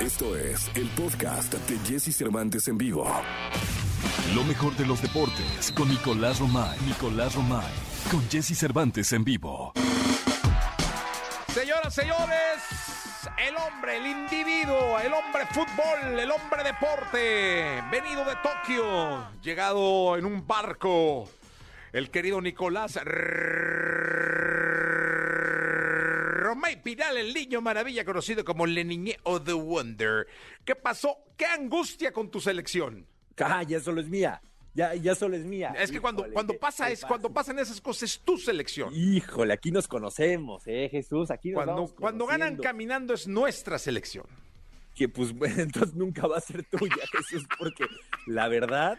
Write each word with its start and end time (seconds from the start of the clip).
Esto 0.00 0.34
es 0.34 0.70
el 0.76 0.88
podcast 0.88 1.52
de 1.52 1.78
Jesse 1.86 2.16
Cervantes 2.16 2.66
en 2.68 2.78
vivo. 2.78 3.06
Lo 4.34 4.42
mejor 4.44 4.74
de 4.76 4.86
los 4.86 5.02
deportes 5.02 5.70
con 5.76 5.90
Nicolás 5.90 6.40
Romay. 6.40 6.78
Nicolás 6.86 7.34
Romay. 7.34 7.70
Con 8.10 8.26
Jesse 8.30 8.56
Cervantes 8.56 9.12
en 9.12 9.24
vivo. 9.24 9.74
Señoras, 11.52 11.94
señores, 11.94 12.62
el 13.46 13.54
hombre, 13.56 13.98
el 13.98 14.06
individuo, 14.06 14.98
el 14.98 15.12
hombre 15.12 15.44
fútbol, 15.50 16.18
el 16.18 16.30
hombre 16.30 16.64
deporte, 16.64 17.82
venido 17.92 18.24
de 18.24 18.36
Tokio, 18.42 19.28
llegado 19.42 20.16
en 20.16 20.24
un 20.24 20.46
barco, 20.46 21.28
el 21.92 22.10
querido 22.10 22.40
Nicolás 22.40 22.98
Pinal, 26.96 27.16
el 27.18 27.32
niño 27.32 27.60
maravilla 27.60 28.04
conocido 28.04 28.44
como 28.44 28.66
Le 28.66 28.84
Niñé 28.84 29.16
o 29.22 29.40
The 29.40 29.52
Wonder. 29.52 30.26
¿Qué 30.64 30.74
pasó? 30.74 31.18
¿Qué 31.36 31.46
angustia 31.46 32.12
con 32.12 32.30
tu 32.32 32.40
selección? 32.40 33.06
Ah, 33.38 33.62
ya 33.62 33.78
solo 33.78 34.00
es 34.00 34.08
mía. 34.08 34.42
Ya, 34.74 34.94
ya 34.96 35.14
solo 35.14 35.36
es 35.36 35.44
mía. 35.44 35.72
Es 35.78 35.92
que 35.92 36.00
cuando, 36.00 36.22
Híjole, 36.22 36.34
cuando 36.34 36.52
¿qué- 36.54 36.58
pasa 36.58 36.90
es, 36.90 37.04
cuando 37.04 37.28
pasa? 37.32 37.52
pasan 37.52 37.58
esas 37.60 37.80
cosas 37.80 38.02
es 38.10 38.18
tu 38.20 38.38
selección. 38.38 38.92
Híjole, 38.92 39.52
aquí 39.52 39.70
nos 39.70 39.86
conocemos, 39.86 40.64
¿eh, 40.66 40.88
Jesús? 40.90 41.30
Aquí 41.30 41.50
nos 41.50 41.56
Cuando, 41.58 41.74
vamos 41.74 41.92
cuando 41.92 42.26
ganan 42.26 42.56
caminando 42.56 43.14
es 43.14 43.28
nuestra 43.28 43.78
selección. 43.78 44.26
Que 44.96 45.08
pues 45.08 45.32
bueno, 45.36 45.62
entonces 45.62 45.94
nunca 45.94 46.26
va 46.26 46.38
a 46.38 46.40
ser 46.40 46.64
tuya, 46.64 46.96
Jesús, 47.12 47.46
porque 47.56 47.84
la 48.26 48.48
verdad 48.48 48.98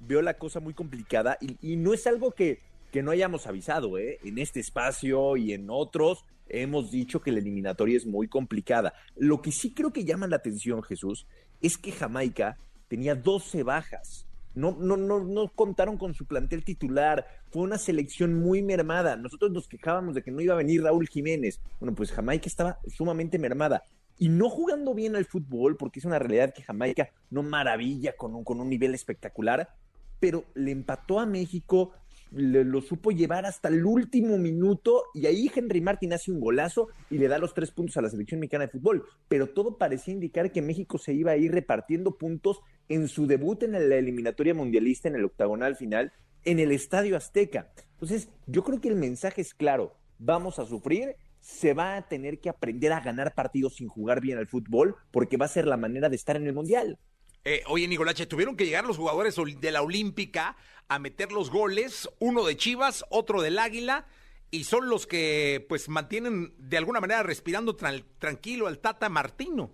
veo 0.00 0.20
la 0.20 0.34
cosa 0.34 0.60
muy 0.60 0.74
complicada 0.74 1.38
y, 1.40 1.56
y 1.72 1.76
no 1.76 1.94
es 1.94 2.06
algo 2.06 2.32
que, 2.32 2.60
que 2.92 3.02
no 3.02 3.10
hayamos 3.10 3.46
avisado, 3.46 3.98
¿eh? 3.98 4.18
En 4.22 4.38
este 4.38 4.60
espacio 4.60 5.36
y 5.36 5.54
en 5.54 5.68
otros 5.70 6.24
hemos 6.46 6.90
dicho 6.90 7.22
que 7.22 7.32
la 7.32 7.38
eliminatoria 7.38 7.96
es 7.96 8.06
muy 8.06 8.28
complicada. 8.28 8.92
Lo 9.16 9.40
que 9.40 9.50
sí 9.50 9.72
creo 9.72 9.92
que 9.92 10.04
llama 10.04 10.26
la 10.26 10.36
atención, 10.36 10.82
Jesús, 10.82 11.26
es 11.62 11.78
que 11.78 11.90
Jamaica 11.90 12.58
tenía 12.88 13.14
12 13.14 13.62
bajas. 13.62 14.26
No, 14.54 14.76
no, 14.78 14.98
no, 14.98 15.24
no 15.24 15.48
contaron 15.48 15.96
con 15.96 16.12
su 16.12 16.26
plantel 16.26 16.64
titular. 16.64 17.26
Fue 17.50 17.62
una 17.62 17.78
selección 17.78 18.34
muy 18.34 18.60
mermada. 18.60 19.16
Nosotros 19.16 19.50
nos 19.50 19.66
quejábamos 19.66 20.14
de 20.14 20.22
que 20.22 20.30
no 20.30 20.42
iba 20.42 20.52
a 20.52 20.58
venir 20.58 20.82
Raúl 20.82 21.08
Jiménez. 21.08 21.60
Bueno, 21.80 21.94
pues 21.94 22.12
Jamaica 22.12 22.46
estaba 22.46 22.78
sumamente 22.94 23.38
mermada. 23.38 23.84
Y 24.18 24.28
no 24.28 24.50
jugando 24.50 24.92
bien 24.92 25.16
al 25.16 25.24
fútbol, 25.24 25.78
porque 25.78 26.00
es 26.00 26.04
una 26.04 26.18
realidad 26.18 26.52
que 26.52 26.62
Jamaica 26.62 27.08
no 27.30 27.42
maravilla 27.42 28.14
con 28.14 28.34
un, 28.34 28.44
con 28.44 28.60
un 28.60 28.68
nivel 28.68 28.94
espectacular, 28.94 29.74
pero 30.20 30.44
le 30.54 30.70
empató 30.70 31.18
a 31.18 31.26
México, 31.26 31.92
lo 32.34 32.80
supo 32.80 33.10
llevar 33.10 33.44
hasta 33.44 33.68
el 33.68 33.84
último 33.84 34.38
minuto 34.38 35.04
y 35.14 35.26
ahí 35.26 35.50
Henry 35.54 35.80
Martin 35.80 36.12
hace 36.14 36.32
un 36.32 36.40
golazo 36.40 36.88
y 37.10 37.18
le 37.18 37.28
da 37.28 37.38
los 37.38 37.52
tres 37.52 37.70
puntos 37.70 37.96
a 37.96 38.02
la 38.02 38.08
selección 38.08 38.40
mexicana 38.40 38.66
de 38.66 38.72
fútbol. 38.72 39.04
Pero 39.28 39.48
todo 39.48 39.76
parecía 39.76 40.14
indicar 40.14 40.50
que 40.50 40.62
México 40.62 40.98
se 40.98 41.12
iba 41.12 41.32
a 41.32 41.36
ir 41.36 41.52
repartiendo 41.52 42.16
puntos 42.16 42.60
en 42.88 43.08
su 43.08 43.26
debut 43.26 43.62
en 43.62 43.72
la 43.72 43.96
eliminatoria 43.96 44.54
mundialista, 44.54 45.08
en 45.08 45.16
el 45.16 45.24
octagonal 45.24 45.76
final, 45.76 46.12
en 46.44 46.58
el 46.58 46.72
Estadio 46.72 47.16
Azteca. 47.16 47.72
Entonces, 47.92 48.28
yo 48.46 48.64
creo 48.64 48.80
que 48.80 48.88
el 48.88 48.96
mensaje 48.96 49.40
es 49.40 49.54
claro, 49.54 49.96
vamos 50.18 50.58
a 50.58 50.66
sufrir, 50.66 51.16
se 51.40 51.74
va 51.74 51.96
a 51.96 52.08
tener 52.08 52.40
que 52.40 52.48
aprender 52.48 52.92
a 52.92 53.00
ganar 53.00 53.34
partidos 53.34 53.76
sin 53.76 53.88
jugar 53.88 54.20
bien 54.20 54.38
al 54.38 54.46
fútbol, 54.46 54.96
porque 55.10 55.36
va 55.36 55.46
a 55.46 55.48
ser 55.48 55.66
la 55.66 55.76
manera 55.76 56.08
de 56.08 56.16
estar 56.16 56.36
en 56.36 56.46
el 56.46 56.54
Mundial. 56.54 56.98
Eh, 57.44 57.62
oye, 57.66 57.88
Nicolache, 57.88 58.26
tuvieron 58.26 58.56
que 58.56 58.64
llegar 58.64 58.84
los 58.84 58.96
jugadores 58.96 59.36
de 59.60 59.72
la 59.72 59.82
Olímpica 59.82 60.56
a 60.88 60.98
meter 60.98 61.32
los 61.32 61.50
goles, 61.50 62.08
uno 62.20 62.44
de 62.44 62.56
Chivas, 62.56 63.04
otro 63.10 63.42
del 63.42 63.58
Águila, 63.58 64.06
y 64.50 64.64
son 64.64 64.88
los 64.88 65.06
que 65.06 65.64
pues 65.68 65.88
mantienen 65.88 66.52
de 66.58 66.76
alguna 66.76 67.00
manera 67.00 67.22
respirando 67.22 67.76
tran- 67.76 68.04
tranquilo 68.18 68.66
al 68.66 68.78
Tata 68.78 69.08
Martino. 69.08 69.70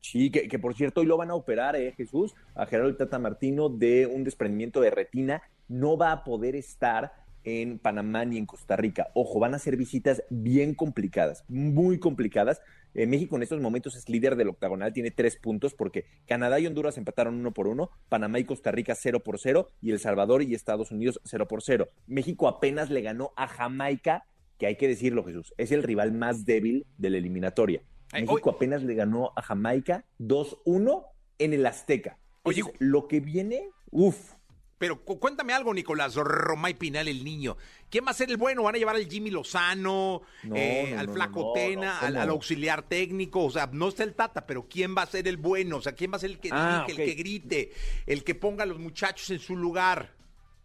Sí, 0.00 0.30
que, 0.30 0.48
que 0.48 0.58
por 0.58 0.74
cierto 0.74 1.00
hoy 1.00 1.06
lo 1.06 1.16
van 1.16 1.30
a 1.30 1.34
operar, 1.34 1.76
¿eh, 1.76 1.92
Jesús? 1.96 2.34
A 2.54 2.66
Gerardo 2.66 2.96
Tata 2.96 3.18
Martino 3.18 3.68
de 3.68 4.06
un 4.06 4.24
desprendimiento 4.24 4.80
de 4.80 4.90
retina. 4.90 5.42
No 5.68 5.96
va 5.96 6.10
a 6.12 6.24
poder 6.24 6.56
estar 6.56 7.12
en 7.44 7.78
Panamá 7.78 8.24
ni 8.24 8.36
en 8.36 8.46
Costa 8.46 8.76
Rica. 8.76 9.08
Ojo, 9.14 9.38
van 9.38 9.54
a 9.54 9.58
ser 9.58 9.76
visitas 9.76 10.22
bien 10.28 10.74
complicadas, 10.74 11.44
muy 11.48 11.98
complicadas. 11.98 12.60
Eh, 12.94 13.06
México 13.06 13.36
en 13.36 13.42
estos 13.42 13.60
momentos 13.60 13.96
es 13.96 14.08
líder 14.08 14.36
del 14.36 14.48
octagonal, 14.48 14.92
tiene 14.92 15.10
tres 15.10 15.36
puntos 15.36 15.74
porque 15.74 16.04
Canadá 16.26 16.58
y 16.58 16.66
Honduras 16.66 16.98
empataron 16.98 17.34
uno 17.36 17.52
por 17.52 17.68
uno, 17.68 17.90
Panamá 18.08 18.38
y 18.38 18.44
Costa 18.44 18.70
Rica 18.72 18.94
cero 18.94 19.20
por 19.20 19.38
cero 19.38 19.68
y 19.80 19.92
El 19.92 20.00
Salvador 20.00 20.42
y 20.42 20.54
Estados 20.54 20.90
Unidos 20.90 21.20
cero 21.24 21.46
por 21.48 21.62
cero. 21.62 21.88
México 22.06 22.48
apenas 22.48 22.90
le 22.90 23.00
ganó 23.02 23.32
a 23.36 23.46
Jamaica, 23.46 24.24
que 24.58 24.66
hay 24.66 24.76
que 24.76 24.88
decirlo, 24.88 25.24
Jesús, 25.24 25.54
es 25.56 25.70
el 25.72 25.82
rival 25.82 26.12
más 26.12 26.44
débil 26.44 26.86
de 26.98 27.10
la 27.10 27.18
eliminatoria. 27.18 27.82
Ay, 28.12 28.22
México 28.22 28.50
hoy- 28.50 28.56
apenas 28.56 28.82
le 28.82 28.94
ganó 28.94 29.32
a 29.36 29.42
Jamaica 29.42 30.04
2-1 30.18 31.04
en 31.38 31.52
el 31.54 31.66
Azteca. 31.66 32.18
Oye, 32.42 32.60
Entonces, 32.60 32.80
lo 32.80 33.06
que 33.06 33.20
viene, 33.20 33.68
uff, 33.90 34.34
Pero 34.80 35.04
cu- 35.04 35.20
cuéntame 35.20 35.52
algo, 35.52 35.74
Nicolás, 35.74 36.14
Romay 36.14 36.72
Pinal, 36.72 37.06
el 37.06 37.22
niño. 37.22 37.58
¿Quién 37.90 38.06
va 38.06 38.12
a 38.12 38.14
ser 38.14 38.30
el 38.30 38.38
bueno? 38.38 38.62
¿Van 38.62 38.74
a 38.74 38.78
llevar 38.78 38.96
al 38.96 39.06
Jimmy 39.06 39.30
Lozano, 39.30 40.22
No, 40.42 40.56
eh, 40.56 40.92
no, 40.94 41.00
al 41.00 41.06
no, 41.08 41.12
Flaco 41.12 41.52
Tena, 41.54 41.98
al, 41.98 42.16
auxiliar 42.30 42.82
técnico? 42.88 43.44
O 43.44 43.50
sea, 43.50 43.68
no 43.70 43.88
está 43.88 44.04
el 44.04 44.14
Tata, 44.14 44.46
pero 44.46 44.66
¿quién 44.70 44.96
va 44.96 45.02
a 45.02 45.06
ser 45.06 45.28
el 45.28 45.36
bueno? 45.36 45.76
O 45.76 45.82
sea, 45.82 45.92
¿quién 45.92 46.10
va 46.10 46.16
a 46.16 46.20
ser 46.20 46.30
el 46.30 46.38
que 46.40 46.48
Ah, 46.50 46.84
dirige, 46.86 47.02
el 47.02 47.08
que 47.10 47.14
grite, 47.14 47.72
el 48.06 48.24
que 48.24 48.34
ponga 48.34 48.62
a 48.62 48.66
los 48.66 48.78
muchachos 48.78 49.28
en 49.28 49.38
su 49.38 49.54
lugar? 49.54 50.14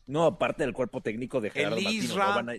no, 0.08 0.24
aparte 0.24 0.64
del 0.64 0.72
cuerpo 0.72 1.02
técnico 1.02 1.42
de 1.42 1.50
Gerardo 1.50 1.76
El 1.76 1.84
Martino, 1.84 2.04
Isra. 2.06 2.26
no 2.30 2.36
van 2.36 2.50
a, 2.52 2.54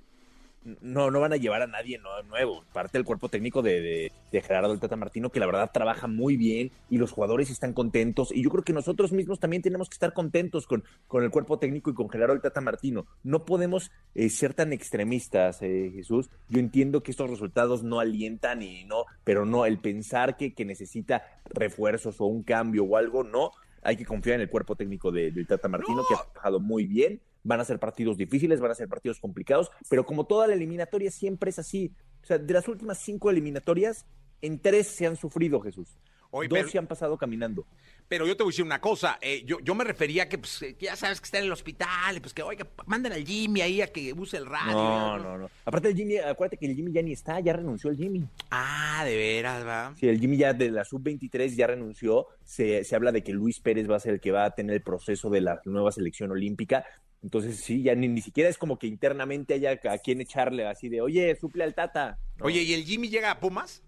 no, 0.81 1.11
no 1.11 1.21
van 1.21 1.33
a 1.33 1.37
llevar 1.37 1.63
a 1.63 1.67
nadie 1.67 2.01
nuevo, 2.29 2.65
parte 2.73 2.99
del 2.99 3.05
cuerpo 3.05 3.29
técnico 3.29 3.63
de, 3.63 3.81
de- 3.81 4.13
de 4.33 4.41
Gerardo 4.43 4.73
el 4.73 4.81
Tata 4.81 4.97
Martino, 4.97 5.31
que 5.31 5.39
la 5.41 5.47
verdad 5.47 5.71
trabaja 5.73 6.07
muy 6.09 6.37
bien 6.37 6.73
y 6.91 6.99
los 6.99 7.13
jugadores 7.13 7.49
están 7.51 7.73
contentos, 7.73 8.33
y 8.33 8.43
yo 8.43 8.51
creo 8.51 8.65
que 8.65 8.73
nosotros 8.73 9.13
mismos 9.13 9.39
también 9.41 9.63
tenemos 9.63 9.89
que 9.89 9.95
estar 9.95 10.13
contentos 10.13 10.67
con, 10.67 10.83
con 11.07 11.23
el 11.25 11.31
cuerpo 11.31 11.59
técnico 11.59 11.91
y 11.91 11.95
con 11.95 12.09
Gerardo 12.11 12.35
el 12.35 12.41
Tata 12.41 12.61
Martino. 12.61 13.07
No 13.23 13.45
podemos 13.45 13.91
eh, 14.15 14.29
ser 14.29 14.53
tan 14.55 14.73
extremistas, 14.73 15.63
eh, 15.63 15.91
Jesús. 15.95 16.31
Yo 16.49 16.59
entiendo 16.61 17.03
que 17.03 17.11
estos 17.13 17.31
resultados 17.31 17.83
no 17.83 18.01
alientan 18.01 18.63
y 18.63 18.85
no, 18.85 19.05
pero 19.25 19.45
no, 19.47 19.67
el 19.67 19.79
pensar 19.79 20.37
que, 20.37 20.55
que 20.55 20.65
necesita 20.65 21.23
refuerzos 21.47 22.21
o 22.21 22.27
un 22.27 22.43
cambio 22.43 22.85
o 22.85 22.97
algo, 22.97 23.23
no. 23.25 23.51
Hay 23.83 23.97
que 23.97 24.05
confiar 24.05 24.37
en 24.37 24.41
el 24.43 24.51
cuerpo 24.51 24.75
técnico 24.75 25.13
de- 25.13 25.31
del 25.31 25.47
Tata 25.47 25.69
Martino, 25.69 25.99
No. 25.99 26.05
que 26.09 26.15
ha 26.15 26.19
trabajado 26.33 26.59
muy 26.61 26.87
bien. 26.87 27.21
Van 27.47 27.61
a 27.61 27.65
ser 27.65 27.79
partidos 27.79 28.17
difíciles, 28.17 28.61
van 28.61 28.73
a 28.73 28.75
ser 28.75 28.89
partidos 28.89 29.21
complicados, 29.21 29.71
pero 29.89 30.05
como 30.05 30.27
toda 30.27 30.47
la 30.49 30.55
eliminatoria 30.55 31.11
siempre 31.11 31.51
es 31.51 31.59
así. 31.59 31.93
O 32.23 32.27
sea, 32.27 32.39
de 32.39 32.53
las 32.53 32.67
últimas 32.67 32.99
cinco 32.99 33.31
eliminatorias, 33.31 34.05
en 34.43 34.59
tres 34.59 34.89
se 34.89 35.07
han 35.07 35.17
sufrido, 35.17 35.61
Jesús. 35.61 35.97
Oye, 36.33 36.49
Dos 36.49 36.59
pero- 36.59 36.69
se 36.69 36.79
han 36.79 36.87
pasado 36.89 37.17
caminando. 37.17 37.65
Pero 38.09 38.25
yo 38.27 38.37
te 38.37 38.45
voy 38.45 38.51
a 38.51 38.53
decir 38.53 38.65
una 38.65 38.81
cosa, 38.81 39.19
eh, 39.21 39.43
yo, 39.45 39.59
yo 39.61 39.75
me 39.75 39.83
refería 39.83 40.25
a 40.25 40.29
que, 40.29 40.39
pues, 40.39 40.63
eh, 40.63 40.77
que 40.77 40.87
ya 40.87 40.95
sabes 40.95 41.21
que 41.21 41.25
está 41.25 41.39
en 41.39 41.45
el 41.47 41.53
hospital, 41.53 42.17
y 42.17 42.21
pues 42.21 42.33
que, 42.33 42.43
oiga, 42.43 42.65
manden 42.87 43.13
al 43.13 43.25
Jimmy 43.25 43.63
ahí 43.63 43.81
a 43.81 43.89
que 43.89 44.13
use 44.13 44.37
el 44.37 44.47
radio. 44.47 44.73
No, 44.73 45.19
no, 45.19 45.39
no. 45.39 45.51
Aparte 45.65 45.89
el 45.89 45.97
Jimmy, 45.97 46.19
acuérdate 46.19 46.57
que 46.57 46.67
el 46.67 46.77
Jimmy 46.77 46.93
ya 46.93 47.03
ni 47.03 47.13
está, 47.13 47.41
ya 47.41 47.53
renunció 47.53 47.91
el 47.91 47.97
Jimmy. 47.97 48.25
Ah, 48.51 49.03
de 49.05 49.17
veras, 49.17 49.67
va. 49.67 49.95
Sí, 49.99 50.09
el 50.09 50.21
Jimmy 50.21 50.37
ya 50.37 50.53
de 50.53 50.71
la 50.71 50.85
sub-23 50.85 51.57
ya 51.57 51.67
renunció. 51.69 52.27
Se, 52.45 52.85
se 52.85 52.95
habla 52.95 53.11
de 53.11 53.25
que 53.25 53.33
Luis 53.33 53.59
Pérez 53.59 53.91
va 53.91 53.97
a 53.97 54.01
ser 54.01 54.15
el 54.15 54.21
que 54.21 54.31
va 54.31 54.45
a 54.45 54.51
tener 54.53 54.77
el 54.77 54.83
proceso 54.83 55.29
de 55.31 55.41
la 55.41 55.61
nueva 55.65 55.91
selección 55.91 56.31
olímpica. 56.31 56.85
Entonces, 57.23 57.57
sí, 57.57 57.83
ya 57.83 57.95
ni, 57.95 58.09
ni 58.09 58.21
siquiera 58.21 58.49
es 58.49 58.59
como 58.59 58.79
que 58.79 58.87
internamente 58.87 59.55
haya 59.55 59.81
a 59.91 59.99
quien 59.99 60.21
echarle 60.21 60.67
así 60.67 60.89
de, 60.89 61.01
oye, 61.01 61.35
suple 61.37 61.65
al 61.65 61.75
Tata. 61.75 62.19
No. 62.37 62.47
Oye, 62.47 62.63
¿y 62.63 62.75
el 62.75 62.85
Jimmy 62.85 63.09
llega 63.09 63.31
a 63.31 63.41
Pumas? 63.41 63.83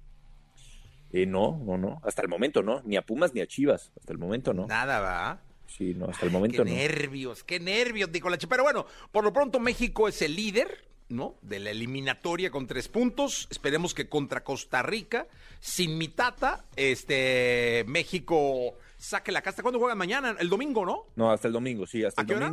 Eh, 1.12 1.26
no, 1.26 1.60
no, 1.64 1.78
no. 1.78 2.00
Hasta 2.04 2.22
el 2.22 2.28
momento 2.28 2.62
no. 2.62 2.82
Ni 2.84 2.96
a 2.96 3.02
Pumas 3.02 3.34
ni 3.34 3.40
a 3.40 3.46
Chivas. 3.46 3.92
Hasta 3.98 4.12
el 4.12 4.18
momento 4.18 4.52
no. 4.52 4.66
Nada, 4.66 5.00
va. 5.00 5.40
Sí, 5.66 5.94
no, 5.94 6.06
hasta 6.06 6.24
el 6.24 6.32
momento 6.32 6.64
qué 6.64 6.70
no. 6.70 6.76
nervios, 6.76 7.44
qué 7.44 7.60
nervios, 7.60 8.10
Nicolache. 8.10 8.46
Pero 8.46 8.62
bueno, 8.62 8.86
por 9.12 9.24
lo 9.24 9.32
pronto 9.32 9.60
México 9.60 10.08
es 10.08 10.22
el 10.22 10.34
líder, 10.34 10.88
¿no? 11.10 11.36
De 11.42 11.58
la 11.58 11.70
eliminatoria 11.70 12.50
con 12.50 12.66
tres 12.66 12.88
puntos. 12.88 13.48
Esperemos 13.50 13.94
que 13.94 14.08
contra 14.08 14.42
Costa 14.42 14.82
Rica, 14.82 15.28
sin 15.60 15.98
mi 15.98 16.08
tata, 16.08 16.64
este, 16.76 17.84
México 17.86 18.74
saque 18.96 19.30
la 19.30 19.42
casta. 19.42 19.62
¿Cuándo 19.62 19.78
juegan 19.78 19.98
mañana? 19.98 20.36
El 20.38 20.48
domingo, 20.48 20.86
¿no? 20.86 21.06
No, 21.16 21.30
hasta 21.30 21.48
el 21.48 21.52
domingo, 21.52 21.86
sí, 21.86 22.02
hasta 22.02 22.20
¿A 22.20 22.22
el 22.22 22.28
qué 22.28 22.34
hora? 22.34 22.52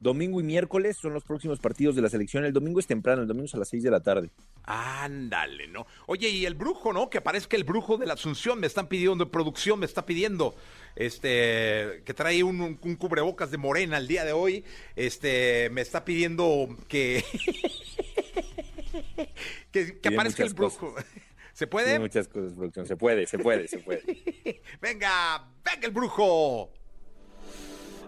Domingo. 0.00 0.40
Y 0.40 0.44
miércoles 0.44 0.96
son 0.96 1.12
los 1.14 1.24
próximos 1.24 1.58
partidos 1.60 1.94
de 1.96 2.02
la 2.02 2.08
selección. 2.08 2.44
El 2.44 2.52
domingo 2.52 2.80
es 2.80 2.86
temprano, 2.86 3.22
el 3.22 3.28
domingo 3.28 3.46
es 3.46 3.54
a 3.54 3.58
las 3.58 3.68
6 3.68 3.82
de 3.82 3.90
la 3.90 4.00
tarde. 4.00 4.30
Ándale, 4.64 5.68
¿no? 5.68 5.86
Oye, 6.06 6.28
y 6.28 6.46
el 6.46 6.54
brujo, 6.54 6.92
¿no? 6.92 7.08
Que 7.10 7.18
aparezca 7.18 7.56
el 7.56 7.64
brujo 7.64 7.96
de 7.98 8.06
la 8.06 8.14
Asunción, 8.14 8.58
me 8.60 8.66
están 8.66 8.88
pidiendo, 8.88 9.30
producción 9.30 9.78
me 9.78 9.86
está 9.86 10.06
pidiendo, 10.06 10.54
este, 10.96 12.02
que 12.04 12.14
trae 12.14 12.42
un, 12.42 12.60
un- 12.60 12.78
un 12.82 12.96
cubrebocas 12.96 13.50
de 13.50 13.58
morena 13.58 13.98
el 13.98 14.08
día 14.08 14.24
de 14.24 14.32
hoy, 14.32 14.64
este, 14.96 15.70
me 15.70 15.82
está 15.82 16.04
pidiendo 16.04 16.68
que, 16.88 17.24
que, 19.72 20.08
aparezca 20.08 20.44
el 20.44 20.54
brujo. 20.54 20.94
¿Se 21.52 21.66
Tiene 21.66 21.70
puede? 21.70 21.98
muchas 21.98 22.28
cosas, 22.28 22.52
producción. 22.52 22.86
Se 22.86 22.96
puede, 22.96 23.26
se 23.26 23.38
puede, 23.38 23.68
se 23.68 23.78
puede. 23.78 24.02
Venga, 24.80 25.48
venga 25.64 25.86
el 25.86 25.90
brujo. 25.92 26.70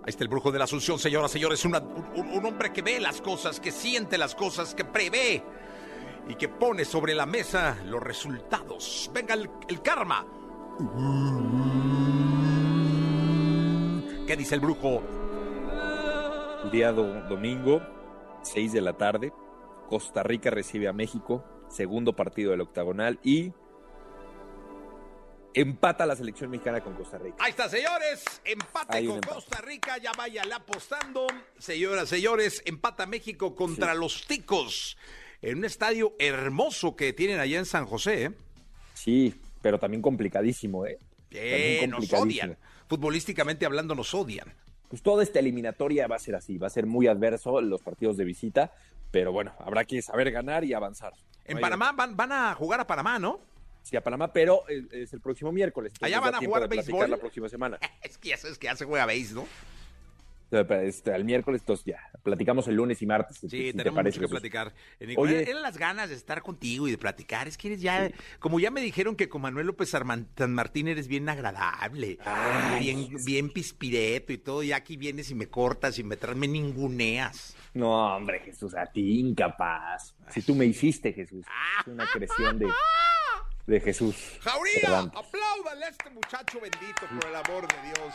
Ahí 0.09 0.13
está 0.13 0.25
el 0.25 0.31
brujo 0.31 0.51
de 0.51 0.57
la 0.59 0.65
Asunción, 0.65 0.99
señoras, 0.99 1.31
señores. 1.31 1.63
Una- 1.67 1.81
un, 1.81 2.29
un 2.33 2.47
hombre 2.47 2.73
que 2.73 2.81
ve 2.81 2.99
las 2.99 3.21
cosas, 3.21 3.61
que 3.61 3.71
siente 3.71 4.17
las 4.17 4.35
cosas, 4.35 4.75
que 4.75 4.83
prevé 4.83 5.43
y 6.27 6.35
que 6.35 6.49
pone 6.49 6.87
sobre 6.87 7.15
la 7.15 7.27
mesa 7.27 7.77
los 7.85 8.03
resultados. 8.03 9.11
Venga 9.13 9.35
el, 9.35 9.83
karma. 9.83 10.25
¿Qué 14.27 14.35
dice 14.35 14.55
el 14.55 14.63
brujo? 14.63 15.03
Día 16.73 16.91
do- 16.93 17.21
domingo, 17.29 17.83
6 18.45 18.73
de 18.73 18.81
la 18.81 18.95
tarde, 18.95 19.35
Costa 19.91 20.23
Rica 20.23 20.49
recibe 20.49 20.89
a 20.89 20.95
México, 20.95 21.45
segundo 21.69 22.17
partido 22.17 22.53
del 22.53 22.63
octagonal 22.63 23.19
y 23.23 23.53
empata 25.61 26.07
la 26.07 26.17
selección 26.17 26.51
mexicana 26.51 26.81
con 26.81 26.95
Costa 26.95 27.19
Rica. 27.19 27.37
Ahí 27.41 27.51
está, 27.51 27.69
señores. 27.69 28.25
Empate 28.45 29.07
con 29.07 29.17
empate. 29.17 29.35
Costa 29.35 29.61
Rica. 29.61 29.99
Ya 29.99 30.13
váyala 30.13 30.57
apostando. 30.57 31.27
Señoras, 31.59 32.09
señores, 32.09 32.63
empata 32.65 33.07
México 33.07 33.55
contra 33.55 33.95
los 33.95 34.27
ticos. 34.27 34.97
En 35.43 35.59
un 35.59 35.65
estadio 35.65 36.15
hermoso 36.19 36.97
que 36.97 37.13
tienen 37.13 37.41
allá 37.41 37.59
en 37.59 37.67
San 37.67 37.87
José. 37.87 38.25
¿eh? 38.25 38.31
Sí, 38.95 39.35
pero 39.63 39.79
también 39.79 40.03
complicadísimo, 40.03 40.87
¿eh? 40.87 40.99
Eh, 41.31 41.79
También 41.79 41.91
nos 41.91 41.99
complicadísimo. 42.01 42.53
odian. 42.53 42.59
Futbolísticamente 42.89 43.67
hablando, 43.67 43.95
nos 43.95 44.15
odian. 44.15 44.55
Pues 44.89 45.03
toda 45.03 45.23
esta 45.23 45.39
eliminatoria 45.39 46.07
va 46.07 46.17
a 46.17 46.19
ser 46.19 46.35
así, 46.35 46.57
va 46.57 46.69
a 46.69 46.71
ser 46.71 46.87
muy 46.87 47.07
adverso 47.07 47.61
los 47.61 47.83
partidos 47.83 48.17
de 48.17 48.25
visita, 48.25 48.73
pero 49.11 49.33
bueno, 49.33 49.53
habrá 49.59 49.85
que 49.85 50.01
saber 50.01 50.31
ganar 50.31 50.65
y 50.65 50.73
avanzar. 50.73 51.13
En 51.45 51.61
Panamá 51.61 51.93
van, 51.93 52.17
van 52.17 52.33
a 52.33 52.55
jugar 52.55 52.81
a 52.81 52.87
Panamá, 52.87 53.19
¿no? 53.19 53.41
Sí, 53.83 53.97
a 53.97 54.03
Panamá, 54.03 54.33
pero 54.33 54.65
es, 54.69 55.13
el 55.13 55.21
próximo 55.21 55.53
miércoles. 55.53 55.93
Allá 56.01 56.21
van 56.21 56.35
a 56.35 56.39
jugar 56.39 56.69
béisbol. 56.69 57.11
la 57.11 57.17
próxima 57.17 57.49
semana. 57.49 57.79
Es 58.03 58.19
que 58.19 58.31
ya 58.31 58.37
sabes 58.37 58.59
que 58.59 58.67
ya 58.67 58.77
se 58.77 58.85
juega 58.85 59.07
béis, 59.07 59.33
¿no? 59.33 59.47
Este, 60.51 61.15
el 61.15 61.25
miércoles, 61.27 61.61
entonces 61.61 61.85
ya, 61.85 62.01
platicamos 62.23 62.67
el 62.69 62.77
lunes 62.77 63.03
y 63.03 63.07
martes. 63.07 63.37
Sí, 63.37 63.49
si 63.51 63.57
te 63.65 63.73
tenemos 63.73 63.97
parece, 63.97 64.19
mucho 64.19 64.21
que 64.21 64.37
Jesús. 64.37 64.41
platicar. 64.41 64.75
Eh, 64.99 65.15
Oye. 65.19 65.43
eran 65.43 65.61
las 65.61 65.77
ganas 65.77 66.09
de 66.09 66.15
estar 66.15 66.41
contigo 66.41 66.89
y 66.89 66.91
de 66.91 66.97
platicar. 66.97 67.49
Es 67.49 67.59
que 67.59 67.69
eres 67.69 67.83
ya, 67.83 68.11
como 68.39 68.59
ya 68.59 68.71
me 68.71 68.81
dijeron 68.81 69.15
que 69.15 69.29
con 69.29 69.43
Manuel 69.43 69.67
López 69.67 69.91
San 69.91 70.55
Martín 70.55 70.89
eres 70.89 71.07
bien 71.07 71.29
agradable, 71.29 72.19
Ay, 72.25 72.81
bien, 72.81 73.25
bien 73.27 73.51
pispireto 73.51 74.33
y 74.33 74.39
todo. 74.39 74.63
Y 74.63 74.73
aquí 74.73 74.97
vienes 74.97 75.31
y 75.31 75.35
me 75.35 75.49
cortas 75.49 75.99
y 75.99 76.05
me 76.05 76.17
me 76.35 76.49
ninguneas. 76.49 77.55
No, 77.75 78.17
hombre, 78.17 78.41
Jesús, 78.41 78.75
a 78.75 78.87
ti 78.87 79.21
incapaz. 79.21 80.15
Si 80.31 80.41
tú 80.41 80.55
me 80.55 80.65
hiciste, 80.65 81.13
Jesús. 81.13 81.45
Es 81.81 81.87
una 81.87 82.07
creación 82.07 82.59
de, 82.59 82.67
de 83.69 83.81
Jesús. 83.81 84.17
Jauría, 84.41 84.81
Cervantes. 84.81 85.21
apláudale 85.21 85.85
a 85.85 85.89
este 85.91 86.11
muchacho 86.11 86.59
bendito, 86.61 87.03
por 87.07 87.29
el 87.29 87.37
amor 87.37 87.69
de 87.69 87.83
Dios. 87.83 88.15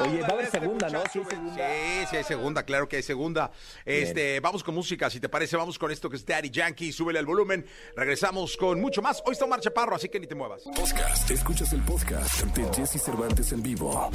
Oye, 0.00 0.20
va 0.20 0.28
a 0.28 0.30
haber 0.32 0.44
este 0.44 0.60
segunda, 0.60 0.88
¿no? 0.88 1.02
segunda. 1.12 1.54
Sí, 1.54 2.06
sí 2.10 2.16
hay 2.16 2.24
segunda, 2.24 2.64
claro 2.64 2.88
que 2.88 2.96
hay 2.96 3.02
segunda. 3.02 3.50
Este, 3.84 4.40
vamos 4.40 4.62
con 4.62 4.74
música, 4.74 5.08
si 5.08 5.20
te 5.20 5.28
parece, 5.28 5.56
vamos 5.56 5.78
con 5.78 5.90
esto 5.90 6.10
que 6.10 6.16
es 6.16 6.26
Daddy 6.26 6.50
Yankee, 6.50 6.92
súbele 6.92 7.20
el 7.20 7.26
volumen. 7.26 7.64
Regresamos 7.96 8.56
con 8.56 8.80
mucho 8.80 9.02
más. 9.02 9.22
Hoy 9.24 9.32
está 9.32 9.44
Omar 9.44 9.60
Chaparro, 9.60 9.96
así 9.96 10.08
que 10.08 10.18
ni 10.20 10.26
te 10.26 10.34
muevas. 10.34 10.62
Podcast. 10.62 11.30
Escuchas 11.30 11.72
el 11.72 11.82
podcast 11.82 12.42
de 12.42 12.74
Jesse 12.74 13.02
Cervantes 13.02 13.52
en 13.52 13.62
vivo. 13.62 14.10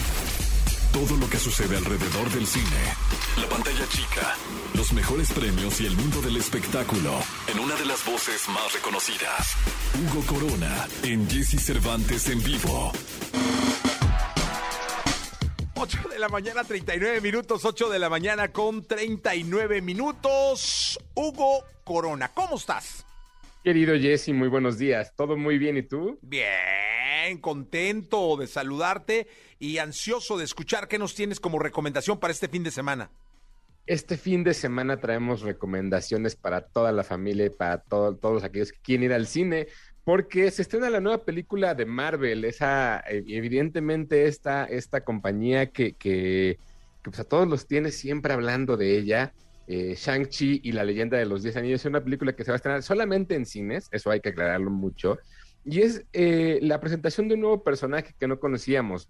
Todo 0.98 1.16
lo 1.16 1.30
que 1.30 1.38
sucede 1.38 1.78
alrededor 1.78 2.28
del 2.32 2.48
cine. 2.48 2.66
La 3.40 3.48
pantalla 3.48 3.88
chica. 3.88 4.36
Los 4.74 4.94
mejores 4.94 5.32
premios 5.32 5.80
y 5.80 5.86
el 5.86 5.96
mundo 5.96 6.24
del 6.24 6.38
espectáculo. 6.38 7.12
En 7.46 7.60
una 7.60 7.76
de 7.76 7.86
las 7.86 8.04
voces 8.04 8.50
más 8.50 8.74
reconocidas. 8.74 9.54
Hugo 9.94 10.26
Corona. 10.26 10.88
En 11.04 11.30
Jesse 11.30 11.64
Cervantes 11.64 12.28
en 12.30 12.44
vivo. 12.44 12.92
8 15.76 16.00
de 16.10 16.18
la 16.18 16.30
mañana, 16.30 16.64
39 16.64 17.22
minutos, 17.22 17.64
8 17.64 17.90
de 17.90 18.00
la 18.00 18.10
mañana 18.10 18.52
con 18.52 18.84
39 18.84 19.84
minutos. 19.84 21.00
Hugo 21.14 21.64
Corona, 21.84 22.34
¿cómo 22.34 22.56
estás? 22.58 23.06
Querido 23.64 23.96
Jesse, 23.98 24.30
muy 24.30 24.48
buenos 24.48 24.78
días. 24.78 25.14
¿Todo 25.16 25.36
muy 25.36 25.58
bien 25.58 25.78
y 25.78 25.84
tú? 25.84 26.18
Bien, 26.22 27.38
contento 27.42 28.38
de 28.38 28.48
saludarte 28.48 29.28
y 29.60 29.80
ansioso 29.80 30.38
de 30.38 30.46
escuchar 30.46 30.88
qué 30.88 30.98
nos 30.98 31.16
tienes 31.16 31.40
como 31.40 31.60
recomendación 31.60 32.20
para 32.20 32.32
este 32.32 32.48
fin 32.48 32.64
de 32.64 32.72
semana. 32.72 33.12
Este 33.86 34.18
fin 34.18 34.44
de 34.44 34.54
semana 34.54 35.00
traemos 35.00 35.42
recomendaciones 35.42 36.36
para 36.36 36.62
toda 36.62 36.92
la 36.92 37.04
familia 37.04 37.46
y 37.46 37.50
para 37.50 37.80
todo- 37.82 38.16
todos 38.16 38.44
aquellos 38.44 38.72
que 38.72 38.80
quieren 38.80 39.06
ir 39.06 39.14
al 39.14 39.28
cine, 39.28 39.68
porque 40.04 40.50
se 40.52 40.62
estrena 40.62 40.90
la 40.90 41.00
nueva 41.02 41.24
película 41.24 41.74
de 41.74 41.86
Marvel, 41.86 42.46
esa 42.46 43.00
eh, 43.10 43.24
evidentemente 43.28 44.28
esta, 44.28 44.66
esta 44.66 45.02
compañía 45.02 45.68
que, 45.72 45.94
que, 45.94 46.58
que, 47.04 47.10
pues 47.10 47.20
a 47.20 47.24
todos 47.26 47.48
los 47.48 47.66
tiene 47.68 47.92
siempre 47.92 48.34
hablando 48.34 48.78
de 48.78 48.98
ella. 48.98 49.34
Eh, 49.68 49.96
Shang-Chi 49.96 50.62
y 50.64 50.72
la 50.72 50.84
leyenda 50.84 51.18
de 51.18 51.26
los 51.26 51.44
10 51.44 51.58
anillos 51.58 51.82
es 51.82 51.86
una 51.86 52.04
película 52.04 52.34
que 52.34 52.44
se 52.44 52.52
va 52.52 52.56
a 52.56 52.58
estrenar 52.58 52.84
solamente 52.84 53.36
en 53.36 53.46
cines, 53.46 53.90
eso 53.92 54.10
hay 54.10 54.22
que 54.22 54.30
aclararlo 54.30 54.72
mucho, 54.72 55.18
y 55.66 55.82
es 55.82 56.06
eh, 56.14 56.60
la 56.62 56.80
presentación 56.80 57.28
de 57.28 57.36
un 57.36 57.42
nuevo 57.42 57.64
personaje 57.64 58.16
que 58.18 58.28
no 58.28 58.40
conocíamos, 58.40 59.10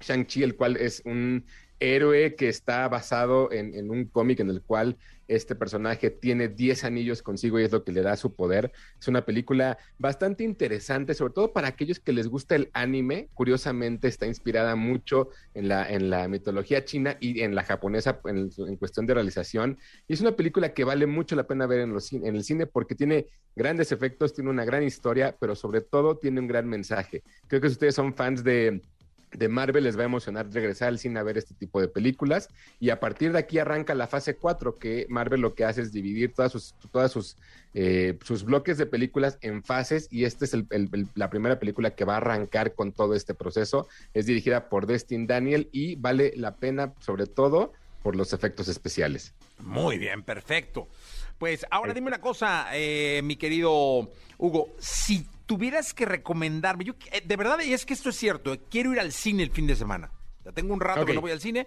Shang-Chi, 0.00 0.42
el 0.42 0.56
cual 0.56 0.76
es 0.76 1.02
un 1.04 1.44
héroe 1.80 2.34
que 2.34 2.48
está 2.48 2.88
basado 2.88 3.50
en, 3.52 3.90
un 3.90 4.06
cómic 4.06 4.40
en 4.40 4.50
el 4.50 4.62
cual 4.62 4.96
este 5.28 5.56
personaje 5.56 6.10
tiene 6.10 6.48
10 6.48 6.84
anillos 6.84 7.22
consigo 7.22 7.58
y 7.58 7.64
es 7.64 7.72
lo 7.72 7.82
que 7.82 7.92
le 7.92 8.02
da 8.02 8.16
su 8.16 8.34
poder. 8.34 8.72
Es 9.00 9.08
una 9.08 9.24
película 9.24 9.76
bastante 9.98 10.44
interesante, 10.44 11.14
sobre 11.14 11.32
todo 11.32 11.52
para 11.52 11.68
aquellos 11.68 11.98
que 11.98 12.12
les 12.12 12.28
gusta 12.28 12.54
el 12.54 12.70
anime. 12.72 13.28
Curiosamente 13.34 14.06
está 14.08 14.26
inspirada 14.26 14.76
mucho 14.76 15.30
en 15.54 15.68
la, 15.68 15.90
en 15.90 16.10
la 16.10 16.28
mitología 16.28 16.84
china 16.84 17.16
y 17.20 17.40
en 17.40 17.54
la 17.54 17.64
japonesa 17.64 18.20
en, 18.24 18.50
cuestión 18.76 19.06
de 19.06 19.14
realización. 19.14 19.78
Y 20.06 20.14
es 20.14 20.20
una 20.20 20.36
película 20.36 20.72
que 20.72 20.84
vale 20.84 21.06
mucho 21.06 21.34
la 21.34 21.46
pena 21.46 21.66
ver 21.66 21.80
en, 21.80 21.92
los, 21.92 22.12
en 22.12 22.36
el 22.36 22.44
cine 22.44 22.66
porque 22.66 22.94
tiene 22.94 23.26
grandes 23.56 23.90
efectos, 23.90 24.32
tiene 24.32 24.50
una 24.50 24.64
gran 24.64 24.84
historia, 24.84 25.36
pero 25.40 25.56
sobre 25.56 25.80
todo 25.80 26.18
tiene 26.18 26.40
un 26.40 26.46
gran 26.46 26.68
mensaje. 26.68 27.24
Creo 27.48 27.60
que 27.60 27.68
si 27.68 27.72
ustedes 27.72 27.94
son 27.94 28.14
fans 28.14 28.44
de 28.44 28.80
de 29.36 29.48
Marvel 29.48 29.84
les 29.84 29.96
va 29.98 30.02
a 30.02 30.06
emocionar 30.06 30.48
regresar 30.50 30.88
al 30.88 30.98
cine 30.98 31.18
a 31.20 31.22
ver 31.22 31.36
este 31.38 31.54
tipo 31.54 31.80
de 31.80 31.88
películas 31.88 32.48
y 32.80 32.90
a 32.90 33.00
partir 33.00 33.32
de 33.32 33.38
aquí 33.38 33.58
arranca 33.58 33.94
la 33.94 34.06
fase 34.06 34.36
4 34.36 34.76
que 34.76 35.06
Marvel 35.08 35.40
lo 35.40 35.54
que 35.54 35.64
hace 35.64 35.82
es 35.82 35.92
dividir 35.92 36.32
todas 36.32 36.52
sus, 36.52 36.74
todas 36.90 37.12
sus, 37.12 37.36
eh, 37.74 38.18
sus 38.24 38.44
bloques 38.44 38.78
de 38.78 38.86
películas 38.86 39.38
en 39.42 39.62
fases 39.62 40.08
y 40.10 40.24
esta 40.24 40.44
es 40.46 40.54
el- 40.54 40.66
el- 40.70 40.88
el- 40.92 41.08
la 41.14 41.28
primera 41.28 41.58
película 41.58 41.94
que 41.94 42.04
va 42.04 42.14
a 42.14 42.18
arrancar 42.18 42.74
con 42.74 42.92
todo 42.92 43.14
este 43.14 43.34
proceso. 43.34 43.88
Es 44.14 44.26
dirigida 44.26 44.68
por 44.68 44.86
Destin 44.86 45.26
Daniel 45.26 45.68
y 45.72 45.96
vale 45.96 46.32
la 46.36 46.56
pena 46.56 46.94
sobre 47.00 47.26
todo 47.26 47.72
por 48.02 48.16
los 48.16 48.32
efectos 48.32 48.68
especiales. 48.68 49.34
Muy 49.58 49.98
bien, 49.98 50.22
perfecto. 50.22 50.88
Pues 51.38 51.66
ahora 51.70 51.92
dime 51.92 52.06
una 52.06 52.20
cosa, 52.20 52.68
eh, 52.72 53.20
mi 53.22 53.36
querido 53.36 54.10
Hugo, 54.38 54.68
si 54.78 55.26
tuvieras 55.46 55.94
que 55.94 56.04
recomendarme, 56.04 56.84
yo 56.84 56.94
eh, 57.12 57.22
de 57.24 57.36
verdad, 57.36 57.60
y 57.60 57.72
es 57.72 57.86
que 57.86 57.94
esto 57.94 58.10
es 58.10 58.16
cierto, 58.16 58.52
eh, 58.52 58.60
quiero 58.70 58.92
ir 58.92 59.00
al 59.00 59.12
cine 59.12 59.42
el 59.42 59.50
fin 59.50 59.66
de 59.66 59.76
semana. 59.76 60.10
Ya 60.44 60.52
tengo 60.52 60.74
un 60.74 60.80
rato 60.80 61.04
que 61.04 61.14
no 61.14 61.20
voy 61.20 61.32
al 61.32 61.40
cine. 61.40 61.66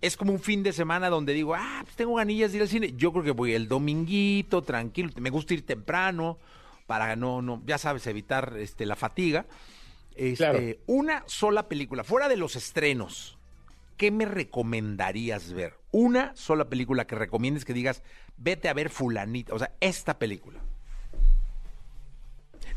Es 0.00 0.16
como 0.16 0.32
un 0.32 0.40
fin 0.40 0.62
de 0.62 0.72
semana 0.72 1.08
donde 1.08 1.32
digo, 1.32 1.54
ah, 1.54 1.80
pues 1.82 1.96
tengo 1.96 2.14
ganillas 2.14 2.52
de 2.52 2.56
ir 2.58 2.62
al 2.62 2.68
cine. 2.68 2.92
Yo 2.96 3.12
creo 3.12 3.24
que 3.24 3.30
voy 3.30 3.52
el 3.52 3.68
dominguito, 3.68 4.62
tranquilo. 4.62 5.10
Me 5.16 5.30
gusta 5.30 5.54
ir 5.54 5.64
temprano 5.64 6.38
para 6.86 7.16
no, 7.16 7.42
no, 7.42 7.62
ya 7.66 7.78
sabes, 7.78 8.06
evitar 8.06 8.54
este, 8.58 8.86
la 8.86 8.96
fatiga. 8.96 9.46
Este, 10.14 10.36
Claro. 10.36 10.60
Una 10.86 11.24
sola 11.26 11.68
película, 11.68 12.04
fuera 12.04 12.28
de 12.28 12.36
los 12.36 12.56
estrenos, 12.56 13.36
¿qué 13.96 14.10
me 14.10 14.26
recomendarías 14.26 15.52
ver? 15.52 15.74
Una 15.90 16.34
sola 16.36 16.68
película 16.68 17.06
que 17.06 17.16
recomiendes 17.16 17.64
que 17.64 17.72
digas, 17.72 18.02
vete 18.36 18.68
a 18.68 18.74
ver 18.74 18.90
fulanita, 18.90 19.54
o 19.54 19.58
sea, 19.58 19.72
esta 19.80 20.18
película. 20.18 20.60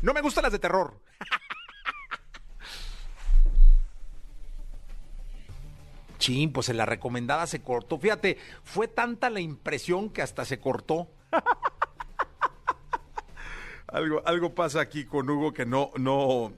No 0.02 0.14
me 0.14 0.20
gustan 0.20 0.44
las 0.44 0.52
de 0.52 0.58
terror. 0.58 1.00
Chin, 6.18 6.52
pues 6.52 6.68
en 6.68 6.76
la 6.76 6.86
recomendada 6.86 7.46
se 7.46 7.62
cortó. 7.62 7.98
Fíjate, 7.98 8.38
fue 8.62 8.88
tanta 8.88 9.30
la 9.30 9.40
impresión 9.40 10.10
que 10.10 10.22
hasta 10.22 10.44
se 10.44 10.60
cortó. 10.60 11.08
algo, 13.88 14.22
algo 14.26 14.54
pasa 14.54 14.80
aquí 14.80 15.04
con 15.04 15.30
Hugo 15.30 15.52
que 15.52 15.66
no, 15.66 15.90
no, 15.96 16.52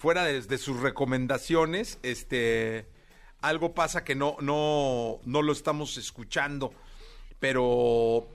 fuera 0.00 0.24
de, 0.24 0.58
sus 0.58 0.80
recomendaciones, 0.80 1.98
este, 2.02 2.86
algo 3.42 3.74
pasa 3.74 4.02
que 4.02 4.14
no, 4.14 4.36
no, 4.40 5.20
no 5.24 5.42
lo 5.42 5.52
estamos 5.52 5.98
escuchando. 5.98 6.72
Pero, 7.38 8.26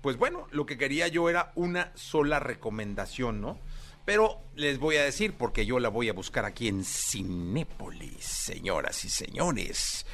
pues 0.00 0.16
bueno, 0.16 0.46
lo 0.50 0.66
que 0.66 0.78
quería 0.78 1.08
yo 1.08 1.28
era 1.28 1.52
una 1.54 1.92
sola 1.94 2.38
recomendación, 2.38 3.40
¿no? 3.40 3.58
Pero 4.04 4.40
les 4.54 4.78
voy 4.78 4.96
a 4.96 5.04
decir, 5.04 5.34
porque 5.34 5.66
yo 5.66 5.78
la 5.80 5.90
voy 5.90 6.08
a 6.08 6.14
buscar 6.14 6.46
aquí 6.46 6.66
en 6.68 6.82
Cinépolis, 6.82 8.24
señoras 8.24 9.04
y 9.04 9.10
señores. 9.10 10.06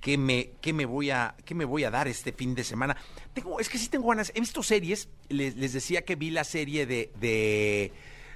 ¿Qué 0.00 0.18
me, 0.18 0.50
qué 0.60 0.72
me, 0.72 0.84
voy, 0.84 1.10
a, 1.10 1.34
qué 1.44 1.54
me 1.54 1.64
voy 1.64 1.84
a 1.84 1.90
dar 1.90 2.08
este 2.08 2.32
fin 2.32 2.54
de 2.54 2.62
semana? 2.62 2.96
Tengo, 3.32 3.58
es 3.58 3.68
que 3.68 3.78
sí 3.78 3.88
tengo 3.88 4.08
ganas. 4.08 4.32
He 4.34 4.40
visto 4.40 4.62
series. 4.62 5.08
Les, 5.28 5.72
decía 5.72 6.04
que 6.04 6.14
vi 6.14 6.30
la 6.30 6.44
serie 6.44 6.84
de, 6.84 7.10
de, 7.18 7.92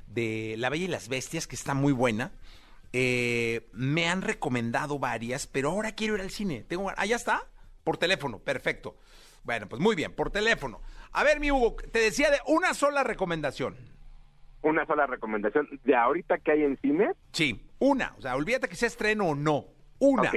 de 0.06 0.54
La 0.56 0.70
Bella 0.70 0.84
y 0.86 0.88
las 0.88 1.08
Bestias, 1.08 1.46
que 1.46 1.56
está 1.56 1.74
muy 1.74 1.92
buena. 1.92 2.32
Eh, 2.92 3.68
me 3.72 4.08
han 4.08 4.22
recomendado 4.22 4.98
varias, 4.98 5.46
pero 5.46 5.70
ahora 5.70 5.94
quiero 5.94 6.14
ir 6.14 6.22
al 6.22 6.30
cine. 6.30 6.64
Tengo, 6.66 6.90
ah, 6.96 7.06
ya 7.06 7.16
está. 7.16 7.46
Por 7.84 7.98
teléfono, 7.98 8.38
perfecto. 8.38 8.96
Bueno, 9.44 9.68
pues 9.68 9.80
muy 9.80 9.96
bien, 9.96 10.14
por 10.14 10.30
teléfono. 10.30 10.80
A 11.12 11.24
ver, 11.24 11.40
mi 11.40 11.50
Hugo, 11.50 11.76
te 11.92 11.98
decía 11.98 12.30
de 12.30 12.38
una 12.46 12.74
sola 12.74 13.02
recomendación. 13.04 13.76
una 14.62 14.86
sola 14.86 15.06
recomendación 15.06 15.68
de 15.84 15.96
ahorita 15.96 16.38
que 16.38 16.52
hay 16.52 16.62
en 16.62 16.76
cine. 16.78 17.10
Sí, 17.32 17.66
una. 17.80 18.14
O 18.16 18.22
sea, 18.22 18.36
olvídate 18.36 18.68
que 18.68 18.76
sea 18.76 18.86
estreno 18.86 19.28
o 19.30 19.34
no. 19.34 19.64
Una. 19.98 20.22
Ok. 20.28 20.36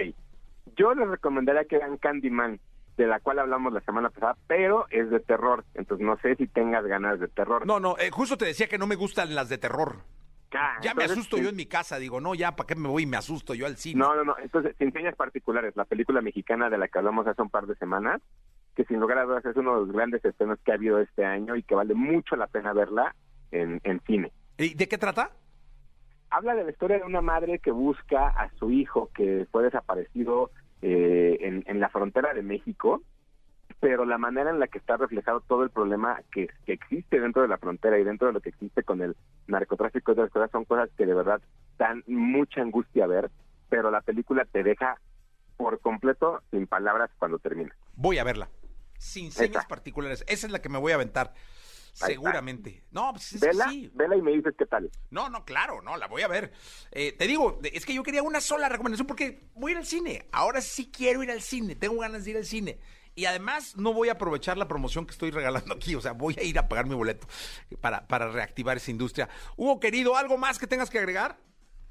Yo 0.75 0.93
les 0.95 1.07
recomendaría 1.07 1.65
que 1.65 1.77
vean 1.77 1.97
Candyman, 1.97 2.59
de 2.97 3.05
la 3.07 3.19
cual 3.19 3.37
hablamos 3.39 3.71
la 3.71 3.81
semana 3.81 4.09
pasada, 4.09 4.35
pero 4.47 4.87
es 4.89 5.09
de 5.11 5.19
terror. 5.19 5.63
Entonces 5.75 6.05
no 6.05 6.17
sé 6.17 6.35
si 6.37 6.47
tengas 6.47 6.83
ganas 6.85 7.19
de 7.19 7.27
terror. 7.27 7.65
No, 7.67 7.79
no, 7.79 7.97
eh, 7.99 8.09
justo 8.09 8.35
te 8.37 8.45
decía 8.45 8.67
que 8.67 8.79
no 8.79 8.87
me 8.87 8.95
gustan 8.95 9.35
las 9.35 9.47
de 9.49 9.59
terror. 9.59 9.97
Ah, 10.57 10.77
Ya 10.81 10.93
me 10.93 11.03
asusto 11.03 11.37
yo 11.37 11.49
en 11.49 11.55
mi 11.55 11.65
casa, 11.65 11.97
digo, 11.99 12.21
no, 12.21 12.33
ya, 12.33 12.55
¿para 12.55 12.65
qué 12.67 12.75
me 12.75 12.87
voy 12.87 13.03
y 13.03 13.05
me 13.05 13.17
asusto 13.17 13.53
yo 13.53 13.65
al 13.65 13.75
cine? 13.77 13.99
No, 13.99 14.15
no, 14.15 14.23
no. 14.23 14.35
Entonces, 14.41 14.73
sin 14.79 14.91
señas 14.93 15.15
particulares, 15.15 15.75
la 15.75 15.83
película 15.85 16.21
mexicana 16.21 16.69
de 16.69 16.77
la 16.77 16.87
que 16.87 16.97
hablamos 16.97 17.27
hace 17.27 17.41
un 17.41 17.49
par 17.49 17.67
de 17.67 17.75
semanas, 17.75 18.21
que 18.75 18.83
sin 18.85 18.99
lugar 18.99 19.17
a 19.17 19.23
dudas 19.23 19.45
es 19.45 19.55
uno 19.55 19.73
de 19.73 19.85
los 19.85 19.91
grandes 19.91 20.23
estrenos 20.23 20.59
que 20.63 20.71
ha 20.71 20.75
habido 20.75 20.99
este 20.99 21.25
año 21.25 21.55
y 21.55 21.63
que 21.63 21.75
vale 21.75 21.93
mucho 21.93 22.35
la 22.35 22.47
pena 22.47 22.73
verla 22.73 23.15
en, 23.51 23.79
en 23.83 24.01
cine. 24.01 24.31
¿Y 24.57 24.73
de 24.73 24.87
qué 24.87 24.97
trata? 24.97 25.31
Habla 26.29 26.55
de 26.55 26.65
la 26.65 26.71
historia 26.71 26.97
de 26.97 27.03
una 27.03 27.21
madre 27.21 27.59
que 27.59 27.71
busca 27.71 28.27
a 28.27 28.49
su 28.57 28.71
hijo 28.71 29.09
que 29.13 29.47
fue 29.51 29.63
desaparecido 29.63 30.51
eh, 30.81 31.37
en, 31.41 31.63
en 31.67 31.79
la 31.79 31.89
frontera 31.89 32.33
de 32.33 32.41
México, 32.41 33.01
pero 33.79 34.05
la 34.05 34.17
manera 34.17 34.49
en 34.49 34.59
la 34.59 34.67
que 34.67 34.77
está 34.77 34.97
reflejado 34.97 35.41
todo 35.41 35.63
el 35.63 35.69
problema 35.69 36.21
que, 36.31 36.49
que 36.65 36.73
existe 36.73 37.19
dentro 37.19 37.41
de 37.41 37.47
la 37.47 37.57
frontera 37.57 37.97
y 37.97 38.03
dentro 38.03 38.27
de 38.27 38.33
lo 38.33 38.41
que 38.41 38.49
existe 38.49 38.83
con 38.83 39.01
el 39.01 39.15
narcotráfico 39.47 40.11
y 40.11 40.13
otras 40.13 40.31
cosas 40.31 40.51
son 40.51 40.65
cosas 40.65 40.89
que 40.97 41.05
de 41.05 41.13
verdad 41.13 41.41
dan 41.77 42.03
mucha 42.07 42.61
angustia 42.61 43.07
ver, 43.07 43.29
pero 43.69 43.91
la 43.91 44.01
película 44.01 44.45
te 44.45 44.63
deja 44.63 44.99
por 45.57 45.79
completo 45.79 46.41
sin 46.51 46.67
palabras 46.67 47.09
cuando 47.17 47.39
termina. 47.39 47.73
Voy 47.95 48.17
a 48.17 48.23
verla. 48.23 48.49
Sin 48.97 49.31
señas 49.31 49.65
particulares. 49.65 50.23
Esa 50.27 50.47
es 50.47 50.51
la 50.51 50.61
que 50.61 50.69
me 50.69 50.77
voy 50.77 50.91
a 50.91 50.95
aventar. 50.95 51.33
Seguramente. 51.93 52.83
No, 52.91 53.11
pues 53.13 53.33
es 53.33 53.41
que 53.41 53.47
Vela, 53.47 53.69
sí. 53.69 53.89
vela 53.93 54.17
y 54.17 54.21
me 54.21 54.31
dices 54.31 54.53
qué 54.57 54.65
tal. 54.65 54.91
No, 55.11 55.29
no, 55.29 55.45
claro, 55.45 55.81
no, 55.81 55.95
la 55.95 56.07
voy 56.07 56.23
a 56.23 56.27
ver. 56.27 56.51
Eh, 56.91 57.13
te 57.13 57.25
digo, 57.25 57.59
es 57.63 57.85
que 57.85 57.93
yo 57.93 58.03
quería 58.03 58.21
una 58.21 58.41
sola 58.41 58.67
recomendación 58.67 59.07
porque 59.07 59.47
voy 59.53 59.71
a 59.71 59.73
ir 59.73 59.77
al 59.77 59.85
cine. 59.85 60.27
Ahora 60.33 60.59
sí 60.59 60.91
quiero 60.91 61.23
ir 61.23 61.31
al 61.31 61.41
cine, 61.41 61.75
tengo 61.75 61.97
ganas 61.99 62.25
de 62.25 62.31
ir 62.31 62.37
al 62.37 62.45
cine. 62.45 62.79
Y 63.15 63.25
además 63.25 63.77
no 63.77 63.93
voy 63.93 64.09
a 64.09 64.13
aprovechar 64.13 64.57
la 64.57 64.67
promoción 64.67 65.05
que 65.05 65.13
estoy 65.13 65.31
regalando 65.31 65.73
aquí, 65.73 65.95
o 65.95 66.01
sea, 66.01 66.11
voy 66.11 66.35
a 66.37 66.43
ir 66.43 66.59
a 66.59 66.67
pagar 66.67 66.85
mi 66.85 66.95
boleto 66.95 67.27
para, 67.79 68.05
para 68.07 68.29
reactivar 68.29 68.75
esa 68.75 68.91
industria. 68.91 69.29
Hugo, 69.55 69.79
querido, 69.79 70.17
¿algo 70.17 70.37
más 70.37 70.59
que 70.59 70.67
tengas 70.67 70.89
que 70.89 70.99
agregar? 70.99 71.37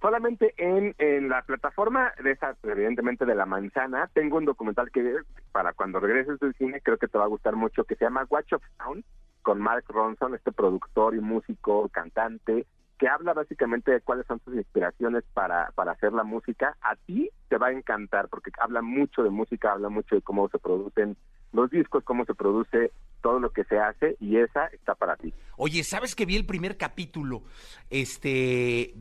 Solamente 0.04 0.52
en, 0.58 0.94
en 0.98 1.30
la 1.30 1.40
plataforma 1.40 2.12
de 2.22 2.32
esa, 2.32 2.54
evidentemente 2.62 3.24
de 3.24 3.34
la 3.34 3.46
manzana, 3.46 4.10
tengo 4.12 4.36
un 4.36 4.44
documental 4.44 4.90
que 4.90 5.02
para 5.50 5.72
cuando 5.72 5.98
regreses 5.98 6.38
del 6.40 6.52
cine 6.56 6.82
creo 6.82 6.98
que 6.98 7.08
te 7.08 7.16
va 7.16 7.24
a 7.24 7.28
gustar 7.28 7.56
mucho, 7.56 7.84
que 7.84 7.96
se 7.96 8.04
llama 8.04 8.26
Watch 8.28 8.52
of 8.52 8.62
Sound, 8.76 9.02
con 9.40 9.62
Mark 9.62 9.86
Ronson, 9.88 10.34
este 10.34 10.52
productor 10.52 11.14
y 11.14 11.20
músico, 11.20 11.88
cantante, 11.88 12.66
que 12.98 13.08
habla 13.08 13.32
básicamente 13.32 13.92
de 13.92 14.02
cuáles 14.02 14.26
son 14.26 14.42
sus 14.44 14.54
inspiraciones 14.56 15.24
para, 15.32 15.70
para 15.74 15.92
hacer 15.92 16.12
la 16.12 16.22
música. 16.22 16.76
A 16.82 16.96
ti 16.96 17.30
te 17.48 17.56
va 17.56 17.68
a 17.68 17.72
encantar 17.72 18.28
porque 18.28 18.50
habla 18.58 18.82
mucho 18.82 19.22
de 19.22 19.30
música, 19.30 19.72
habla 19.72 19.88
mucho 19.88 20.16
de 20.16 20.20
cómo 20.20 20.50
se 20.50 20.58
producen 20.58 21.16
los 21.54 21.70
discos, 21.70 22.04
cómo 22.04 22.26
se 22.26 22.34
produce 22.34 22.92
todo 23.22 23.40
lo 23.40 23.52
que 23.52 23.64
se 23.64 23.78
hace 23.78 24.18
y 24.20 24.36
esa 24.36 24.66
está 24.66 24.96
para 24.96 25.16
ti. 25.16 25.32
Oye, 25.56 25.82
¿sabes 25.82 26.14
que 26.14 26.26
vi 26.26 26.36
el 26.36 26.44
primer 26.44 26.76
capítulo? 26.76 27.40
Este. 27.88 28.92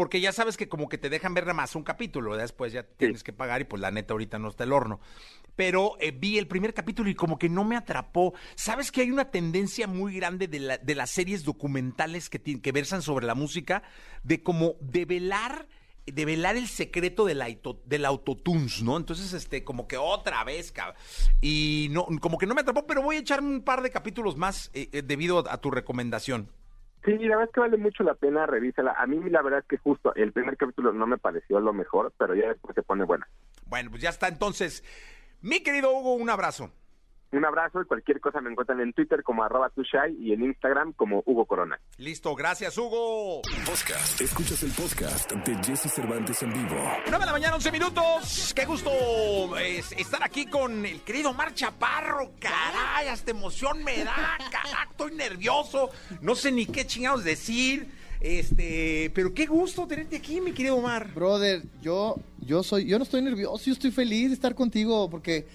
Porque 0.00 0.18
ya 0.22 0.32
sabes 0.32 0.56
que 0.56 0.66
como 0.66 0.88
que 0.88 0.96
te 0.96 1.10
dejan 1.10 1.34
ver 1.34 1.44
nada 1.44 1.52
más 1.52 1.76
un 1.76 1.82
capítulo, 1.82 2.34
después 2.34 2.72
ya 2.72 2.84
tienes 2.84 3.22
que 3.22 3.34
pagar 3.34 3.60
y 3.60 3.64
pues 3.64 3.82
la 3.82 3.90
neta 3.90 4.14
ahorita 4.14 4.38
no 4.38 4.48
está 4.48 4.64
el 4.64 4.72
horno. 4.72 4.98
Pero 5.56 5.98
eh, 6.00 6.10
vi 6.10 6.38
el 6.38 6.46
primer 6.46 6.72
capítulo 6.72 7.10
y 7.10 7.14
como 7.14 7.38
que 7.38 7.50
no 7.50 7.64
me 7.64 7.76
atrapó. 7.76 8.32
¿Sabes 8.54 8.90
que 8.90 9.02
hay 9.02 9.10
una 9.10 9.30
tendencia 9.30 9.86
muy 9.86 10.14
grande 10.14 10.48
de, 10.48 10.58
la- 10.58 10.78
de 10.78 10.94
las 10.94 11.10
series 11.10 11.44
documentales 11.44 12.30
que, 12.30 12.40
que 12.40 12.72
versan 12.72 13.02
sobre 13.02 13.26
la 13.26 13.34
música 13.34 13.82
de 14.22 14.42
como 14.42 14.76
develar 14.80 15.68
develar 16.06 16.56
el 16.56 16.66
secreto 16.66 17.26
del, 17.26 17.42
aito- 17.42 17.82
del 17.84 18.06
autotunes, 18.06 18.82
¿no? 18.82 18.96
Entonces, 18.96 19.34
este, 19.34 19.64
como 19.64 19.86
que 19.86 19.98
otra 19.98 20.42
vez, 20.44 20.72
cabrón. 20.72 20.96
Y 21.42 21.88
no, 21.90 22.06
como 22.22 22.38
que 22.38 22.46
no 22.46 22.54
me 22.54 22.62
atrapó, 22.62 22.86
pero 22.86 23.02
voy 23.02 23.16
a 23.16 23.18
echarme 23.18 23.50
un 23.50 23.60
par 23.62 23.82
de 23.82 23.90
capítulos 23.90 24.34
más 24.38 24.70
eh, 24.72 24.88
eh, 24.92 25.02
debido 25.02 25.44
a 25.48 25.58
tu 25.60 25.70
recomendación. 25.70 26.48
Sí, 27.04 27.12
la 27.18 27.36
verdad 27.36 27.44
es 27.44 27.54
que 27.54 27.60
vale 27.60 27.76
mucho 27.78 28.02
la 28.04 28.14
pena, 28.14 28.46
revísala. 28.46 28.92
A 28.98 29.06
mí 29.06 29.18
la 29.30 29.42
verdad 29.42 29.60
es 29.60 29.66
que 29.66 29.78
justo 29.78 30.14
el 30.14 30.32
primer 30.32 30.56
capítulo 30.56 30.92
no 30.92 31.06
me 31.06 31.16
pareció 31.18 31.58
lo 31.60 31.72
mejor, 31.72 32.12
pero 32.18 32.34
ya 32.34 32.48
después 32.48 32.74
se 32.74 32.82
pone 32.82 33.04
buena. 33.04 33.26
Bueno, 33.66 33.90
pues 33.90 34.02
ya 34.02 34.10
está. 34.10 34.28
Entonces, 34.28 34.84
mi 35.40 35.62
querido 35.62 35.92
Hugo, 35.92 36.14
un 36.14 36.28
abrazo. 36.28 36.70
Un 37.32 37.44
abrazo 37.44 37.80
y 37.80 37.84
cualquier 37.84 38.20
cosa 38.20 38.40
me 38.40 38.50
encuentran 38.50 38.80
en 38.80 38.92
Twitter 38.92 39.22
como 39.22 39.44
arroba 39.44 39.70
tushai 39.70 40.16
y 40.18 40.32
en 40.32 40.42
Instagram 40.42 40.92
como 40.94 41.22
Hugo 41.24 41.44
Corona. 41.46 41.78
Listo, 41.98 42.34
gracias, 42.34 42.76
Hugo. 42.76 43.42
Podcast. 43.64 44.20
Escuchas 44.20 44.64
el 44.64 44.72
podcast 44.72 45.30
de 45.30 45.54
Jesse 45.62 45.92
Cervantes 45.92 46.42
en 46.42 46.52
vivo. 46.52 46.74
9 47.06 47.18
de 47.20 47.26
la 47.26 47.32
mañana, 47.32 47.54
11 47.54 47.70
minutos. 47.70 48.52
Qué 48.52 48.64
gusto 48.64 48.90
es, 49.58 49.92
estar 49.92 50.24
aquí 50.24 50.46
con 50.46 50.84
el 50.84 51.02
querido 51.02 51.32
Mar 51.32 51.54
Chaparro. 51.54 52.32
Caray, 52.40 53.06
hasta 53.06 53.30
emoción 53.30 53.84
me 53.84 54.02
da. 54.02 54.36
Caray, 54.50 54.88
estoy 54.90 55.12
nervioso. 55.12 55.90
No 56.22 56.34
sé 56.34 56.50
ni 56.50 56.66
qué 56.66 56.84
chingados 56.84 57.22
decir. 57.22 57.86
Este, 58.20 59.10
pero 59.14 59.32
qué 59.32 59.46
gusto 59.46 59.86
tenerte 59.86 60.16
aquí, 60.16 60.40
mi 60.40 60.52
querido 60.52 60.76
Omar. 60.76 61.14
Brother, 61.14 61.62
yo, 61.80 62.16
yo 62.40 62.64
soy, 62.64 62.86
yo 62.86 62.98
no 62.98 63.04
estoy 63.04 63.22
nervioso, 63.22 63.64
yo 63.64 63.72
estoy 63.72 63.92
feliz 63.92 64.28
de 64.28 64.34
estar 64.34 64.54
contigo 64.54 65.08
porque, 65.08 65.46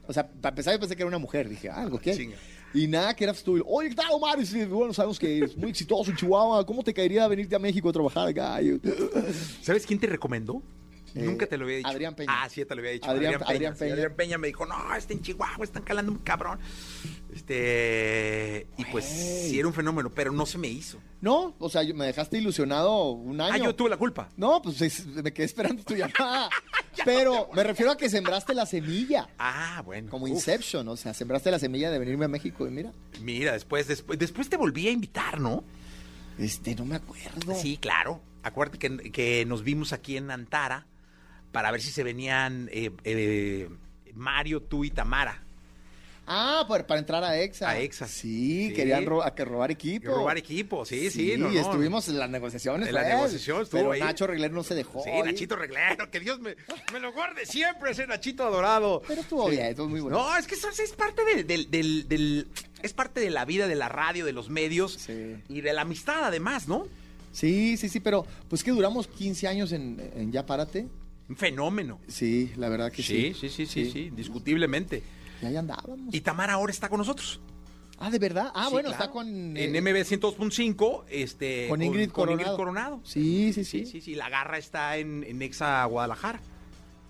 O 0.05 0.13
sea, 0.13 0.27
para 0.29 0.49
empezar 0.49 0.71
yo 0.75 0.79
pensé 0.79 0.95
que 0.95 1.01
era 1.01 1.07
una 1.07 1.17
mujer, 1.17 1.49
dije, 1.49 1.71
ah, 1.71 1.81
algo 1.81 1.97
que. 1.97 2.15
Chinga. 2.15 2.37
Y 2.73 2.87
nada, 2.87 3.15
que 3.15 3.23
eras 3.23 3.43
tú. 3.43 3.63
Oye, 3.67 3.89
¿qué 3.89 3.95
tal, 3.95 4.07
Omar? 4.11 4.39
Bueno, 4.69 4.93
sabemos 4.93 5.19
que 5.19 5.43
es 5.43 5.55
muy 5.55 5.69
exitoso 5.69 6.09
en 6.09 6.17
Chihuahua. 6.17 6.65
¿Cómo 6.65 6.83
te 6.83 6.93
caería 6.93 7.27
venirte 7.27 7.55
a 7.55 7.59
México 7.59 7.89
a 7.89 7.93
trabajar 7.93 8.27
acá? 8.27 8.59
¿Sabes 9.61 9.85
quién 9.85 9.99
te 9.99 10.07
recomendó? 10.07 10.61
Eh, 11.15 11.21
Nunca 11.23 11.45
te 11.45 11.57
lo 11.57 11.65
había 11.65 11.77
dicho. 11.77 11.89
Adrián 11.89 12.15
Peña. 12.15 12.31
Ah, 12.43 12.49
sí, 12.49 12.61
ya 12.61 12.65
te 12.67 12.75
lo 12.75 12.81
había 12.81 12.91
dicho. 12.91 13.05
Adrián- 13.09 13.33
Peña. 13.33 13.45
Adrián 13.49 13.73
sí, 13.75 13.79
Peña. 13.81 13.93
Adrián 13.93 14.13
Peña 14.15 14.37
me 14.39 14.47
dijo, 14.47 14.65
no, 14.65 14.95
está 14.95 15.13
en 15.13 15.21
Chihuahua, 15.21 15.63
están 15.63 15.83
calando 15.83 16.11
un 16.11 16.17
cabrón. 16.19 16.59
Este. 17.33 18.67
Y 18.77 18.85
pues 18.85 19.05
sí, 19.05 19.57
era 19.59 19.67
un 19.67 19.73
fenómeno, 19.73 20.09
pero 20.09 20.31
no 20.31 20.45
se 20.45 20.57
me 20.57 20.67
hizo. 20.67 20.99
No, 21.21 21.55
o 21.59 21.69
sea, 21.69 21.83
me 21.93 22.05
dejaste 22.05 22.37
ilusionado 22.37 23.11
un 23.11 23.39
año. 23.41 23.53
Ah, 23.53 23.57
yo 23.57 23.75
tuve 23.75 23.89
la 23.89 23.97
culpa. 23.97 24.29
No, 24.37 24.61
pues 24.61 24.81
es- 24.81 25.05
me 25.07 25.31
quedé 25.33 25.45
esperando 25.45 25.83
tu 25.83 25.95
llamada. 25.95 26.49
Pero 27.05 27.49
me 27.55 27.63
refiero 27.63 27.91
a 27.91 27.97
que 27.97 28.07
sembraste 28.07 28.53
la 28.53 28.67
semilla. 28.67 29.27
Ah, 29.39 29.81
bueno. 29.83 30.11
Como 30.11 30.25
Uf. 30.25 30.31
Inception, 30.31 30.87
o 30.87 30.95
sea, 30.95 31.13
sembraste 31.15 31.49
la 31.49 31.57
semilla 31.57 31.89
de 31.89 31.97
venirme 31.97 32.25
a 32.25 32.27
México 32.27 32.67
y 32.67 32.69
mira. 32.71 32.91
Mira, 33.19 33.53
después, 33.53 33.87
después, 33.87 34.19
después 34.19 34.47
te 34.47 34.57
volví 34.57 34.87
a 34.87 34.91
invitar, 34.91 35.39
¿no? 35.39 35.63
Este, 36.37 36.75
no 36.75 36.85
me 36.85 36.95
acuerdo. 36.97 37.55
Sí, 37.55 37.77
claro. 37.77 38.21
Acuérdate 38.43 38.77
que, 38.77 39.11
que 39.11 39.43
nos 39.47 39.63
vimos 39.63 39.91
aquí 39.91 40.17
en 40.17 40.29
Antara 40.29 40.85
para 41.53 41.71
ver 41.71 41.81
si 41.81 41.91
se 41.91 42.03
venían 42.03 42.67
eh, 42.73 42.91
eh, 43.05 43.69
Mario, 44.13 44.61
tú 44.61 44.83
y 44.83 44.89
Tamara. 44.91 45.39
Ah, 46.25 46.63
para, 46.69 46.87
para 46.87 46.99
entrar 47.01 47.21
a 47.21 47.37
EXA. 47.37 47.69
A 47.69 47.79
EXA. 47.79 48.07
Sí, 48.07 48.69
Sí. 48.69 48.73
querían 48.73 49.05
ro- 49.05 49.23
a 49.23 49.35
que 49.35 49.43
robar 49.43 49.71
equipo. 49.71 50.07
Robar 50.07 50.37
equipo, 50.37 50.85
sí, 50.85 51.11
sí. 51.11 51.33
no, 51.37 51.49
no. 51.51 51.59
estuvimos 51.59 52.07
en 52.07 52.17
las 52.17 52.29
negociaciones. 52.29 52.87
En 52.87 52.95
la 52.95 53.01
pues. 53.01 53.13
negociación 53.13 53.61
estuvo 53.63 53.79
Pero 53.81 53.91
ahí. 53.91 53.99
Nacho 53.99 54.25
Regler 54.25 54.49
no 54.51 54.63
se 54.63 54.73
dejó. 54.73 55.03
Sí, 55.03 55.09
ahí. 55.09 55.21
Nachito 55.21 55.57
Reglero, 55.57 56.09
que 56.09 56.21
Dios 56.21 56.39
me, 56.39 56.55
me 56.93 56.99
lo 57.01 57.11
guarde 57.11 57.45
siempre 57.45 57.91
ese 57.91 58.07
Nachito 58.07 58.43
adorado. 58.45 59.01
Pero 59.05 59.19
estuvo 59.19 59.49
bien, 59.49 59.65
estuvo 59.65 59.89
muy 59.89 59.99
bueno. 59.99 60.17
No, 60.17 60.37
es 60.37 60.47
que 60.47 60.55
eso 60.55 60.69
es 60.69 60.93
parte 60.93 61.25
del, 61.25 61.45
del, 61.45 61.69
del- 61.69 62.07
del- 62.07 62.47
es 62.81 62.93
parte 62.93 63.19
de 63.19 63.29
la 63.29 63.43
vida 63.43 63.67
de 63.67 63.75
la 63.75 63.89
radio, 63.89 64.25
de 64.25 64.31
los 64.31 64.49
medios 64.49 64.93
Sí. 64.93 65.35
y 65.49 65.59
de 65.59 65.73
la 65.73 65.81
amistad 65.81 66.23
además, 66.23 66.69
¿no? 66.69 66.87
Sí, 67.33 67.75
sí, 67.75 67.89
sí, 67.89 67.99
pero 67.99 68.25
pues 68.47 68.63
que 68.63 68.71
duramos 68.71 69.07
15 69.07 69.47
años 69.49 69.73
en, 69.73 69.99
en 70.15 70.31
Ya 70.31 70.45
Párate. 70.45 70.87
Un 71.29 71.35
fenómeno. 71.37 71.99
Sí, 72.07 72.51
la 72.57 72.69
verdad 72.69 72.91
que 72.91 73.01
Sí, 73.03 73.33
sí. 73.33 73.49
sí, 73.49 73.49
sí, 73.49 73.65
sí, 73.65 73.91
sí, 73.91 73.99
indiscutiblemente. 74.07 75.01
Y 75.41 75.45
ahí 75.45 75.55
andábamos. 75.55 76.13
Y 76.13 76.21
Tamara 76.21 76.53
ahora 76.53 76.71
está 76.71 76.89
con 76.89 76.99
nosotros. 76.99 77.39
Ah, 77.99 78.09
¿de 78.09 78.19
verdad? 78.19 78.51
Ah, 78.53 78.65
Sí, 78.67 78.73
bueno, 78.73 78.89
claro. 78.89 79.03
está 79.03 79.11
con... 79.13 79.27
En 79.55 79.75
eh, 79.75 79.81
MB 79.81 80.03
102.5, 80.03 81.03
este... 81.09 81.67
Con 81.69 81.81
Ingrid 81.81 82.09
Coronado. 82.09 82.57
Coronado. 82.57 82.99
Sí, 83.03 83.53
sí, 83.53 83.63
Sí, 83.63 83.79
sí. 83.79 83.91
sí, 83.91 84.01
sí. 84.01 84.15
La 84.15 84.29
garra 84.29 84.57
está 84.57 84.97
en, 84.97 85.23
en 85.23 85.41
Exa 85.41 85.85
Guadalajara. 85.85 86.41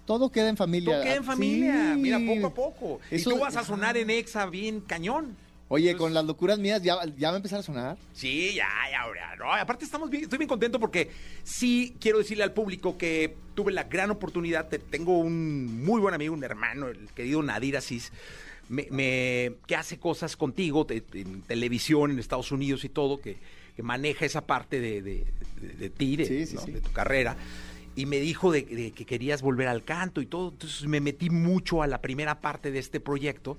Todo 0.06 0.30
queda 0.32 0.50
en 0.50 0.58
familia. 0.58 0.94
Todo 0.96 1.04
queda 1.04 1.16
en 1.16 1.24
familia. 1.24 1.94
Sí. 1.96 2.00
Mira, 2.02 2.20
poco 2.20 2.48
a 2.48 2.54
poco. 2.54 3.00
Eso- 3.10 3.32
y 3.32 3.34
tú 3.34 3.40
vas 3.40 3.56
a 3.56 3.64
sonar 3.64 3.98
en 3.98 4.10
Exa 4.10 4.46
bien 4.46 4.82
cañón. 4.82 5.36
Oye, 5.74 5.96
con 5.98 6.14
las 6.14 6.24
locuras 6.26 6.60
mías 6.60 6.84
ya, 6.84 6.98
ya 7.18 7.30
va 7.30 7.34
a 7.34 7.38
empezar 7.38 7.60
a 7.60 7.64
sonar. 7.64 7.98
Sí, 8.14 8.54
ya, 8.54 8.68
ya, 8.92 9.06
ya. 9.16 9.36
No, 9.38 9.52
aparte 9.52 9.86
estamos 9.86 10.08
bien, 10.12 10.22
estoy 10.24 10.38
bien 10.38 10.48
contento 10.48 10.80
porque 10.80 11.10
sí 11.44 11.96
quiero 12.00 12.20
decirle 12.20 12.44
al 12.44 12.54
público 12.54 12.96
que 12.96 13.36
tuve 13.56 13.72
la 13.72 13.86
gran 13.86 14.12
oportunidad, 14.12 14.68
te- 14.70 14.78
tengo 14.78 15.18
un 15.18 15.84
muy 15.84 16.00
buen 16.00 16.14
amigo, 16.14 16.36
un 16.36 16.44
hermano, 16.44 16.90
el 16.90 17.08
querido 17.16 17.42
Nadir 17.42 17.76
Asís, 17.76 18.12
me, 18.70 18.86
me- 18.92 19.54
que 19.66 19.76
hace 19.76 19.98
cosas 19.98 20.38
contigo 20.38 20.86
te- 20.86 21.04
en 21.14 21.42
televisión 21.42 22.12
en 22.12 22.20
Estados 22.20 22.52
Unidos 22.52 22.84
y 22.86 22.90
todo, 22.90 23.20
que, 23.20 23.38
que 23.76 23.82
maneja 23.82 24.26
esa 24.26 24.42
parte 24.46 24.80
de, 24.80 25.02
de- 25.02 25.26
de- 25.60 25.74
de 25.74 25.90
ti, 25.90 26.18
de, 26.18 26.26
Sí, 26.28 26.46
sí, 26.46 26.54
¿no? 26.56 26.62
sí. 26.62 26.72
de 26.72 26.82
tu 26.82 26.92
carrera. 26.92 27.36
Y 27.96 28.06
me 28.06 28.18
dijo 28.20 28.52
de, 28.52 28.62
de 28.62 28.92
que 28.92 29.06
querías 29.06 29.42
volver 29.42 29.68
al 29.70 29.84
canto 29.84 30.22
y 30.22 30.28
todo. 30.28 30.50
Entonces 30.50 30.86
me 30.88 31.00
metí 31.00 31.32
mucho 31.32 31.82
a 31.82 31.88
la 31.88 32.00
primera 32.00 32.42
parte 32.42 32.70
de 32.70 32.78
este 32.78 33.00
proyecto. 33.00 33.58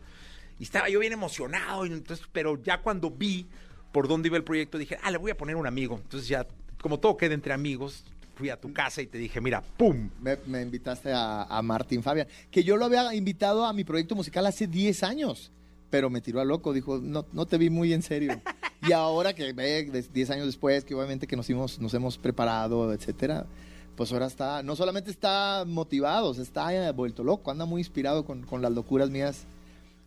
Y 0.58 0.64
estaba 0.64 0.88
yo 0.88 1.00
bien 1.00 1.12
emocionado. 1.12 1.84
y 1.86 1.92
entonces, 1.92 2.26
pero 2.32 2.62
ya 2.62 2.80
cuando 2.80 3.10
vi 3.10 3.46
por 3.92 4.08
dónde 4.08 4.28
iba 4.28 4.36
el 4.36 4.44
proyecto, 4.44 4.78
dije, 4.78 4.98
ah, 5.02 5.10
le 5.10 5.18
voy 5.18 5.30
a 5.30 5.36
poner 5.36 5.56
un 5.56 5.66
amigo. 5.66 5.96
Entonces 6.02 6.28
ya, 6.28 6.46
como 6.80 6.98
todo 6.98 7.16
queda 7.16 7.34
entre 7.34 7.52
amigos, 7.52 8.04
fui 8.36 8.50
a 8.50 8.60
tu 8.60 8.72
casa 8.72 9.00
y 9.02 9.06
te 9.06 9.18
dije, 9.18 9.40
mira, 9.40 9.62
¡pum! 9.76 10.10
Me, 10.20 10.36
me 10.46 10.62
invitaste 10.62 11.12
a, 11.12 11.44
a 11.44 11.62
Martín 11.62 12.02
Fabián, 12.02 12.26
que 12.50 12.64
yo 12.64 12.76
lo 12.76 12.84
había 12.86 13.14
invitado 13.14 13.64
a 13.64 13.72
mi 13.72 13.84
proyecto 13.84 14.16
musical 14.16 14.44
hace 14.46 14.66
10 14.66 15.02
años, 15.04 15.52
pero 15.90 16.10
me 16.10 16.20
tiró 16.20 16.40
a 16.40 16.44
loco, 16.44 16.72
dijo, 16.72 16.98
no, 16.98 17.24
no 17.32 17.46
te 17.46 17.56
vi 17.58 17.70
muy 17.70 17.92
en 17.92 18.02
serio. 18.02 18.40
y 18.82 18.90
ahora 18.92 19.32
que 19.34 19.52
ve 19.52 19.84
de- 19.84 20.02
10 20.02 20.30
años 20.30 20.46
después, 20.46 20.84
que 20.84 20.94
obviamente 20.96 21.28
que 21.28 21.36
nos 21.36 21.48
hemos, 21.48 21.78
nos 21.78 21.94
hemos 21.94 22.18
preparado, 22.18 22.92
etcétera, 22.92 23.46
pues 23.94 24.10
ahora 24.12 24.26
está, 24.26 24.64
no 24.64 24.74
solamente 24.74 25.12
está 25.12 25.64
motivado, 25.64 26.34
se 26.34 26.42
está 26.42 26.74
eh, 26.74 26.90
vuelto 26.90 27.22
loco, 27.22 27.52
anda 27.52 27.64
muy 27.64 27.80
inspirado 27.82 28.24
con, 28.24 28.42
con 28.42 28.60
las 28.60 28.72
locuras 28.72 29.08
mías 29.10 29.46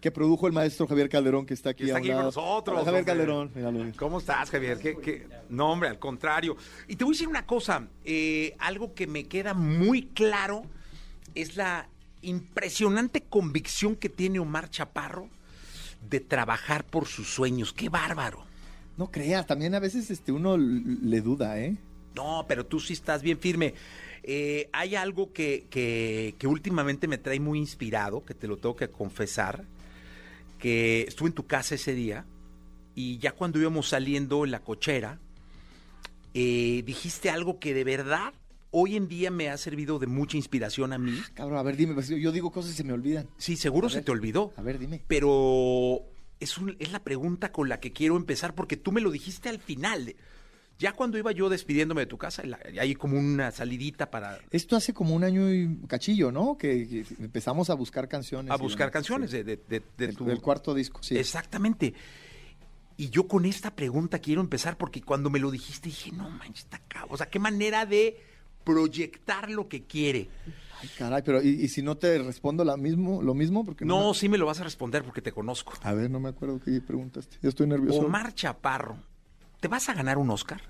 que 0.08 0.12
produjo 0.14 0.48
el 0.48 0.54
maestro 0.54 0.88
Javier 0.88 1.10
Calderón, 1.10 1.46
que 1.46 1.54
está 1.54 1.72
aquí 1.72 1.84
está 1.84 1.96
a 1.98 2.00
aquí 2.00 2.08
con 2.08 2.18
nosotros, 2.24 2.78
Hola, 2.78 2.86
Javier. 2.86 3.04
Calderón, 3.06 3.52
míralo. 3.54 3.86
¿Cómo 3.98 4.20
estás, 4.20 4.50
Javier? 4.50 4.78
¿Qué, 4.80 4.96
qué? 4.98 5.28
No, 5.50 5.72
hombre, 5.74 5.90
al 5.90 6.00
contrario. 6.00 6.56
Y 6.88 6.96
te 6.96 7.04
voy 7.04 7.12
a 7.12 7.16
decir 7.16 7.28
una 7.28 7.46
cosa, 7.46 7.88
eh, 8.06 8.56
algo 8.60 8.94
que 8.94 9.06
me 9.06 9.26
queda 9.26 9.54
muy 9.54 10.04
claro 10.04 10.64
es 11.36 11.58
la 11.58 11.90
impresionante 12.22 13.22
convicción 13.22 13.98
que 13.98 14.08
tiene 14.08 14.40
Omar 14.40 14.70
Chaparro 14.70 15.28
de 16.10 16.22
trabajar 16.22 16.86
por 16.86 17.06
sus 17.08 17.28
sueños. 17.28 17.74
¡Qué 17.74 17.90
bárbaro! 17.90 18.46
No 18.96 19.12
creas, 19.12 19.46
también 19.46 19.76
a 19.76 19.80
veces 19.80 20.10
este 20.10 20.32
uno 20.32 20.56
le 20.58 21.20
duda, 21.22 21.60
¿eh? 21.60 21.76
No, 22.16 22.46
pero 22.48 22.66
tú 22.66 22.80
sí 22.80 22.94
estás 22.94 23.22
bien 23.22 23.38
firme. 23.40 23.74
Eh, 24.24 24.70
hay 24.72 24.96
algo 24.96 25.32
que, 25.34 25.66
que- 25.70 26.34
que 26.40 26.48
últimamente 26.48 27.08
me 27.08 27.18
trae 27.18 27.40
muy 27.42 27.60
inspirado, 27.60 28.24
que 28.24 28.34
te 28.34 28.48
lo 28.48 28.56
tengo 28.58 28.76
que 28.76 28.90
confesar, 28.90 29.66
que 30.58 31.02
estuve 31.08 31.30
en 31.30 31.36
tu 31.36 31.46
casa 31.46 31.76
ese 31.76 31.94
día 31.94 32.26
y 32.96 33.18
ya 33.20 33.32
cuando 33.32 33.60
íbamos 33.60 33.90
saliendo 33.90 34.44
en 34.46 34.52
la 34.52 34.62
cochera, 34.64 35.20
eh, 36.34 36.84
dijiste 36.86 37.30
algo 37.30 37.60
que 37.60 37.74
de 37.74 37.84
verdad 37.84 38.34
hoy 38.72 38.96
en 38.96 39.08
día 39.08 39.32
me 39.32 39.50
ha 39.50 39.58
servido 39.58 39.98
de 39.98 40.08
mucha 40.08 40.38
inspiración 40.38 40.94
a 40.94 40.98
mí. 40.98 41.18
Cabrón, 41.34 41.58
a 41.58 41.64
ver, 41.64 41.78
dime, 41.78 41.94
pues, 41.94 42.10
yo- 42.10 42.18
yo 42.18 42.32
digo 42.32 42.52
cosas 42.52 42.72
y 42.72 42.76
se 42.76 42.84
me 42.84 42.94
olvidan. 42.94 43.28
Sí, 43.38 43.56
seguro 43.56 43.88
A 43.88 43.90
se 43.90 43.98
ver. 43.98 44.06
te 44.06 44.12
olvidó. 44.12 44.54
A 44.58 44.62
ver, 44.62 44.78
dime. 44.78 45.04
Pero 45.08 46.02
es, 46.40 46.58
un- 46.58 46.76
es 46.80 46.92
la 46.92 47.04
pregunta 47.04 47.52
con 47.52 47.70
la 47.70 47.80
que 47.80 47.94
quiero 47.94 48.18
empezar 48.18 48.54
porque 48.56 48.78
tú 48.78 48.92
me 48.92 49.02
lo 49.02 49.10
dijiste 49.12 49.50
al 49.50 49.60
final. 49.60 50.16
Ya 50.80 50.94
cuando 50.94 51.18
iba 51.18 51.32
yo 51.32 51.50
despidiéndome 51.50 52.02
de 52.02 52.06
tu 52.08 52.18
casa, 52.20 52.44
hay 52.80 52.94
como 52.94 53.18
una 53.18 53.50
salidita 53.52 54.12
para 54.12 54.38
Esto 54.52 54.76
hace 54.76 54.94
como 54.94 55.16
un 55.16 55.24
año 55.24 55.52
y 55.52 55.76
cachillo, 55.88 56.32
¿no? 56.32 56.56
Que, 56.58 56.88
que 56.88 57.06
empezamos 57.20 57.70
a 57.72 57.74
buscar 57.74 58.08
canciones. 58.08 58.52
a 58.52 58.58
buscar 58.58 58.92
canciones 58.92 59.32
sí. 59.32 59.38
de, 59.38 59.44
de- 59.44 59.58
de- 59.58 59.80
de 59.98 60.06
Del- 60.08 60.16
tu... 60.16 60.26
del 60.26 60.40
cuarto 60.40 60.74
disco, 60.76 61.02
sí. 61.02 61.18
Exactamente. 61.18 61.94
Y 62.96 63.10
yo 63.10 63.28
con 63.28 63.46
esta 63.46 63.76
pregunta 63.76 64.20
quiero 64.20 64.42
empezar 64.42 64.78
porque 64.78 65.02
cuando 65.02 65.30
me 65.30 65.40
lo 65.40 65.50
dijiste 65.52 65.90
dije, 65.90 66.12
no 66.12 66.30
manches, 66.30 66.66
está 66.66 66.80
cabrón. 66.88 67.10
O 67.14 67.18
sea, 67.18 67.28
qué 67.30 67.40
manera 67.40 67.86
de 67.86 68.18
proyectar 68.64 69.50
lo 69.50 69.68
que 69.68 69.84
quiere. 69.84 70.30
Ay, 70.82 70.90
caray, 70.98 71.22
pero 71.24 71.42
¿y, 71.42 71.50
y 71.50 71.68
si 71.70 71.82
no 71.82 71.98
te 71.98 72.20
respondo 72.20 72.64
la 72.64 72.78
mismo, 72.78 73.22
lo 73.24 73.34
mismo? 73.34 73.64
Porque 73.66 73.84
No, 73.86 74.10
me- 74.10 74.14
sí 74.16 74.30
me 74.30 74.38
lo 74.38 74.46
vas 74.46 74.60
a 74.60 74.64
responder 74.64 75.04
porque 75.04 75.22
te 75.22 75.32
conozco. 75.32 75.74
A 75.82 75.94
ver, 75.94 76.12
no 76.12 76.20
me 76.20 76.30
acuerdo 76.30 76.60
qué 76.64 76.82
preguntaste. 76.82 77.38
Yo 77.42 77.50
estoy 77.50 77.66
nervioso. 77.68 78.00
Omar 78.02 78.34
Chaparro, 78.36 78.98
¿te 79.60 79.68
vas 79.68 79.90
a 79.90 79.94
ganar 79.94 80.18
un 80.18 80.30
Oscar? 80.30 80.62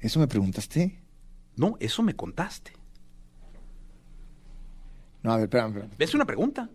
¿Eso 0.00 0.18
me 0.18 0.26
preguntaste? 0.28 0.98
No, 1.56 1.76
eso 1.80 2.02
me 2.02 2.14
contaste. 2.16 2.72
No, 5.22 5.32
a 5.32 5.36
ver, 5.36 5.44
espérame, 5.44 5.68
espérame. 5.70 5.90
Es 5.98 6.14
una 6.14 6.24
pregunta. 6.24 6.68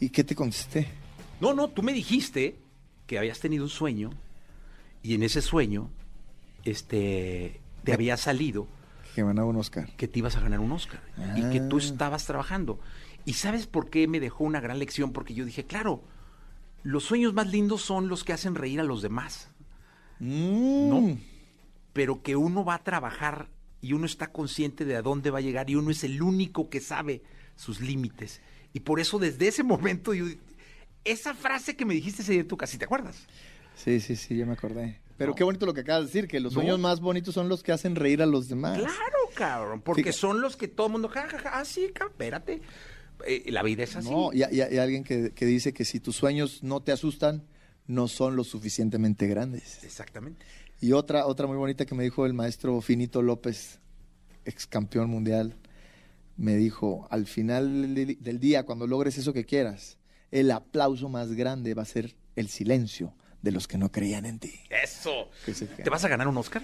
¿Y 0.00 0.08
qué 0.08 0.24
te 0.24 0.34
contesté? 0.34 0.88
No, 1.40 1.52
no, 1.52 1.68
tú 1.68 1.82
me 1.82 1.92
dijiste 1.92 2.56
que 3.06 3.18
habías 3.18 3.40
tenido 3.40 3.64
un 3.64 3.70
sueño 3.70 4.10
y 5.02 5.14
en 5.14 5.22
ese 5.22 5.42
sueño, 5.42 5.90
este, 6.64 7.60
te 7.84 7.92
había 7.92 8.16
salido 8.16 8.66
Que 9.14 9.22
ganaba 9.22 9.48
un 9.48 9.56
Oscar. 9.56 9.94
que 9.96 10.08
te 10.08 10.18
ibas 10.20 10.36
a 10.36 10.40
ganar 10.40 10.60
un 10.60 10.72
Oscar 10.72 11.02
y 11.36 11.42
que 11.50 11.60
tú 11.60 11.76
Ah. 11.76 11.80
estabas 11.80 12.24
trabajando. 12.24 12.80
¿Y 13.26 13.34
sabes 13.34 13.66
por 13.66 13.90
qué 13.90 14.08
me 14.08 14.20
dejó 14.20 14.44
una 14.44 14.60
gran 14.60 14.78
lección? 14.78 15.12
Porque 15.12 15.34
yo 15.34 15.44
dije, 15.44 15.64
claro, 15.66 16.02
los 16.84 17.02
sueños 17.04 17.34
más 17.34 17.48
lindos 17.50 17.82
son 17.82 18.08
los 18.08 18.22
que 18.22 18.32
hacen 18.32 18.54
reír 18.54 18.78
a 18.78 18.84
los 18.84 19.02
demás, 19.02 19.50
Mm. 20.20 20.88
¿no? 20.88 21.18
Pero 21.92 22.22
que 22.22 22.36
uno 22.36 22.64
va 22.64 22.74
a 22.76 22.84
trabajar 22.84 23.48
y 23.80 23.92
uno 23.92 24.06
está 24.06 24.30
consciente 24.32 24.84
de 24.84 24.96
a 24.96 25.02
dónde 25.02 25.30
va 25.30 25.38
a 25.38 25.42
llegar 25.42 25.68
y 25.68 25.74
uno 25.74 25.90
es 25.90 26.04
el 26.04 26.22
único 26.22 26.70
que 26.70 26.80
sabe 26.80 27.22
sus 27.56 27.80
límites. 27.80 28.40
Y 28.72 28.80
por 28.80 29.00
eso 29.00 29.18
desde 29.18 29.48
ese 29.48 29.62
momento, 29.64 30.14
yo- 30.14 30.26
esa 31.04 31.34
frase 31.34 31.76
que 31.76 31.84
me 31.84 31.94
dijiste 31.94 32.22
ese 32.22 32.32
día 32.32 32.40
en 32.42 32.48
tu 32.48 32.56
casa, 32.56 32.72
¿sí 32.72 32.78
¿te 32.78 32.84
acuerdas? 32.86 33.26
Sí, 33.74 34.00
sí, 34.00 34.16
sí, 34.16 34.36
ya 34.36 34.46
me 34.46 34.52
acordé. 34.52 35.00
Pero 35.18 35.30
No. 35.30 35.34
qué 35.36 35.44
bonito 35.44 35.66
lo 35.66 35.74
que 35.74 35.80
acabas 35.82 36.02
de 36.02 36.06
decir, 36.06 36.28
que 36.28 36.40
los 36.40 36.52
No. 36.52 36.60
sueños 36.60 36.78
más 36.78 37.00
bonitos 37.00 37.34
son 37.34 37.48
los 37.48 37.62
que 37.62 37.72
hacen 37.72 37.94
reír 37.94 38.22
a 38.22 38.26
los 38.26 38.48
demás. 38.48 38.78
Claro, 38.78 38.94
cabrón, 39.34 39.80
porque 39.82 40.02
Fíjate. 40.02 40.18
son 40.18 40.40
los 40.40 40.56
que 40.56 40.66
todo 40.68 40.86
el 40.88 40.92
mundo, 40.92 41.08
ja, 41.08 41.28
ja, 41.28 41.38
ja, 41.38 41.50
ah, 41.58 41.64
sí, 41.64 41.88
cabrón, 41.92 42.12
espérate. 42.12 42.62
Eh, 43.26 43.44
la 43.50 43.62
vida 43.62 43.84
es 43.84 43.96
así. 43.96 44.10
No, 44.10 44.32
y, 44.32 44.42
y- 44.42 44.74
y 44.74 44.78
alguien 44.78 45.04
que, 45.04 45.32
que 45.32 45.46
dice 45.46 45.72
que 45.72 45.84
si 45.84 46.00
tus 46.00 46.16
sueños 46.16 46.62
no 46.62 46.82
te 46.82 46.92
asustan, 46.92 47.44
no 47.86 48.08
son 48.08 48.36
lo 48.36 48.44
suficientemente 48.44 49.26
grandes. 49.26 49.82
Exactamente. 49.84 50.44
Y 50.80 50.92
otra, 50.92 51.26
otra 51.26 51.46
muy 51.46 51.56
bonita 51.56 51.84
que 51.86 51.94
me 51.94 52.04
dijo 52.04 52.26
el 52.26 52.34
maestro 52.34 52.80
Finito 52.80 53.22
López, 53.22 53.78
ex 54.44 54.66
campeón 54.66 55.08
mundial, 55.10 55.56
me 56.36 56.56
dijo, 56.56 57.06
al 57.10 57.26
final 57.26 57.94
del- 57.94 58.40
día, 58.40 58.64
cuando 58.64 58.86
logres 58.86 59.16
eso 59.18 59.32
que 59.32 59.44
quieras, 59.44 59.98
el 60.30 60.50
aplauso 60.50 61.08
más 61.08 61.32
grande 61.32 61.74
va 61.74 61.82
a 61.82 61.86
ser 61.86 62.16
el 62.36 62.48
silencio 62.48 63.14
de 63.42 63.52
los 63.52 63.68
que 63.68 63.78
no 63.78 63.92
creían 63.92 64.24
en 64.26 64.38
ti. 64.40 64.52
Eso. 64.82 65.30
¿Te 65.82 65.90
vas 65.90 66.04
a 66.04 66.08
ganar 66.08 66.26
un 66.28 66.36
Oscar? 66.38 66.62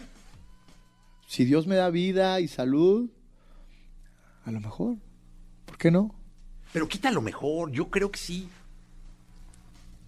Si 1.29 1.45
Dios 1.45 1.67
me 1.69 1.77
da 1.77 1.89
vida 1.91 2.41
y 2.41 2.49
salud, 2.49 3.11
a 4.45 4.51
lo 4.51 4.61
mejor. 4.61 4.97
¿Por 5.67 5.79
qué 5.79 5.91
no? 5.93 6.15
Pero 6.73 6.89
quita 6.89 7.11
lo 7.11 7.21
mejor, 7.21 7.71
yo 7.73 7.89
creo 7.91 8.11
que 8.11 8.19
sí. 8.19 8.49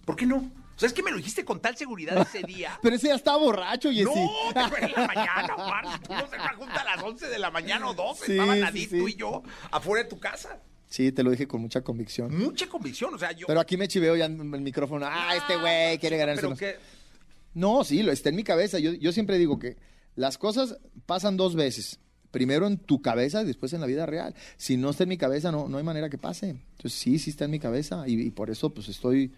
¿Por 0.05 0.15
qué 0.15 0.25
no? 0.25 0.37
O 0.75 0.79
sea, 0.79 0.87
es 0.87 0.93
que 0.93 1.03
me 1.03 1.11
lo 1.11 1.17
dijiste 1.17 1.45
con 1.45 1.59
tal 1.59 1.77
seguridad 1.77 2.17
ese 2.21 2.41
día. 2.47 2.79
Pero 2.81 2.95
ese 2.95 3.07
ya 3.07 3.15
está 3.15 3.35
borracho, 3.35 3.89
Jessy. 3.91 4.05
No, 4.05 4.53
te 4.53 4.69
fue 4.69 4.85
en 4.85 4.91
la 4.93 5.07
mañana, 5.07 5.55
Omar. 5.55 5.99
Tuvimos 6.01 6.29
una 6.29 6.53
junta 6.55 6.81
a 6.81 6.95
las 6.95 7.03
11 7.03 7.27
de 7.27 7.39
la 7.39 7.51
mañana 7.51 7.87
o 7.89 7.93
12. 7.93 8.25
Sí, 8.25 8.31
Estaban 8.33 8.55
sí, 8.55 8.61
Nadine, 8.61 8.87
sí. 8.87 8.99
tú 8.99 9.07
y 9.07 9.15
yo, 9.15 9.43
afuera 9.71 10.03
de 10.03 10.09
tu 10.09 10.19
casa. 10.19 10.59
Sí, 10.87 11.11
te 11.11 11.23
lo 11.23 11.31
dije 11.31 11.47
con 11.47 11.61
mucha 11.61 11.81
convicción. 11.81 12.37
Mucha 12.37 12.67
convicción, 12.67 13.13
o 13.13 13.17
sea, 13.17 13.31
yo... 13.31 13.47
Pero 13.47 13.59
aquí 13.59 13.77
me 13.77 13.87
chiveo 13.87 14.15
ya 14.15 14.25
en 14.25 14.53
el 14.53 14.61
micrófono. 14.61 15.07
Ah, 15.09 15.35
este 15.35 15.57
güey 15.57 15.97
quiere 15.97 16.17
ganarse. 16.17 16.41
Pero 16.41 16.55
que... 16.55 16.77
No, 17.55 17.83
sí, 17.83 18.03
lo 18.03 18.11
está 18.11 18.29
en 18.29 18.35
mi 18.35 18.43
cabeza. 18.43 18.79
Yo, 18.79 18.93
yo 18.93 19.11
siempre 19.11 19.37
digo 19.37 19.57
que 19.57 19.77
las 20.15 20.37
cosas 20.37 20.77
pasan 21.05 21.35
dos 21.37 21.55
veces. 21.55 21.99
Primero 22.33 22.65
en 22.67 22.77
tu 22.79 22.99
cabeza 23.01 23.43
y 23.43 23.45
después 23.45 23.71
en 23.73 23.79
la 23.81 23.85
vida 23.87 24.05
real. 24.07 24.33
Si 24.57 24.75
no 24.75 24.89
está 24.89 25.03
en 25.03 25.09
mi 25.09 25.17
cabeza, 25.17 25.51
no, 25.51 25.69
no 25.69 25.77
hay 25.77 25.83
manera 25.83 26.09
que 26.09 26.17
pase. 26.17 26.49
Entonces 26.49 26.93
sí, 26.93 27.19
sí 27.19 27.29
está 27.29 27.45
en 27.45 27.51
mi 27.51 27.59
cabeza 27.59 28.07
y, 28.07 28.19
y 28.19 28.31
por 28.31 28.49
eso 28.49 28.73
pues 28.73 28.89
estoy 28.89 29.31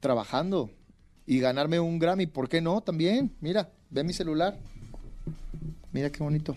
trabajando. 0.00 0.68
Y 1.24 1.38
ganarme 1.38 1.78
un 1.78 2.00
Grammy, 2.00 2.26
¿por 2.26 2.48
qué 2.48 2.60
no? 2.60 2.80
También, 2.80 3.30
mira, 3.40 3.70
ve 3.90 4.02
mi 4.02 4.12
celular. 4.12 4.58
Mira 5.92 6.10
qué 6.10 6.22
bonito. 6.24 6.56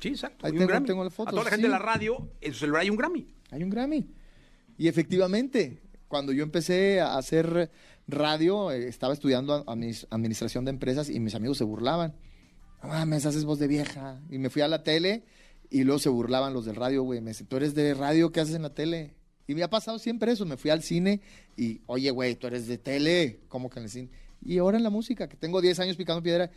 Sí, 0.00 0.08
exacto. 0.08 0.46
Ahí 0.46 0.52
hay 0.52 0.52
un 0.52 0.58
tengo- 0.60 0.68
Grammy. 0.68 0.86
tengo 0.86 1.04
las 1.04 1.12
A 1.12 1.16
fotos, 1.16 1.32
toda 1.32 1.44
la 1.44 1.50
gente 1.50 1.66
sí. 1.66 1.72
de 1.72 1.78
la 1.78 1.78
radio, 1.78 2.28
en 2.40 2.52
su 2.54 2.60
celular 2.60 2.82
hay 2.82 2.90
un 2.90 2.96
Grammy. 2.96 3.26
Hay 3.50 3.62
un 3.62 3.70
Grammy. 3.70 4.06
Y 4.78 4.88
efectivamente, 4.88 5.80
cuando 6.08 6.32
yo 6.32 6.42
empecé 6.42 7.00
a 7.02 7.18
hacer 7.18 7.70
radio, 8.08 8.70
eh, 8.72 8.88
estaba 8.88 9.12
estudiando 9.12 9.52
a- 9.52 9.64
adminis- 9.66 10.06
administración 10.10 10.64
de 10.64 10.70
empresas 10.70 11.10
y 11.10 11.20
mis 11.20 11.34
amigos 11.34 11.58
se 11.58 11.64
burlaban. 11.64 12.14
No 12.82 12.88
mames, 12.88 13.26
haces 13.26 13.44
voz 13.44 13.58
de 13.58 13.66
vieja. 13.68 14.20
Y 14.30 14.38
me 14.38 14.50
fui 14.50 14.62
a 14.62 14.68
la 14.68 14.82
tele 14.82 15.22
Y 15.70 15.84
luego 15.84 15.98
se 15.98 16.08
burlaban 16.08 16.52
los 16.54 16.64
del 16.64 16.76
radio, 16.76 17.02
güey. 17.02 17.20
Me 17.20 17.30
dicen, 17.30 17.46
tú 17.46 17.56
eres 17.56 17.74
de 17.74 17.94
radio, 17.94 18.32
¿qué 18.32 18.40
haces 18.40 18.54
en 18.54 18.62
la 18.62 18.74
tele? 18.74 19.14
Y 19.46 19.54
me 19.54 19.62
ha 19.62 19.70
pasado 19.70 19.98
siempre 19.98 20.32
eso. 20.32 20.46
Me 20.46 20.56
fui 20.56 20.70
al 20.70 20.82
cine 20.82 21.20
y, 21.56 21.80
oye, 21.86 22.10
güey, 22.10 22.34
tú 22.36 22.46
eres 22.46 22.66
de 22.66 22.78
tele. 22.78 23.40
¿Cómo 23.48 23.68
que 23.70 23.78
en 23.80 23.84
el 23.84 23.90
cine? 23.90 24.08
Y 24.44 24.58
ahora 24.58 24.78
en 24.78 24.82
la 24.84 24.90
música, 24.90 25.28
que 25.28 25.36
tengo 25.36 25.60
10 25.60 25.78
años 25.80 25.96
picando 25.96 26.22
piedra. 26.22 26.50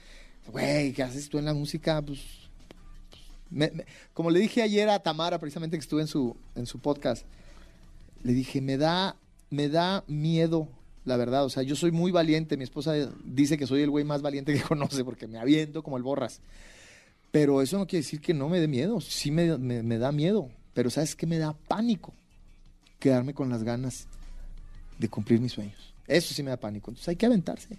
Güey, 0.47 0.93
¿qué 0.93 1.03
haces 1.03 1.27
tú 1.29 1.37
en 1.37 1.45
la 1.45 1.53
música? 1.53 2.01
Pues. 2.01 2.19
me- 3.49 3.71
me- 3.71 3.85
como 4.13 4.31
le 4.31 4.39
dije 4.39 4.61
ayer 4.63 4.89
a 4.89 4.99
Tamara, 4.99 5.39
precisamente 5.39 5.77
que 5.77 5.81
estuve 5.81 6.01
en 6.01 6.07
su, 6.07 6.35
en 6.55 6.65
su 6.65 6.79
podcast, 6.79 7.25
le 8.23 8.33
dije, 8.33 8.61
me 8.61 8.77
da, 8.77 9.15
me 9.51 9.69
da 9.69 10.03
miedo, 10.07 10.67
la 11.05 11.17
verdad. 11.17 11.45
O 11.45 11.49
sea, 11.49 11.63
yo 11.63 11.75
soy 11.75 11.91
muy 11.91 12.11
valiente. 12.11 12.57
Mi 12.57 12.63
esposa 12.63 12.93
dice 13.23 13.57
que 13.57 13.67
soy 13.67 13.81
el 13.81 13.89
güey 13.89 14.03
más 14.05 14.21
valiente 14.21 14.53
que 14.53 14.61
conoce 14.67 15.03
porque 15.03 15.27
me 15.27 15.39
aviento 15.39 15.83
como 15.83 15.97
el 15.97 16.03
borras. 16.03 16.41
Pero 17.31 17.61
eso 17.61 17.77
no 17.77 17.87
quiere 17.87 18.03
decir 18.03 18.21
que 18.21 18.33
no 18.33 18.47
me 18.49 18.59
dé 18.59 18.67
miedo. 18.67 19.01
Sí 19.01 19.31
me, 19.31 19.57
me- 19.57 19.83
me 19.83 19.97
da 19.97 20.11
miedo. 20.11 20.49
Pero 20.73 20.89
¿sabes 20.89 21.15
qué 21.15 21.25
me 21.25 21.37
da 21.37 21.53
pánico? 21.53 22.13
Quedarme 22.99 23.33
con 23.33 23.49
las 23.49 23.63
ganas 23.63 24.07
de 24.97 25.09
cumplir 25.09 25.39
mis 25.39 25.51
sueños. 25.53 25.93
Eso 26.07 26.33
sí 26.33 26.43
me 26.43 26.49
da 26.51 26.57
pánico. 26.57 26.91
Entonces 26.91 27.07
hay 27.09 27.15
que 27.15 27.25
aventarse. 27.25 27.77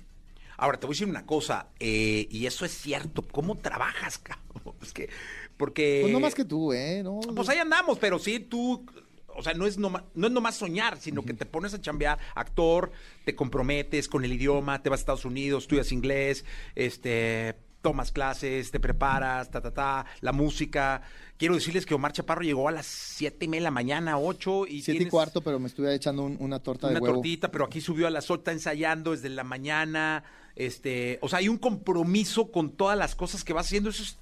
Ahora, 0.57 0.79
te 0.79 0.87
voy 0.87 0.93
a 0.93 0.95
decir 0.95 1.09
una 1.09 1.27
cosa, 1.27 1.67
eh, 1.81 2.29
y 2.31 2.47
eso 2.47 2.65
es 2.65 2.71
cierto. 2.73 3.23
¿Cómo 3.23 3.57
trabajas, 3.57 4.19
cabrón? 4.23 4.75
Es 4.83 4.93
que, 4.93 5.09
porque... 5.57 6.01
Pues 6.03 6.13
no 6.13 6.21
más 6.21 6.35
que 6.35 6.45
tú, 6.45 6.73
¿eh? 6.73 7.03
No, 7.03 7.21
Pues 7.35 7.49
ahí 7.49 7.59
andamos, 7.59 7.99
pero 7.99 8.19
sí, 8.21 8.39
tú, 8.39 8.87
o 9.37 9.43
sea, 9.43 9.55
no 9.55 9.67
es 9.67 9.79
nomás, 9.79 10.03
no 10.15 10.27
es 10.27 10.33
nomás 10.33 10.57
soñar, 10.57 10.99
sino 11.01 11.25
que 11.25 11.35
te 11.35 11.47
pones 11.47 11.75
a 11.75 11.81
chambear, 11.81 12.19
actor, 12.35 12.93
te 13.25 13.35
comprometes 13.35 14.09
con 14.09 14.25
el 14.25 14.33
idioma, 14.33 14.83
te 14.83 14.89
vas 14.91 15.01
a 15.01 15.03
Estados 15.03 15.25
Unidos, 15.25 15.65
estudias 15.65 15.93
inglés, 15.93 16.45
este, 16.75 17.57
tomas 17.83 18.13
clases, 18.13 18.71
te 18.71 18.81
preparas, 18.81 19.51
ta, 19.51 19.61
ta, 19.61 19.71
ta, 19.73 20.07
la 20.23 20.33
música. 20.33 21.03
Quiero 21.37 21.55
decirles 21.55 21.85
que 21.85 21.93
Omar 21.95 22.13
Chaparro 22.13 22.41
llegó 22.43 22.69
a 22.69 22.73
las 22.73 22.87
siete 22.87 23.45
y 23.45 23.49
media 23.49 23.61
de 23.61 23.65
la 23.65 23.71
mañana, 23.73 24.17
ocho, 24.19 24.67
y 24.67 24.81
Siete 24.81 24.93
y 24.93 24.97
tienes 24.99 25.11
cuarto, 25.11 25.43
pero 25.43 25.59
me 25.59 25.67
estuve 25.69 25.95
echando 25.95 26.23
un- 26.23 26.37
una 26.41 26.61
torta 26.61 26.87
una 26.87 26.95
de 26.95 27.01
huevo. 27.03 27.17
tortita, 27.17 27.51
pero 27.51 27.67
aquí 27.67 27.81
subió 27.83 28.07
a 28.07 28.11
las 28.11 28.31
ocho, 28.31 28.39
está 28.41 28.53
ensayando 28.53 29.11
desde 29.11 29.29
la 29.29 29.45
mañana, 29.45 30.25
este, 30.57 31.19
o 31.21 31.29
sea, 31.29 31.41
hay 31.41 31.49
un 31.49 31.59
compromiso 31.59 32.51
con 32.51 32.71
todas 32.71 32.97
las 32.97 33.15
cosas 33.15 33.45
que 33.45 33.53
vas 33.53 33.67
haciendo, 33.67 33.91
eso 33.91 34.03
es, 34.03 34.17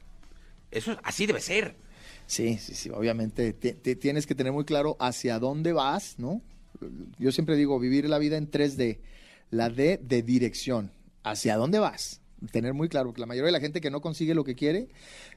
eso 0.72 0.92
es- 0.92 0.98
así 1.04 1.26
debe 1.26 1.40
ser. 1.40 1.76
Sí, 2.32 2.56
sí, 2.56 2.74
sí, 2.74 2.88
obviamente 2.88 3.52
te- 3.52 3.74
te 3.74 3.94
tienes 3.94 4.26
que 4.26 4.34
tener 4.34 4.54
muy 4.54 4.64
claro 4.64 4.96
hacia 4.98 5.38
dónde 5.38 5.74
vas, 5.74 6.14
¿no? 6.18 6.40
Yo 7.18 7.30
siempre 7.30 7.56
digo, 7.56 7.78
vivir 7.78 8.08
la 8.08 8.18
vida 8.18 8.38
en 8.38 8.50
3D. 8.50 9.00
La 9.50 9.68
D 9.68 10.00
de 10.02 10.22
dirección. 10.22 10.92
¿Hacia 11.24 11.56
dónde 11.56 11.78
vas? 11.78 12.22
Tener 12.50 12.72
muy 12.72 12.88
claro, 12.88 13.12
que 13.12 13.20
la 13.20 13.26
mayoría 13.26 13.46
de 13.48 13.52
la 13.52 13.60
gente 13.60 13.82
que 13.82 13.90
no 13.90 14.00
consigue 14.00 14.34
lo 14.34 14.44
que 14.44 14.54
quiere 14.54 14.88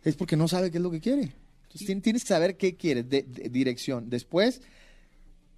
es 0.05 0.15
porque 0.15 0.37
no 0.37 0.47
sabe 0.47 0.71
qué 0.71 0.77
es 0.77 0.83
lo 0.83 0.89
que 0.89 1.01
quiere. 1.01 1.33
Entonces 1.63 1.85
tien- 1.85 2.01
tienes 2.01 2.23
que 2.23 2.29
saber 2.29 2.55
qué 2.55 2.77
quieres, 2.77 3.09
de, 3.09 3.23
de- 3.23 3.49
dirección. 3.49 4.09
Después, 4.09 4.61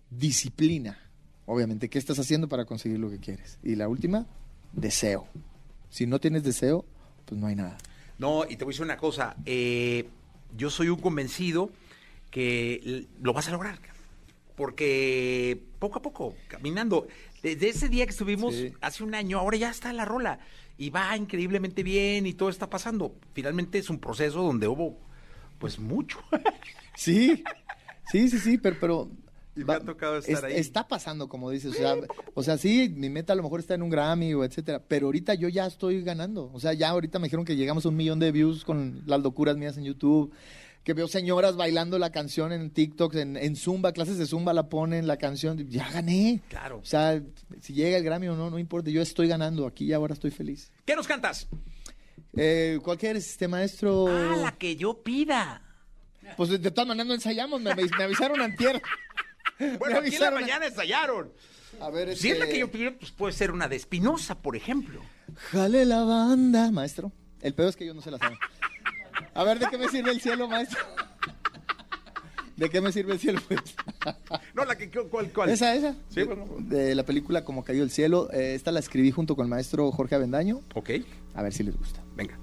disciplina. 0.09 0.97
Obviamente, 1.45 1.87
¿qué 1.87 1.99
estás 1.99 2.17
haciendo 2.19 2.47
para 2.49 2.65
conseguir 2.65 2.97
lo 2.97 3.09
que 3.11 3.19
quieres? 3.19 3.59
Y 3.63 3.75
la 3.75 3.87
última, 3.87 4.25
deseo. 4.73 5.27
Si 5.89 6.07
no 6.07 6.19
tienes 6.19 6.43
deseo, 6.43 6.83
pues 7.25 7.39
no 7.39 7.45
hay 7.47 7.55
nada. 7.55 7.77
No, 8.17 8.43
y 8.49 8.57
te 8.57 8.65
voy 8.65 8.71
a 8.71 8.73
decir 8.73 8.83
una 8.85 8.97
cosa, 8.97 9.35
eh, 9.45 10.05
yo 10.55 10.69
soy 10.69 10.89
un 10.89 10.99
convencido 10.99 11.71
que 12.31 13.07
lo 13.21 13.33
vas 13.33 13.47
a 13.47 13.51
lograr, 13.51 13.79
porque 14.55 15.61
poco 15.79 15.99
a 15.99 16.01
poco, 16.01 16.35
caminando, 16.47 17.07
desde 17.43 17.69
ese 17.69 17.89
día 17.89 18.05
que 18.05 18.11
estuvimos 18.11 18.55
Sí. 18.55 18.73
hace 18.81 19.03
un 19.03 19.15
año, 19.15 19.39
ahora 19.39 19.57
ya 19.57 19.69
está 19.69 19.93
la 19.93 20.05
rola, 20.05 20.39
y 20.77 20.89
va 20.89 21.15
increíblemente 21.17 21.83
bien 21.83 22.25
y 22.27 22.33
todo 22.33 22.49
está 22.49 22.69
pasando. 22.69 23.15
Finalmente 23.33 23.77
es 23.79 23.89
un 23.89 23.99
proceso 23.99 24.43
donde 24.43 24.67
hubo, 24.67 24.99
pues, 25.59 25.79
mucho. 25.79 26.19
Sí, 26.95 27.43
sí, 28.11 28.29
sí, 28.29 28.39
sí, 28.39 28.57
pero... 28.57 28.77
pero 28.79 29.09
Y 29.57 29.63
me 29.63 29.73
ha 29.73 29.79
tocado 29.79 30.17
estar 30.17 30.45
ahí. 30.45 30.53
Está 30.55 30.87
pasando, 30.87 31.27
como 31.27 31.49
dices. 31.49 31.71
O 31.71 31.73
sea, 31.73 31.95
o 32.33 32.43
sea, 32.43 32.57
sí, 32.57 32.93
mi 32.95 33.09
meta 33.09 33.33
a 33.33 33.35
lo 33.35 33.43
mejor 33.43 33.59
está 33.59 33.73
en 33.73 33.81
un 33.81 33.89
Grammy 33.89 34.33
o 34.33 34.43
etcétera, 34.43 34.81
pero 34.87 35.07
ahorita 35.07 35.33
yo 35.33 35.49
ya 35.49 35.65
estoy 35.65 36.03
ganando. 36.03 36.51
O 36.53 36.59
sea, 36.59 36.73
ya 36.73 36.89
ahorita 36.89 37.19
me 37.19 37.25
dijeron 37.25 37.45
que 37.45 37.55
llegamos 37.55 37.85
a 37.85 37.89
un 37.89 37.95
millón 37.95 38.19
de 38.19 38.31
views 38.31 38.63
con 38.63 39.01
las 39.05 39.21
locuras 39.21 39.57
mías 39.57 39.77
en 39.77 39.85
YouTube, 39.85 40.31
que 40.83 40.93
veo 40.93 41.07
señoras 41.07 41.55
bailando 41.55 41.99
la 41.99 42.11
canción 42.11 42.53
en 42.53 42.69
TikTok, 42.69 43.15
en, 43.15 43.35
en 43.35 43.55
Zumba, 43.55 43.91
clases 43.91 44.17
de 44.17 44.25
Zumba 44.25 44.53
la 44.53 44.69
ponen, 44.69 45.07
la 45.07 45.17
canción, 45.17 45.57
ya 45.69 45.89
gané. 45.91 46.41
Claro. 46.49 46.77
O 46.77 46.85
sea, 46.85 47.21
si 47.59 47.73
llega 47.73 47.97
el 47.97 48.03
Grammy 48.03 48.27
o 48.27 48.35
no, 48.35 48.49
no 48.49 48.59
importa, 48.59 48.89
yo 48.89 49.01
estoy 49.01 49.27
ganando, 49.27 49.65
aquí 49.65 49.85
y 49.85 49.93
ahora 49.93 50.13
estoy 50.13 50.31
feliz. 50.31 50.71
¿Qué 50.85 50.95
nos 50.95 51.07
cantas? 51.07 51.47
Eh, 52.35 52.79
¿Cuál 52.83 52.97
quieres, 52.97 53.27
este 53.31 53.47
maestro? 53.47 54.07
Ah, 54.07 54.37
la 54.43 54.51
que 54.51 54.75
yo 54.75 55.01
pida. 55.01 55.63
Pues 56.35 56.49
de, 56.49 56.57
de 56.57 56.71
todas 56.71 56.87
maneras 56.87 57.07
no 57.07 57.13
ensayamos, 57.13 57.61
me, 57.61 57.73
me 57.73 58.03
avisaron 58.03 58.41
antier. 58.41 58.81
Bueno, 59.79 59.99
aquí 59.99 60.15
en 60.15 60.21
la 60.21 60.31
mañana 60.31 60.65
ensayaron. 60.67 61.31
A 61.81 61.89
ver, 61.89 62.15
Si 62.15 62.29
es 62.29 62.37
la 62.39 62.45
este- 62.45 62.55
que 62.55 62.59
yo 62.61 62.71
pido, 62.71 62.97
pues 62.97 63.11
puede 63.11 63.33
ser 63.33 63.51
una 63.51 63.67
de 63.67 63.75
Espinosa, 63.75 64.35
por 64.39 64.55
ejemplo. 64.55 65.01
Jale 65.51 65.85
la 65.85 66.03
banda, 66.03 66.71
maestro. 66.71 67.11
El 67.41 67.53
peor 67.53 67.69
es 67.69 67.75
que 67.75 67.85
yo 67.85 67.93
no 67.93 68.01
se 68.01 68.09
la 68.11 68.17
sabe. 68.17 68.37
A 69.33 69.43
ver, 69.43 69.59
¿de 69.59 69.67
qué 69.69 69.77
me 69.77 69.87
sirve 69.89 70.11
el 70.11 70.21
cielo, 70.21 70.47
maestro? 70.47 70.79
¿De 72.55 72.69
qué 72.71 72.81
me 72.81 72.91
sirve 72.91 73.13
el 73.13 73.19
cielo, 73.19 73.39
pues? 73.47 73.59
No, 74.55 74.65
la 74.65 74.75
que, 74.75 74.89
¿cuál, 74.89 75.31
cuál? 75.31 75.49
Esa, 75.51 75.75
esa. 75.75 75.95
Sí, 76.09 76.23
bueno. 76.23 76.47
De 76.59 76.95
la 76.95 77.03
película 77.03 77.43
Como 77.43 77.63
cayó 77.63 77.83
el 77.83 77.91
cielo. 77.91 78.29
Eh, 78.33 78.55
esta 78.55 78.71
la 78.71 78.79
escribí 78.79 79.11
junto 79.11 79.35
con 79.35 79.45
el 79.45 79.49
maestro 79.51 79.91
Jorge 79.91 80.15
Avendaño. 80.15 80.61
Ok, 80.73 80.89
A 81.35 81.43
ver 81.43 81.53
si 81.53 81.61
les 81.63 81.77
gusta. 81.77 82.01
venga. 82.15 82.35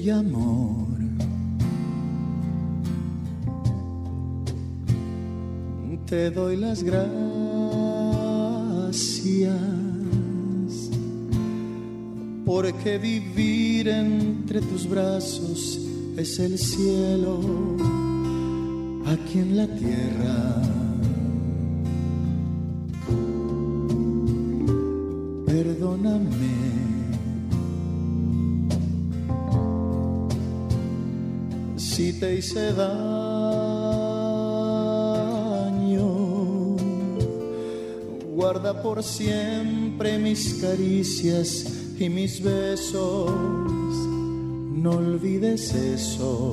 Voy, 0.00 0.08
amor. 0.08 0.86
Te 6.06 6.30
doy 6.30 6.56
las 6.56 6.82
gracias 6.82 7.10
porque 12.46 12.96
vivir 12.96 13.88
entre 13.88 14.62
tus 14.62 14.88
brazos 14.88 15.78
es 16.16 16.38
el 16.38 16.58
cielo 16.58 17.40
aquí 19.06 19.40
en 19.40 19.56
la 19.58 19.66
tierra. 19.66 20.62
Perdóname. 25.46 26.79
Si 32.20 32.26
te 32.26 32.34
hice 32.34 32.72
daño. 32.74 32.90
Guarda 38.34 38.82
por 38.82 39.02
siempre 39.02 40.18
mis 40.18 40.54
caricias 40.54 41.66
y 41.98 42.08
mis 42.08 42.42
besos. 42.42 43.30
No 44.82 44.90
olvides 44.92 45.74
eso. 45.74 46.52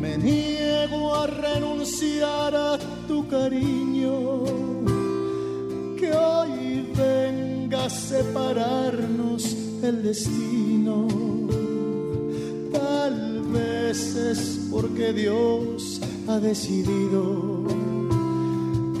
Me 0.00 0.18
niego 0.18 1.14
a 1.14 1.26
renunciar 1.26 2.54
a 2.54 2.78
tu 3.06 3.26
cariño 3.28 4.44
que 5.98 6.12
hoy 6.12 6.92
venga 6.96 7.84
a 7.84 7.90
separarnos 7.90 9.35
el 9.88 10.02
destino. 10.02 11.06
Tal 12.72 13.42
vez 13.52 14.16
es 14.16 14.68
porque 14.70 15.12
Dios 15.12 16.00
ha 16.26 16.40
decidido 16.40 17.64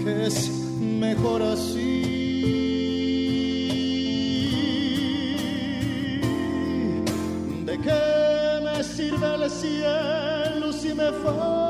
que 0.04 0.26
es 0.26 0.48
mejor 0.80 1.42
así. 1.42 2.02
¿De 7.64 7.78
qué 7.78 8.60
me 8.64 8.84
sirve 8.84 9.34
el 9.34 9.50
cielo 9.50 10.72
si 10.72 10.94
me 10.94 11.10
faltas? 11.22 11.65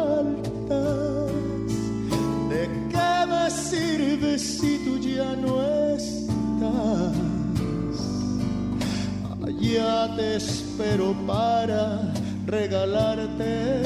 Te 10.17 10.37
espero 10.37 11.15
para 11.27 12.13
regalarte 12.47 13.83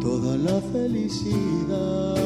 toda 0.00 0.36
la 0.36 0.60
felicidad. 0.72 2.16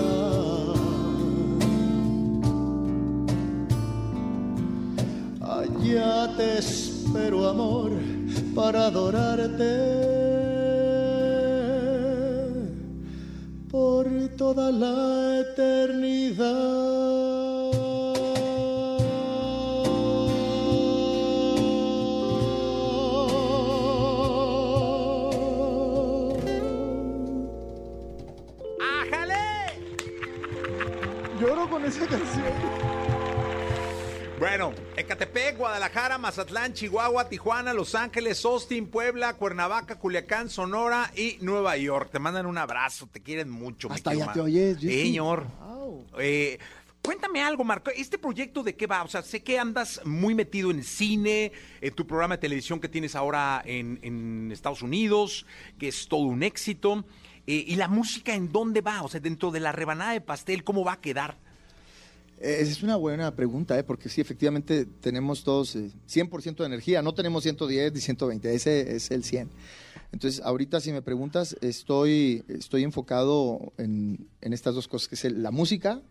Allá 5.41 6.37
te 6.37 6.59
espero 6.59 6.97
pero 7.13 7.49
amor 7.49 7.93
para 8.55 8.87
adorarte 8.87 9.75
por 13.71 14.07
toda 14.37 14.71
la 14.71 15.41
eternidad. 15.41 17.26
Esa 32.07 32.19
canción. 32.19 32.47
Bueno, 34.39 34.73
Ecatepec, 34.97 35.57
Guadalajara, 35.57 36.19
Mazatlán, 36.19 36.75
Chihuahua, 36.75 37.27
Tijuana, 37.29 37.73
Los 37.73 37.95
Ángeles, 37.95 38.45
Austin, 38.45 38.87
Puebla, 38.89 39.33
Cuernavaca, 39.35 39.99
Culiacán, 39.99 40.51
Sonora 40.51 41.11
y 41.17 41.39
Nueva 41.41 41.77
York. 41.79 42.11
Te 42.13 42.19
mandan 42.19 42.45
un 42.45 42.59
abrazo, 42.59 43.09
te 43.11 43.23
quieren 43.23 43.49
mucho. 43.49 43.91
Hasta 43.91 44.13
Mar- 44.13 44.35
te 44.35 44.41
oyes. 44.41 44.79
Señor. 44.79 45.47
Wow. 45.59 46.07
Eh, 46.19 46.59
cuéntame 47.01 47.43
algo, 47.43 47.65
Marco. 47.65 47.91
¿Este 47.91 48.19
proyecto 48.19 48.63
de 48.63 48.77
qué 48.77 48.87
va? 48.87 49.03
O 49.05 49.09
sea, 49.09 49.23
sé 49.23 49.43
que 49.43 49.59
andas 49.59 50.03
muy 50.05 50.35
metido 50.35 50.71
en 50.71 50.85
cine, 50.85 51.53
en 51.81 51.95
tu 51.95 52.07
programa 52.07 52.37
de 52.37 52.43
televisión 52.43 52.79
que 52.79 52.91
tienes 52.91 53.15
ahora 53.17 53.63
en, 53.65 53.99
en 54.03 54.53
Estados 54.53 54.83
Unidos, 54.83 55.47
que 55.79 55.89
es 55.89 56.09
todo 56.09 56.21
un 56.21 56.43
éxito. 56.43 57.07
Eh, 57.47 57.65
¿Y 57.69 57.77
la 57.77 57.89
música 57.89 58.35
en 58.35 58.53
dónde 58.53 58.83
va? 58.83 59.03
O 59.03 59.09
sea, 59.09 59.19
dentro 59.19 59.51
de 59.51 59.61
la 59.61 59.73
rebanada 59.73 60.13
de 60.13 60.21
pastel, 60.21 60.63
¿cómo 60.63 60.85
va 60.85 60.95
a 60.95 61.01
quedar? 61.01 61.39
Eh, 62.39 62.59
es 62.61 62.83
una 62.83 62.97
buena 62.97 63.35
pregunta, 63.35 63.79
¿eh? 63.79 63.85
porque 63.85 64.09
sí, 64.09 64.21
efectivamente 64.21 64.85
tenemos 64.85 65.43
todos 65.43 65.75
eh, 65.77 65.91
100% 66.09 66.57
de 66.57 66.67
energía, 66.67 67.03
no 67.03 67.15
tenemos 67.15 67.43
110 67.45 67.95
ni 67.95 68.01
120, 68.01 68.55
ese 68.55 68.95
es 68.95 69.11
el 69.11 69.25
100. 69.25 69.51
Entonces, 70.13 70.43
ahorita 70.45 70.81
si 70.81 70.93
me 70.93 71.03
preguntas, 71.03 71.57
estoy, 71.61 72.45
estoy 72.49 72.85
enfocado 72.85 73.73
en, 73.79 74.29
en 74.41 74.53
estas 74.53 74.75
dos 74.75 74.87
cosas, 74.87 75.09
que 75.09 75.15
es 75.15 75.33
la 75.33 75.51
música 75.51 76.03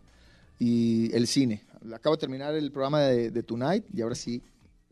y 0.58 1.14
el 1.14 1.26
cine. 1.26 1.64
Acabo 1.94 2.16
de 2.16 2.20
terminar 2.20 2.54
el 2.54 2.72
programa 2.72 3.02
de, 3.02 3.30
de 3.30 3.42
Tonight 3.42 3.84
y 3.94 4.02
ahora 4.02 4.14
sí, 4.14 4.42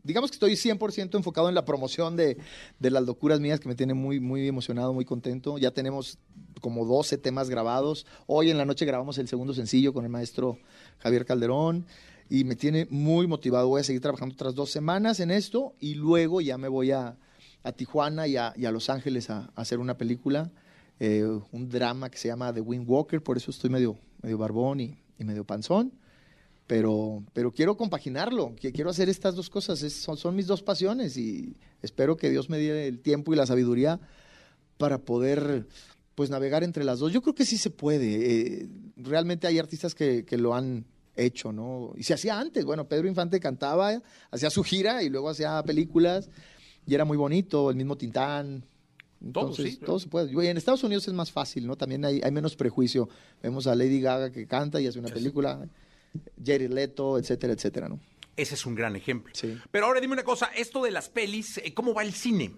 digamos 0.03 0.31
que 0.31 0.35
estoy 0.35 0.53
100% 0.53 1.15
enfocado 1.15 1.49
en 1.49 1.55
la 1.55 1.65
promoción 1.65 2.15
de, 2.15 2.37
de 2.79 2.91
las 2.91 3.03
locuras 3.03 3.39
mías, 3.39 3.59
que 3.59 3.67
me 3.67 3.75
tiene 3.75 3.93
muy, 3.93 4.19
muy 4.19 4.47
emocionado, 4.47 4.93
muy 4.93 5.05
contento. 5.05 5.57
Ya 5.57 5.71
tenemos 5.71 6.17
como 6.61 6.85
12 6.85 7.17
temas 7.17 7.49
grabados. 7.49 8.05
Hoy 8.27 8.49
en 8.51 8.57
la 8.57 8.65
noche 8.65 8.85
grabamos 8.85 9.17
el 9.17 9.27
segundo 9.27 9.53
sencillo 9.53 9.93
con 9.93 10.03
el 10.05 10.09
maestro 10.09 10.57
Javier 10.99 11.25
Calderón 11.25 11.85
y 12.29 12.43
me 12.43 12.55
tiene 12.55 12.87
muy 12.89 13.27
motivado. 13.27 13.67
Voy 13.67 13.81
a 13.81 13.83
seguir 13.83 14.01
trabajando 14.01 14.33
otras 14.33 14.55
dos 14.55 14.71
semanas 14.71 15.19
en 15.19 15.31
esto 15.31 15.73
y 15.79 15.95
luego 15.95 16.41
ya 16.41 16.57
me 16.57 16.67
voy 16.67 16.91
a, 16.91 17.17
a 17.63 17.71
Tijuana 17.71 18.27
y 18.27 18.37
a, 18.37 18.53
y 18.55 18.65
a 18.65 18.71
Los 18.71 18.89
Ángeles 18.89 19.29
a, 19.29 19.51
hacer 19.55 19.79
una 19.79 19.97
película, 19.97 20.51
eh, 20.99 21.23
un 21.51 21.69
drama 21.69 22.09
que 22.09 22.17
se 22.17 22.27
llama 22.29 22.53
The 22.53 22.61
Wind 22.61 22.85
Walker, 22.89 23.21
por 23.21 23.37
eso 23.37 23.51
estoy 23.51 23.69
medio, 23.69 23.97
medio 24.21 24.37
barbón 24.37 24.79
y, 24.79 24.97
y 25.19 25.23
medio 25.23 25.43
panzón. 25.43 25.91
Pero, 26.67 27.21
pero 27.33 27.51
quiero 27.51 27.77
compaginarlo, 27.77 28.55
quiero 28.59 28.89
hacer 28.89 29.07
estas 29.07 29.35
dos 29.35 29.51
cosas, 29.51 29.83
es- 29.83 30.01
son, 30.01 30.17
son 30.17 30.35
mis 30.35 30.47
dos 30.47 30.63
pasiones 30.63 31.15
y 31.15 31.55
espero 31.83 32.17
que 32.17 32.31
Dios 32.31 32.49
me 32.49 32.57
dé 32.57 32.87
el 32.87 33.01
tiempo 33.01 33.31
y 33.31 33.35
la 33.35 33.45
sabiduría 33.45 33.99
para 34.79 34.97
poder 34.97 35.67
pues 36.15 36.29
navegar 36.29 36.63
entre 36.63 36.83
las 36.83 36.99
dos. 36.99 37.11
Yo 37.13 37.21
creo 37.21 37.35
que 37.35 37.45
sí 37.45 37.57
se 37.57 37.69
puede. 37.69 38.61
eh, 38.63 38.69
realmente 38.97 39.47
hay 39.47 39.59
artistas 39.59 39.93
que, 39.93 40.25
que 40.25 40.37
lo 40.37 40.55
han 40.55 40.85
hecho, 41.15 41.51
¿no? 41.51 41.93
Y 41.95 42.03
se 42.03 42.13
hacía 42.13 42.39
antes. 42.39 42.65
Bueno, 42.65 42.87
Pedro 42.87 43.07
Infante 43.07 43.39
cantaba, 43.39 44.01
hacía 44.31 44.49
su 44.49 44.63
gira 44.63 45.03
y 45.03 45.09
luego 45.09 45.29
hacía 45.29 45.61
películas 45.63 46.29
y 46.87 46.93
era 46.93 47.05
muy 47.05 47.17
bonito, 47.17 47.69
el 47.69 47.75
mismo 47.75 47.97
Tintán. 47.97 48.63
Todo, 49.31 49.53
sí. 49.53 49.77
todo 49.77 49.97
se 49.99 50.07
puede. 50.07 50.31
Y 50.31 50.47
en 50.47 50.57
Estados 50.57 50.83
Unidos 50.83 51.07
es 51.07 51.13
más 51.13 51.31
fácil, 51.31 51.65
¿no? 51.65 51.75
También 51.75 52.05
hay, 52.05 52.21
hay 52.23 52.31
menos 52.31 52.55
prejuicio. 52.55 53.09
Vemos 53.41 53.65
a 53.65 53.73
Lady 53.73 53.99
Gaga 53.99 54.31
que 54.31 54.45
canta 54.45 54.79
y 54.79 54.87
hace 54.87 54.99
una 54.99 55.09
película, 55.09 55.67
Jared 56.43 56.71
Leto, 56.71 57.17
etcétera, 57.17 57.53
etcétera, 57.53 57.89
¿no? 57.89 57.99
Ese 58.37 58.53
es 58.55 58.65
un 58.65 58.75
gran 58.75 58.95
ejemplo. 58.95 59.33
Sí. 59.33 59.57
Pero 59.71 59.87
ahora 59.87 60.01
dime 60.01 60.13
una 60.13 60.23
cosa, 60.23 60.47
esto 60.55 60.83
de 60.83 60.91
las 60.91 61.09
pelis, 61.09 61.57
eh, 61.59 61.73
¿cómo 61.73 61.93
va 61.93 62.03
el 62.03 62.13
cine? 62.13 62.53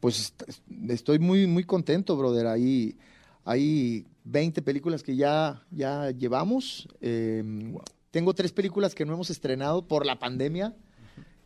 Pues 0.00 0.20
est- 0.20 0.42
estoy 0.90 1.18
muy, 1.18 1.46
muy 1.46 1.64
contento, 1.64 2.16
brother. 2.16 2.46
Hay, 2.46 2.96
hay 3.44 4.06
20 4.24 4.62
películas 4.62 5.02
que 5.02 5.16
ya, 5.16 5.62
ya 5.70 6.10
llevamos. 6.10 6.88
Eh, 7.00 7.42
Tengo 8.10 8.34
tres 8.34 8.52
películas 8.52 8.94
que 8.94 9.04
no 9.04 9.12
hemos 9.14 9.30
estrenado 9.30 9.86
por 9.86 10.06
la 10.06 10.18
pandemia, 10.18 10.74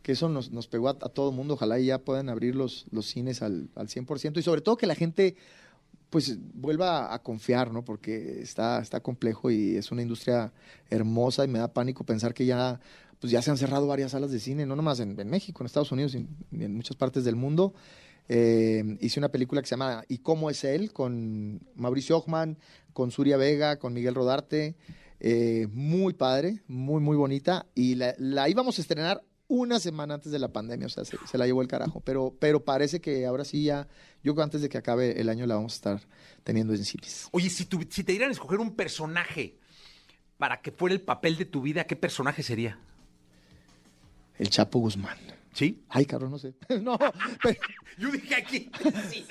que 0.03 0.13
eso 0.13 0.29
nos, 0.29 0.51
nos 0.51 0.67
pegó 0.67 0.87
a, 0.89 0.91
a 0.91 1.09
todo 1.09 1.29
el 1.31 1.35
mundo. 1.35 1.53
Ojalá 1.55 1.79
y 1.79 1.85
ya 1.87 1.99
puedan 1.99 2.29
abrir 2.29 2.55
los, 2.55 2.85
los 2.91 3.05
cines 3.07 3.41
al, 3.41 3.69
al 3.75 3.87
100%. 3.87 4.37
Y 4.39 4.41
sobre 4.43 4.61
todo 4.61 4.77
que 4.77 4.87
la 4.87 4.95
gente 4.95 5.35
pues 6.09 6.37
vuelva 6.53 7.13
a 7.13 7.23
confiar, 7.23 7.71
¿no? 7.71 7.85
Porque 7.85 8.41
está, 8.41 8.81
está 8.81 8.99
complejo 8.99 9.49
y 9.49 9.77
es 9.77 9.91
una 9.93 10.01
industria 10.01 10.51
hermosa 10.89 11.45
y 11.45 11.47
me 11.47 11.59
da 11.59 11.71
pánico 11.71 12.03
pensar 12.03 12.33
que 12.33 12.45
ya, 12.45 12.81
pues 13.19 13.31
ya 13.31 13.41
se 13.41 13.49
han 13.49 13.57
cerrado 13.57 13.87
varias 13.87 14.11
salas 14.11 14.29
de 14.29 14.41
cine, 14.41 14.65
no 14.65 14.75
nomás 14.75 14.99
en, 14.99 15.17
en 15.17 15.29
México, 15.29 15.63
en 15.63 15.67
Estados 15.67 15.91
Unidos 15.93 16.13
y 16.13 16.17
en, 16.17 16.27
en 16.61 16.75
muchas 16.75 16.97
partes 16.97 17.23
del 17.23 17.37
mundo. 17.37 17.73
Eh, 18.33 18.97
hice 19.01 19.19
una 19.19 19.27
película 19.29 19.61
que 19.61 19.67
se 19.67 19.71
llama 19.75 20.05
¿Y 20.07 20.19
cómo 20.19 20.49
es 20.49 20.63
él? 20.63 20.93
con 20.93 21.59
Mauricio 21.75 22.17
Ochman, 22.17 22.57
con 22.93 23.11
Suria 23.11 23.35
Vega, 23.35 23.77
con 23.77 23.91
Miguel 23.93 24.15
Rodarte. 24.15 24.75
Eh, 25.19 25.67
muy 25.71 26.13
padre, 26.13 26.61
muy, 26.67 27.01
muy 27.01 27.17
bonita. 27.17 27.65
Y 27.75 27.95
la, 27.95 28.15
la 28.17 28.47
íbamos 28.47 28.77
a 28.77 28.81
estrenar 28.81 29.21
una 29.49 29.81
semana 29.81 30.13
antes 30.13 30.31
de 30.31 30.39
la 30.39 30.47
pandemia, 30.53 30.87
o 30.87 30.89
sea, 30.89 31.03
se, 31.03 31.17
se 31.29 31.37
la 31.37 31.45
llevó 31.45 31.61
el 31.61 31.67
carajo. 31.67 31.99
Pero, 31.99 32.33
pero 32.39 32.63
parece 32.63 33.01
que 33.01 33.25
ahora 33.25 33.43
sí 33.43 33.65
ya, 33.65 33.89
yo 34.23 34.31
creo 34.31 34.35
que 34.35 34.41
antes 34.43 34.61
de 34.61 34.69
que 34.69 34.77
acabe 34.77 35.19
el 35.19 35.27
año 35.27 35.45
la 35.45 35.55
vamos 35.55 35.73
a 35.73 35.75
estar 35.75 36.01
teniendo 36.45 36.73
en 36.73 36.85
cines. 36.85 37.27
Oye, 37.31 37.49
si, 37.49 37.65
tu- 37.65 37.85
si 37.89 38.05
te 38.05 38.13
dieran 38.13 38.29
a 38.29 38.31
escoger 38.31 38.59
un 38.61 38.75
personaje 38.77 39.57
para 40.37 40.61
que 40.61 40.71
fuera 40.71 40.95
el 40.95 41.01
papel 41.01 41.35
de 41.37 41.43
tu 41.43 41.61
vida, 41.61 41.83
¿qué 41.83 41.97
personaje 41.97 42.43
sería? 42.43 42.79
El 44.37 44.49
Chapo 44.49 44.79
Guzmán. 44.79 45.17
¿Sí? 45.53 45.83
Ay, 45.89 46.05
cabrón, 46.05 46.31
no 46.31 46.39
sé. 46.39 46.53
no, 46.81 46.97
pero 47.43 47.59
Yo 47.97 48.09
dije 48.11 48.35
aquí. 48.35 48.71
sí, 49.09 49.25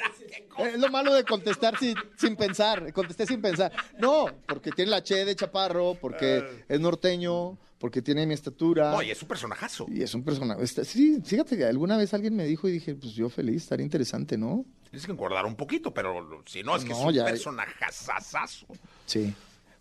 cosa. 0.49 0.69
es 0.69 0.79
lo 0.79 0.91
malo 0.91 1.15
de 1.15 1.25
contestar 1.25 1.79
sin, 1.79 1.95
sin 2.19 2.37
pensar. 2.37 2.93
Contesté 2.93 3.27
sin 3.27 3.41
pensar. 3.41 3.73
No, 3.99 4.27
porque 4.47 4.71
tiene 4.71 4.91
la 4.91 5.03
che 5.03 5.25
de 5.25 5.35
chaparro, 5.35 5.97
porque 6.01 6.65
es 6.69 6.79
norteño, 6.81 7.57
porque 7.79 8.03
tiene 8.03 8.27
mi 8.27 8.35
estatura. 8.35 8.95
Oye, 8.95 9.13
es 9.13 9.23
un 9.23 9.29
personajazo. 9.29 9.87
Y 9.89 10.03
es 10.03 10.15
un 10.15 10.23
personaje. 10.23 10.63
está- 10.63 10.85
Sí, 10.85 11.21
fíjate 11.25 11.57
que 11.57 11.65
alguna 11.65 11.97
vez 11.97 12.13
alguien 12.13 12.37
me 12.37 12.45
dijo 12.45 12.69
y 12.69 12.73
dije, 12.73 12.95
pues 12.95 13.15
yo 13.15 13.31
feliz, 13.31 13.63
estaría 13.63 13.85
interesante, 13.85 14.37
¿no? 14.37 14.67
Tienes 14.91 15.07
que 15.07 15.13
engordar 15.13 15.47
un 15.47 15.57
poquito, 15.57 15.95
pero 15.95 16.43
si 16.47 16.63
no, 16.63 16.77
es 16.77 16.83
que 16.85 16.91
No, 16.91 16.97
es 16.99 17.05
un 17.07 17.13
ya- 17.15 17.25
personajazazazo. 17.25 18.67
Sí. 19.07 19.33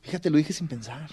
Fíjate, 0.01 0.29
lo 0.29 0.37
dije 0.37 0.53
sin 0.53 0.67
pensar. 0.69 1.09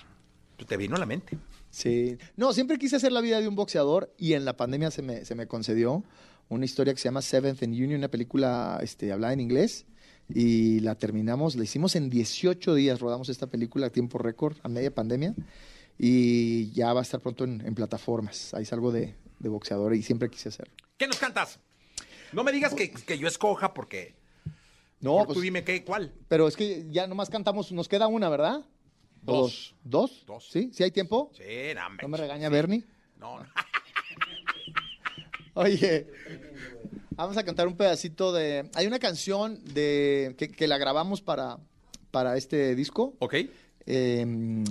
Te 0.67 0.77
vino 0.77 0.97
a 0.97 0.99
la 1.01 1.07
mente. 1.07 1.37
Sí. 1.77 2.17
No, 2.37 2.55
siempre 2.55 2.79
quise 2.79 2.97
hacer 2.97 3.13
la 3.13 3.21
vida 3.21 3.39
de 3.39 3.49
un 3.49 3.55
boxeador 3.55 4.11
y 4.17 4.33
en 4.33 4.47
la 4.47 4.57
pandemia 4.57 4.91
se 4.91 5.03
me, 5.03 5.27
se 5.27 5.35
me 5.35 5.47
concedió 5.47 6.05
una 6.49 6.65
historia 6.65 6.95
que 6.95 6.99
se 6.99 7.05
llama 7.05 7.21
Seventh 7.21 7.63
and 7.63 7.75
Union, 7.75 7.99
una 7.99 8.09
película 8.09 8.81
este, 8.83 9.13
hablada 9.13 9.35
en 9.35 9.41
inglés. 9.41 9.85
Y 10.27 10.81
la 10.81 10.95
terminamos, 10.95 11.55
la 11.55 11.65
hicimos 11.65 11.95
en 11.95 12.09
18 12.09 12.75
días, 12.75 12.99
rodamos 13.01 13.29
esta 13.29 13.49
película 13.49 13.89
a 13.89 13.91
tiempo 13.91 14.17
récord, 14.17 14.57
a 14.63 14.69
media 14.69 14.91
pandemia. 14.91 15.35
Y 15.99 16.71
ya 16.71 16.95
va 16.95 17.01
a 17.01 17.03
estar 17.03 17.21
pronto 17.21 17.45
en, 17.45 17.61
en 17.61 17.75
plataformas. 17.75 18.55
Ahí 18.55 18.65
salgo 18.65 18.91
de, 18.91 19.15
de 19.39 19.49
boxeador 19.51 19.95
y 19.95 20.03
siempre 20.03 20.31
quise 20.31 20.49
hacerlo. 20.49 20.73
¿Qué 20.97 21.07
nos 21.07 21.19
cantas? 21.19 21.61
No 22.33 22.43
me 22.43 22.53
digas 22.53 22.73
que, 22.73 22.91
que 22.91 23.19
yo 23.19 23.29
escoja 23.29 23.75
porque... 23.75 24.15
No, 25.01 25.27
tú 25.27 25.35
pues, 25.35 25.43
dime 25.43 25.63
qué, 25.63 25.85
cuál. 25.85 26.11
pero 26.27 26.49
es 26.49 26.57
que 26.57 26.87
ya 26.91 27.07
nomás 27.07 27.29
cantamos, 27.29 27.71
nos 27.71 27.87
queda 27.87 28.07
una, 28.07 28.31
¿verdad? 28.31 28.65
¿O 29.27 29.43
Dos. 29.43 29.75
¿Dos? 29.85 30.25
Dos. 30.27 30.49
¿Sí? 30.51 30.71
¿Sí 30.73 30.83
hay 30.83 30.91
tiempo? 30.91 31.31
Sí, 31.37 31.43
no, 31.75 31.87
hombre. 31.87 32.03
¿No 32.03 32.09
me 32.09 32.17
regaña 32.17 32.49
Bernie? 32.49 32.85
No, 33.19 33.39
no. 33.41 33.47
Oye, 35.55 36.07
vamos 37.11 37.37
a 37.37 37.45
cantar 37.45 37.67
un 37.67 37.77
pedacito 37.77 38.33
de... 38.33 38.69
Hay 38.75 38.87
una 38.87 38.99
canción 38.99 39.61
de 39.73 40.35
que, 40.39 40.49
que 40.49 40.69
la 40.69 40.79
grabamos 40.79 41.23
para, 41.23 41.59
para 42.11 42.37
este 42.37 42.75
disco 42.75 43.15
Ok. 43.21 43.35
eh, 43.87 44.65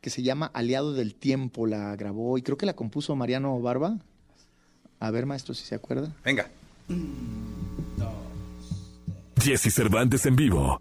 que 0.00 0.10
se 0.10 0.22
llama 0.22 0.50
Aliado 0.52 0.92
del 0.94 1.14
Tiempo. 1.14 1.66
La 1.66 1.94
grabó 1.96 2.38
y 2.38 2.42
creo 2.42 2.56
que 2.56 2.66
la 2.66 2.74
compuso 2.74 3.14
Mariano 3.14 3.60
Barba. 3.60 3.98
A 4.98 5.10
ver, 5.10 5.26
maestro, 5.26 5.54
si 5.54 5.64
se 5.64 5.74
acuerda. 5.74 6.14
Venga. 6.24 6.50
Jesse 9.40 9.72
Cervantes 9.72 10.26
en 10.26 10.36
vivo. 10.36 10.80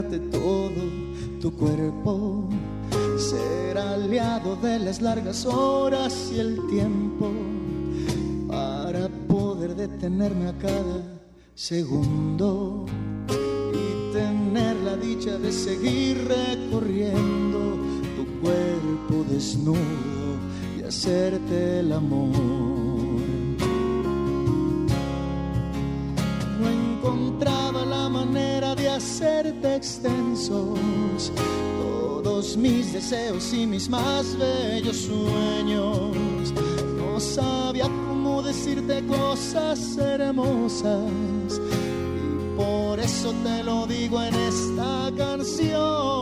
Todo 0.00 0.70
tu 1.38 1.52
cuerpo, 1.54 2.48
ser 3.18 3.76
aliado 3.76 4.56
de 4.56 4.78
las 4.78 5.02
largas 5.02 5.44
horas 5.44 6.30
y 6.34 6.40
el 6.40 6.66
tiempo 6.68 7.30
para 8.48 9.10
poder 9.28 9.74
detenerme 9.74 10.48
a 10.48 10.58
cada 10.58 11.02
segundo 11.54 12.86
y 13.28 14.12
tener 14.14 14.76
la 14.76 14.96
dicha 14.96 15.36
de 15.36 15.52
seguir 15.52 16.26
recorriendo 16.26 17.76
tu 18.16 18.40
cuerpo 18.40 19.26
desnudo 19.30 20.38
y 20.78 20.84
hacerte 20.84 21.80
el 21.80 21.92
amor. 21.92 22.91
Extensos 29.64 31.32
todos 32.22 32.56
mis 32.56 32.92
deseos 32.92 33.52
y 33.52 33.66
mis 33.66 33.88
más 33.88 34.36
bellos 34.38 34.96
sueños. 34.96 36.52
No 36.96 37.20
sabía 37.20 37.84
cómo 37.84 38.42
decirte 38.42 39.04
cosas 39.06 39.96
hermosas 39.98 41.60
y 42.16 42.56
por 42.56 42.98
eso 43.00 43.32
te 43.44 43.62
lo 43.62 43.86
digo 43.86 44.22
en 44.22 44.34
esta 44.34 45.10
canción. 45.16 46.21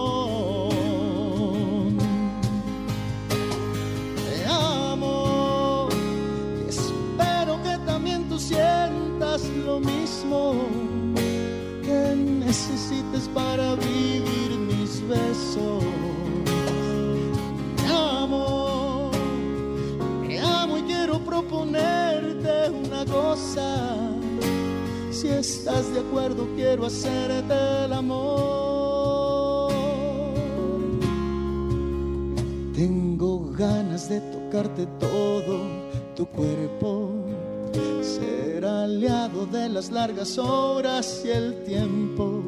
Si 25.21 25.29
estás 25.29 25.93
de 25.93 26.01
acuerdo, 26.01 26.49
quiero 26.57 26.87
hacerte 26.87 27.85
el 27.85 27.93
amor. 27.93 29.71
Tengo 32.75 33.51
ganas 33.51 34.09
de 34.09 34.19
tocarte 34.19 34.87
todo 34.99 35.59
tu 36.17 36.25
cuerpo, 36.25 37.13
ser 38.01 38.65
aliado 38.65 39.45
de 39.45 39.69
las 39.69 39.91
largas 39.91 40.39
horas 40.39 41.23
y 41.23 41.29
el 41.29 41.65
tiempo 41.65 42.43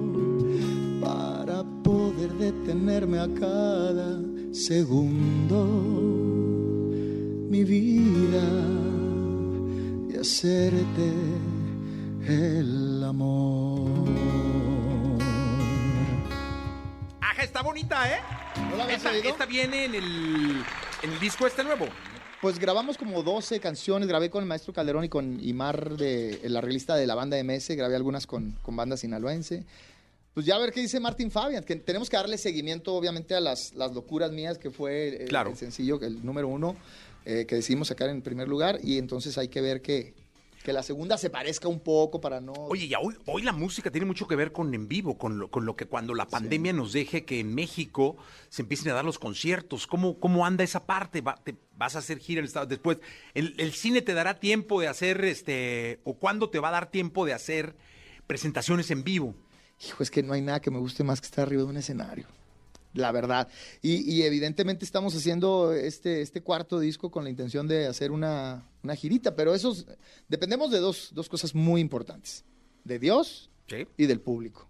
para 0.98 1.62
poder 1.82 2.32
detenerme 2.38 3.18
a 3.18 3.28
cada 3.34 4.18
segundo 4.50 5.66
mi 7.50 7.64
vida 7.64 8.48
y 10.08 10.16
hacerte 10.16 11.12
el 12.26 13.02
amor. 13.04 14.08
Ajá, 17.20 17.42
está 17.42 17.62
bonita, 17.62 18.12
¿eh? 18.12 18.20
¿No 18.70 18.76
la 18.76 18.92
esta, 18.92 19.10
oído? 19.10 19.28
esta 19.28 19.46
viene 19.46 19.86
en 19.86 19.94
el, 19.94 20.64
en 21.02 21.12
el 21.12 21.20
disco 21.20 21.46
este 21.46 21.64
nuevo. 21.64 21.86
Pues 22.40 22.58
grabamos 22.58 22.98
como 22.98 23.22
12 23.22 23.60
canciones, 23.60 24.08
grabé 24.08 24.28
con 24.28 24.42
el 24.42 24.48
maestro 24.48 24.72
Calderón 24.72 25.04
y 25.04 25.08
con 25.08 25.38
Imar, 25.40 25.96
de, 25.96 26.40
la 26.44 26.60
realista 26.60 26.96
de 26.96 27.06
la 27.06 27.14
banda 27.14 27.42
MS, 27.42 27.68
grabé 27.76 27.94
algunas 27.94 28.26
con, 28.26 28.58
con 28.62 28.74
banda 28.74 28.96
sinaloense. 28.96 29.64
Pues 30.34 30.46
ya 30.46 30.56
a 30.56 30.58
ver 30.58 30.72
qué 30.72 30.80
dice 30.80 30.98
Martín 30.98 31.30
Fabian, 31.30 31.62
que 31.62 31.76
tenemos 31.76 32.08
que 32.08 32.16
darle 32.16 32.38
seguimiento 32.38 32.94
obviamente 32.94 33.34
a 33.34 33.40
las, 33.40 33.74
las 33.74 33.92
locuras 33.92 34.32
mías, 34.32 34.58
que 34.58 34.70
fue 34.70 35.22
el, 35.22 35.28
Claro. 35.28 35.50
el 35.50 35.56
sencillo, 35.56 36.00
el 36.00 36.24
número 36.24 36.48
uno, 36.48 36.74
eh, 37.24 37.44
que 37.46 37.56
decidimos 37.56 37.88
sacar 37.88 38.08
en 38.08 38.22
primer 38.22 38.48
lugar, 38.48 38.80
y 38.82 38.98
entonces 38.98 39.38
hay 39.38 39.48
que 39.48 39.60
ver 39.60 39.82
que, 39.82 40.14
que 40.62 40.72
la 40.72 40.82
segunda 40.82 41.18
se 41.18 41.28
parezca 41.30 41.66
un 41.68 41.80
poco 41.80 42.20
para 42.20 42.40
no... 42.40 42.52
Oye, 42.52 42.86
ya 42.88 43.00
hoy, 43.00 43.16
hoy 43.26 43.42
la 43.42 43.52
música 43.52 43.90
tiene 43.90 44.06
mucho 44.06 44.28
que 44.28 44.36
ver 44.36 44.52
con 44.52 44.72
en 44.74 44.86
vivo, 44.88 45.18
con 45.18 45.38
lo, 45.38 45.50
con 45.50 45.64
lo 45.66 45.74
que 45.76 45.86
cuando 45.86 46.14
la 46.14 46.26
pandemia 46.28 46.72
nos 46.72 46.92
deje 46.92 47.24
que 47.24 47.40
en 47.40 47.54
México 47.54 48.16
se 48.48 48.62
empiecen 48.62 48.90
a 48.92 48.94
dar 48.94 49.04
los 49.04 49.18
conciertos. 49.18 49.86
¿Cómo, 49.86 50.18
cómo 50.20 50.46
anda 50.46 50.62
esa 50.62 50.86
parte? 50.86 51.20
Va- 51.20 51.34
te- 51.42 51.56
¿Vas 51.76 51.96
a 51.96 51.98
hacer 51.98 52.18
gira 52.18 52.38
en 52.38 52.44
el 52.44 52.48
estado? 52.48 52.66
Después, 52.66 52.98
¿el, 53.34 53.54
el 53.58 53.72
cine 53.72 54.02
te 54.02 54.14
dará 54.14 54.38
tiempo 54.38 54.80
de 54.80 54.86
hacer, 54.88 55.24
este, 55.24 56.00
o 56.04 56.14
cuándo 56.14 56.48
te 56.48 56.60
va 56.60 56.68
a 56.68 56.72
dar 56.72 56.90
tiempo 56.90 57.26
de 57.26 57.32
hacer 57.32 57.74
presentaciones 58.26 58.90
en 58.90 59.02
vivo? 59.04 59.34
Hijo, 59.84 60.02
es 60.02 60.10
que 60.12 60.22
no 60.22 60.32
hay 60.32 60.42
nada 60.42 60.60
que 60.60 60.70
me 60.70 60.78
guste 60.78 61.02
más 61.02 61.20
que 61.20 61.26
estar 61.26 61.44
arriba 61.46 61.62
de 61.62 61.68
un 61.68 61.76
escenario. 61.76 62.26
La 62.94 63.10
verdad. 63.12 63.48
Y, 63.80 64.10
y 64.12 64.22
evidentemente 64.24 64.84
estamos 64.84 65.14
haciendo 65.14 65.72
este, 65.72 66.20
este 66.20 66.42
cuarto 66.42 66.78
disco 66.78 67.10
con 67.10 67.24
la 67.24 67.30
intención 67.30 67.66
de 67.66 67.86
hacer 67.86 68.10
una, 68.10 68.68
una 68.82 68.94
girita, 68.96 69.34
pero 69.34 69.54
eso 69.54 69.72
es- 69.72 69.86
dependemos 70.28 70.70
de 70.70 70.78
dos, 70.78 71.10
dos 71.14 71.28
cosas 71.28 71.54
muy 71.54 71.80
importantes. 71.80 72.44
De 72.84 72.98
Dios 72.98 73.50
Sí, 73.68 73.86
y 73.96 74.06
del 74.06 74.20
público. 74.20 74.68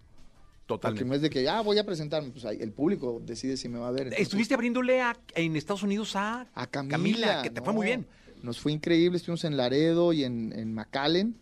Porque 0.67 0.81
totalmente. 0.81 1.05
no 1.09 1.15
es 1.17 1.23
de 1.23 1.31
que, 1.31 1.49
ah, 1.49 1.61
voy 1.63 1.79
a 1.79 1.85
presentarme, 1.85 2.31
pues 2.31 2.45
ahí 2.45 2.59
el 2.61 2.73
público 2.73 3.21
decide 3.25 3.57
si 3.57 3.69
me 3.69 3.79
va 3.79 3.89
a 3.89 3.91
ver. 3.91 4.03
Entonces, 4.03 4.23
Estuviste 4.23 4.55
abriéndole 4.55 5.01
a- 5.03 5.19
en 5.35 5.57
Estados 5.57 5.83
Unidos 5.83 6.15
a, 6.15 6.47
a 6.55 6.67
Camila. 6.69 7.43
que 7.43 7.51
te 7.51 7.61
fue 7.61 7.73
muy 7.73 7.87
bien. 7.87 8.07
Nos 8.43 8.61
fue 8.61 8.73
increíble, 8.73 9.17
estuvimos 9.19 9.45
en 9.45 9.57
Laredo 9.57 10.13
y 10.13 10.25
en, 10.25 10.53
en 10.57 10.73
McAllen. 10.75 11.37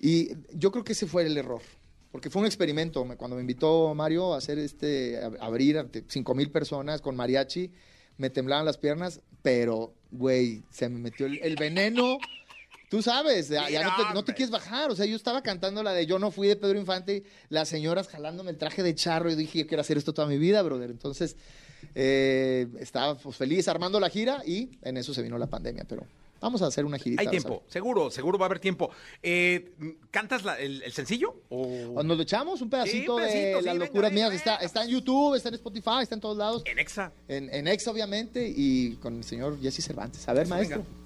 Y 0.00 0.30
yo 0.54 0.72
creo 0.72 0.82
que 0.84 0.92
ese 0.92 1.06
fue 1.06 1.24
el 1.26 1.36
error. 1.36 1.60
Porque 2.12 2.30
fue 2.30 2.40
un 2.40 2.46
experimento. 2.46 3.04
Me- 3.04 3.16
Cuando 3.16 3.36
me 3.36 3.42
invitó 3.42 3.94
Mario 3.94 4.34
a 4.34 4.38
hacer 4.38 4.58
este, 4.58 5.18
a- 5.18 5.32
abrir 5.44 5.78
ante 5.78 6.04
cinco 6.08 6.34
mil 6.34 6.50
personas 6.50 7.00
con 7.00 7.14
mariachi, 7.16 7.70
me 8.18 8.30
temblaban 8.30 8.64
las 8.66 8.76
piernas, 8.78 9.20
pero, 9.42 9.94
güey, 10.10 10.62
se 10.70 10.88
me 10.88 10.98
metió 10.98 11.26
el, 11.26 11.38
el 11.42 11.56
veneno. 11.56 12.18
Tú 12.90 13.02
sabes, 13.02 13.48
ya, 13.48 13.70
ya 13.70 13.84
no, 13.84 13.90
te, 13.96 14.02
no 14.02 14.12
te 14.12 14.18
hombre. 14.18 14.34
quieres 14.34 14.50
bajar. 14.50 14.90
O 14.90 14.96
sea, 14.96 15.06
yo 15.06 15.14
estaba 15.14 15.42
cantando 15.42 15.82
la 15.84 15.92
de 15.92 16.06
Yo 16.06 16.18
no 16.18 16.32
fui 16.32 16.48
de 16.48 16.56
Pedro 16.56 16.76
Infante, 16.78 17.22
las 17.48 17.68
señoras 17.68 18.08
jalándome 18.08 18.50
el 18.50 18.58
traje 18.58 18.82
de 18.82 18.94
charro 18.96 19.30
y 19.30 19.36
dije, 19.36 19.60
yo 19.60 19.66
quiero 19.68 19.80
hacer 19.80 19.96
esto 19.96 20.12
toda 20.12 20.26
mi 20.26 20.38
vida, 20.38 20.60
brother. 20.62 20.90
Entonces, 20.90 21.36
eh, 21.94 22.66
estaba 22.80 23.16
pues, 23.16 23.36
feliz 23.36 23.68
armando 23.68 24.00
la 24.00 24.10
gira 24.10 24.42
y 24.44 24.70
en 24.82 24.96
eso 24.96 25.14
se 25.14 25.22
vino 25.22 25.38
la 25.38 25.46
pandemia, 25.46 25.84
pero 25.88 26.04
vamos 26.40 26.62
a 26.62 26.66
hacer 26.66 26.84
una 26.84 26.98
girita. 26.98 27.22
Hay 27.22 27.28
tiempo, 27.28 27.62
seguro, 27.68 28.10
seguro 28.10 28.38
va 28.38 28.46
a 28.46 28.48
haber 28.48 28.58
tiempo. 28.60 28.90
Eh, 29.22 29.72
¿Cantas 30.10 30.44
la- 30.44 30.58
el, 30.58 30.82
el 30.82 30.92
sencillo? 30.92 31.42
O... 31.48 31.94
O 31.96 32.02
Nos 32.02 32.16
lo 32.16 32.22
echamos 32.22 32.60
un 32.62 32.70
pedacito, 32.70 33.14
un 33.16 33.20
pedacito, 33.22 33.42
de 33.42 33.60
sí, 33.60 33.64
las 33.66 33.74
venga, 33.74 33.86
locuras 33.86 34.10
venga, 34.12 34.28
mías. 34.28 34.38
Está, 34.38 34.52
venga. 34.52 34.66
está 34.66 34.84
en 34.84 34.90
YouTube, 34.90 35.34
está 35.34 35.48
en 35.50 35.54
Spotify, 35.56 35.90
está 36.02 36.14
en 36.14 36.20
todos 36.20 36.36
lados. 36.36 36.62
En 36.66 36.78
Exa. 36.78 37.12
En, 37.28 37.52
en 37.54 37.68
Ex, 37.68 37.86
obviamente, 37.88 38.52
y 38.54 38.94
con 38.96 39.16
el 39.18 39.24
señor 39.24 39.60
Jesse 39.60 39.84
Cervantes. 39.84 40.28
A 40.28 40.32
ver, 40.32 40.42
Eso, 40.44 40.54
maestro. 40.54 40.78
venga. 40.78 41.00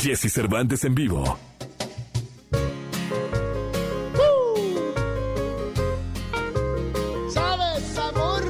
Jesse 0.00 0.32
Cervantes 0.32 0.84
en 0.84 0.94
vivo. 0.94 1.38
¿Sabes, 7.32 7.98
amor? 7.98 8.42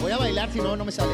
Voy 0.00 0.12
a 0.12 0.18
bailar, 0.18 0.52
si 0.52 0.58
no, 0.60 0.76
no 0.76 0.84
me 0.84 0.92
sale. 0.92 1.12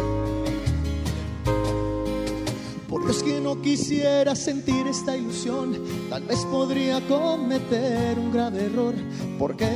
Por 3.01 3.13
Dios 3.13 3.23
que 3.23 3.41
no 3.41 3.61
quisiera 3.63 4.37
sentir 4.37 4.87
esta 4.87 5.17
ilusión, 5.17 5.79
tal 6.11 6.23
vez 6.25 6.45
podría 6.47 7.01
cometer 7.09 8.19
un 8.19 8.31
grave 8.31 8.67
error, 8.67 8.95
porque 9.39 9.67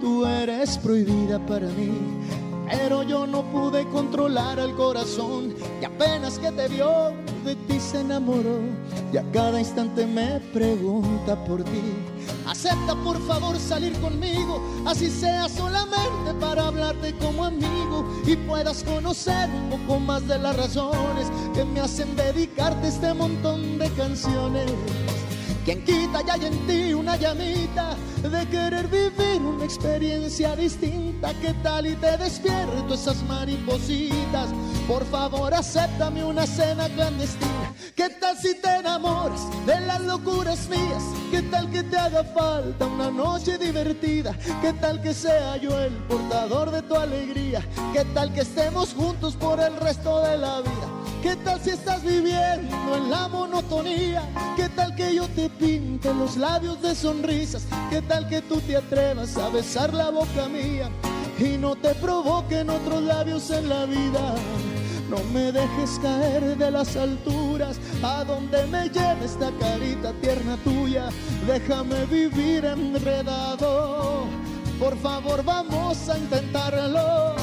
tú 0.00 0.24
eres 0.24 0.78
prohibida 0.78 1.38
para 1.44 1.66
mí. 1.68 1.90
Pero 2.70 3.02
yo 3.02 3.26
no 3.26 3.42
pude 3.50 3.84
controlar 3.88 4.58
el 4.58 4.74
corazón 4.76 5.54
y 5.80 5.84
apenas 5.84 6.38
que 6.38 6.50
te 6.52 6.68
vio 6.68 7.12
de 7.44 7.54
ti 7.68 7.78
se 7.78 8.00
enamoró 8.00 8.60
y 9.12 9.16
a 9.18 9.30
cada 9.30 9.58
instante 9.58 10.06
me 10.06 10.40
pregunta 10.52 11.36
por 11.44 11.62
ti. 11.62 11.82
Acepta 12.50 12.96
por 13.04 13.16
favor 13.28 13.56
salir 13.60 13.92
conmigo, 14.00 14.60
así 14.84 15.08
sea 15.08 15.48
solamente 15.48 16.34
para 16.40 16.66
hablarte 16.66 17.14
como 17.18 17.44
amigo 17.44 18.04
y 18.26 18.34
puedas 18.34 18.82
conocer 18.82 19.48
un 19.48 19.70
poco 19.70 20.00
más 20.00 20.26
de 20.26 20.36
las 20.36 20.56
razones 20.56 21.30
que 21.54 21.64
me 21.64 21.78
hacen 21.78 22.16
dedicarte 22.16 22.88
este 22.88 23.14
montón 23.14 23.78
de 23.78 23.88
canciones. 23.90 24.68
Quien 25.64 25.84
quita 25.84 26.22
ya 26.22 26.34
hay 26.34 26.46
en 26.46 26.66
ti 26.66 26.94
una 26.94 27.16
llamita 27.16 27.94
de 28.22 28.46
querer 28.48 28.88
vivir 28.88 29.42
una 29.42 29.64
experiencia 29.64 30.56
distinta. 30.56 31.34
¿Qué 31.40 31.54
tal 31.62 31.86
y 31.86 31.94
te 31.96 32.16
despierto 32.16 32.94
esas 32.94 33.22
maripositas? 33.24 34.48
Por 34.88 35.04
favor, 35.06 35.52
acéptame 35.52 36.24
una 36.24 36.46
cena 36.46 36.88
clandestina. 36.88 37.74
¿Qué 37.94 38.08
tal 38.08 38.38
si 38.38 38.54
te 38.54 38.76
enamoras 38.76 39.42
de 39.66 39.80
las 39.80 40.00
locuras 40.00 40.68
mías? 40.68 41.02
¿Qué 41.30 41.42
tal 41.42 41.70
que 41.70 41.82
te 41.82 41.96
haga 41.96 42.24
falta 42.24 42.86
una 42.86 43.10
noche 43.10 43.58
divertida? 43.58 44.34
¿Qué 44.62 44.72
tal 44.72 45.02
que 45.02 45.12
sea 45.12 45.58
yo 45.58 45.78
el 45.78 45.92
portador 46.08 46.70
de 46.70 46.82
tu 46.82 46.94
alegría? 46.94 47.62
¿Qué 47.92 48.04
tal 48.14 48.32
que 48.32 48.40
estemos 48.40 48.94
juntos 48.94 49.36
por 49.36 49.60
el 49.60 49.76
resto 49.76 50.22
de 50.22 50.38
la 50.38 50.60
vida? 50.62 50.89
¿Qué 51.22 51.36
tal 51.36 51.60
si 51.60 51.70
estás 51.70 52.02
viviendo 52.02 52.96
en 52.96 53.10
la 53.10 53.28
monotonía? 53.28 54.22
¿Qué 54.56 54.70
tal 54.70 54.94
que 54.94 55.14
yo 55.14 55.28
te 55.28 55.50
pinte 55.50 56.14
los 56.14 56.38
labios 56.38 56.80
de 56.80 56.94
sonrisas? 56.94 57.66
¿Qué 57.90 58.00
tal 58.00 58.26
que 58.26 58.40
tú 58.40 58.58
te 58.60 58.76
atrevas 58.76 59.36
a 59.36 59.50
besar 59.50 59.92
la 59.92 60.08
boca 60.10 60.48
mía 60.48 60.88
y 61.38 61.58
no 61.58 61.76
te 61.76 61.94
provoquen 61.96 62.70
otros 62.70 63.02
labios 63.02 63.50
en 63.50 63.68
la 63.68 63.84
vida? 63.84 64.34
No 65.10 65.18
me 65.32 65.52
dejes 65.52 65.98
caer 66.00 66.56
de 66.56 66.70
las 66.70 66.96
alturas, 66.96 67.78
a 68.02 68.24
donde 68.24 68.64
me 68.68 68.88
lleve 68.88 69.26
esta 69.26 69.50
carita 69.58 70.12
tierna 70.22 70.56
tuya. 70.64 71.10
Déjame 71.46 72.06
vivir 72.06 72.64
enredado. 72.64 74.24
Por 74.78 74.96
favor, 74.98 75.44
vamos 75.44 76.08
a 76.08 76.16
intentarlo. 76.16 77.34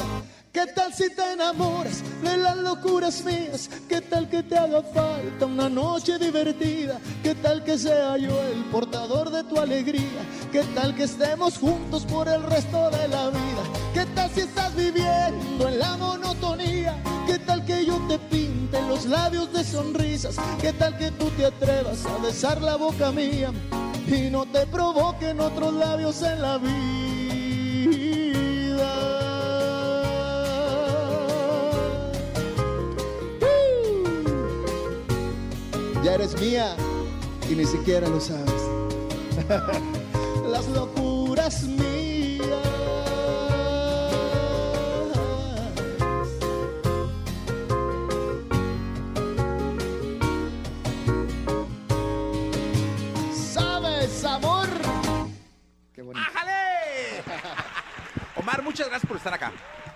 ¿Qué 0.58 0.66
tal 0.66 0.92
si 0.92 1.08
te 1.08 1.34
enamoras 1.34 2.02
de 2.20 2.36
las 2.36 2.56
locuras 2.56 3.24
mías? 3.24 3.70
¿Qué 3.88 4.00
tal 4.00 4.28
que 4.28 4.42
te 4.42 4.58
haga 4.58 4.82
falta 4.82 5.46
una 5.46 5.68
noche 5.68 6.18
divertida? 6.18 6.98
¿Qué 7.22 7.36
tal 7.36 7.62
que 7.62 7.78
sea 7.78 8.16
yo 8.16 8.42
el 8.42 8.64
portador 8.64 9.30
de 9.30 9.44
tu 9.44 9.60
alegría? 9.60 10.20
¿Qué 10.50 10.64
tal 10.74 10.96
que 10.96 11.04
estemos 11.04 11.58
juntos 11.58 12.04
por 12.06 12.26
el 12.26 12.42
resto 12.42 12.90
de 12.90 13.06
la 13.06 13.30
vida? 13.30 13.62
¿Qué 13.94 14.04
tal 14.16 14.28
si 14.32 14.40
estás 14.40 14.74
viviendo 14.74 15.68
en 15.68 15.78
la 15.78 15.96
monotonía? 15.96 17.00
¿Qué 17.28 17.38
tal 17.38 17.64
que 17.64 17.86
yo 17.86 17.96
te 18.08 18.18
pinte 18.18 18.82
los 18.88 19.06
labios 19.06 19.52
de 19.52 19.62
sonrisas? 19.62 20.34
¿Qué 20.60 20.72
tal 20.72 20.98
que 20.98 21.12
tú 21.12 21.30
te 21.36 21.46
atrevas 21.46 22.04
a 22.04 22.18
besar 22.18 22.60
la 22.60 22.74
boca 22.74 23.12
mía 23.12 23.52
y 24.08 24.28
no 24.28 24.44
te 24.44 24.66
provoquen 24.66 25.38
otros 25.38 25.72
labios 25.72 26.20
en 26.22 26.42
la 26.42 26.58
vida? 26.58 26.98
Ya 36.02 36.14
eres 36.14 36.40
mía 36.40 36.76
y 37.50 37.54
ni 37.54 37.64
siquiera 37.64 38.08
lo 38.08 38.20
sabes. 38.20 38.62
Las 40.46 40.66
locuras 40.68 41.62
mías. 41.64 42.48
¿Sabes, 53.32 54.24
amor? 54.24 54.68
Qué 55.92 56.02
bonito. 56.02 56.26
¡Ájale! 56.28 57.22
Omar, 58.36 58.62
muchas 58.62 58.88
gracias 58.88 59.08
por 59.08 59.16
estar 59.16 59.34
acá. 59.34 59.52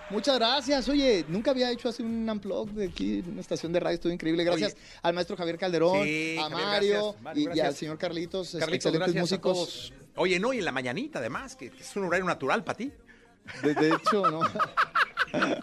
Muchas 0.09 0.37
gracias. 0.37 0.87
Oye, 0.89 1.25
nunca 1.27 1.51
había 1.51 1.71
hecho 1.71 1.89
así 1.89 2.03
un 2.03 2.29
unplug 2.29 2.69
de 2.71 2.85
aquí 2.85 3.23
una 3.27 3.41
estación 3.41 3.71
de 3.73 3.79
radio. 3.79 3.95
Estuvo 3.95 4.11
increíble. 4.13 4.43
Gracias 4.43 4.75
al 5.01 5.13
maestro 5.13 5.35
Javier 5.35 5.57
Calderón, 5.57 6.03
Sí, 6.03 6.37
a 6.39 6.49
Mario, 6.49 7.15
y, 7.35 7.59
al 7.59 7.75
señor 7.75 7.97
Carlitos, 7.97 8.55
Carlitos, 8.59 8.85
excelentes 8.85 9.15
músicos. 9.15 9.93
Oye, 10.15 10.39
no, 10.39 10.53
y 10.53 10.59
en 10.59 10.65
la 10.65 10.71
mañanita 10.71 11.19
además, 11.19 11.55
que, 11.55 11.71
que 11.71 11.81
es 11.81 11.95
un 11.95 12.05
horario 12.05 12.25
natural 12.25 12.63
para 12.63 12.77
ti. 12.77 12.91
De, 13.61 13.73
de 13.73 13.89
hecho, 13.95 14.29
no. 14.29 14.41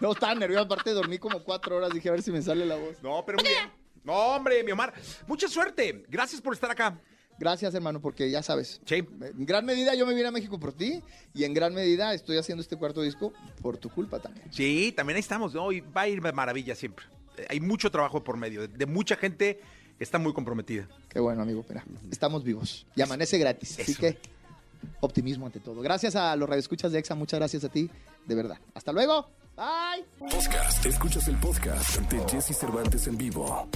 No, 0.00 0.12
estaba 0.12 0.34
nervioso. 0.34 0.64
Aparte, 0.64 0.90
dormí 0.92 1.18
como 1.18 1.42
cuatro 1.42 1.76
horas. 1.76 1.92
Dije, 1.92 2.08
a 2.08 2.12
ver 2.12 2.22
si 2.22 2.30
me 2.30 2.42
sale 2.42 2.66
la 2.66 2.76
voz. 2.76 3.02
No, 3.02 3.24
pero 3.24 3.38
muy 3.38 3.48
bien. 3.48 3.70
No, 4.04 4.12
hombre, 4.12 4.62
mi 4.64 4.72
Omar. 4.72 4.92
Mucha 5.26 5.48
suerte. 5.48 6.04
Gracias 6.08 6.40
por 6.40 6.54
estar 6.54 6.70
acá. 6.70 6.98
Gracias, 7.42 7.74
hermano, 7.74 8.00
porque 8.00 8.30
ya 8.30 8.40
sabes. 8.40 8.80
Sí. 8.86 8.98
En 9.20 9.44
gran 9.44 9.66
medida 9.66 9.96
yo 9.96 10.06
me 10.06 10.14
vine 10.14 10.28
a 10.28 10.30
México 10.30 10.60
por 10.60 10.72
ti 10.72 11.02
y 11.34 11.42
en 11.42 11.52
gran 11.52 11.74
medida 11.74 12.14
estoy 12.14 12.36
haciendo 12.38 12.62
este 12.62 12.76
cuarto 12.76 13.02
disco 13.02 13.32
por 13.60 13.78
tu 13.78 13.90
culpa 13.90 14.20
también. 14.20 14.46
Sí, 14.52 14.92
también 14.96 15.16
ahí 15.16 15.20
estamos, 15.22 15.52
¿no? 15.52 15.72
Y 15.72 15.80
va 15.80 16.02
a 16.02 16.08
ir 16.08 16.22
de 16.22 16.32
maravilla 16.32 16.76
siempre. 16.76 17.04
Eh, 17.36 17.46
Hay 17.50 17.58
mucho 17.60 17.90
trabajo 17.90 18.22
por 18.22 18.36
medio, 18.36 18.60
de, 18.60 18.68
de 18.68 18.86
mucha 18.86 19.16
gente 19.16 19.58
que 19.98 20.04
está 20.04 20.18
muy 20.20 20.32
comprometida. 20.32 20.86
Qué 21.08 21.18
bueno, 21.18 21.42
amigo, 21.42 21.64
mira, 21.68 21.84
estamos 22.12 22.44
vivos 22.44 22.86
y 22.94 23.02
amanece 23.02 23.38
gratis. 23.38 23.76
Así 23.80 23.96
que 23.96 24.18
optimismo 25.00 25.44
ante 25.46 25.58
todo. 25.58 25.80
Gracias 25.80 26.14
a 26.14 26.36
los 26.36 26.48
radioescuchas 26.48 26.92
de 26.92 27.00
EXA, 27.00 27.16
muchas 27.16 27.40
gracias 27.40 27.64
a 27.64 27.68
ti, 27.70 27.90
de 28.24 28.34
verdad. 28.36 28.58
Hasta 28.74 28.92
luego. 28.92 29.28
Bye. 29.56 30.04
Podcast. 30.16 30.86
Escuchas 30.86 31.26
el 31.26 31.36
podcast 31.40 31.98
de 32.02 32.20
Jesse 32.30 32.56
Cervantes 32.56 33.08
en 33.08 33.18
vivo. 33.18 33.68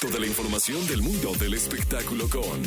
Toda 0.00 0.18
la 0.18 0.26
información 0.26 0.86
del 0.86 1.02
mundo 1.02 1.32
del 1.38 1.52
espectáculo 1.52 2.26
con 2.30 2.62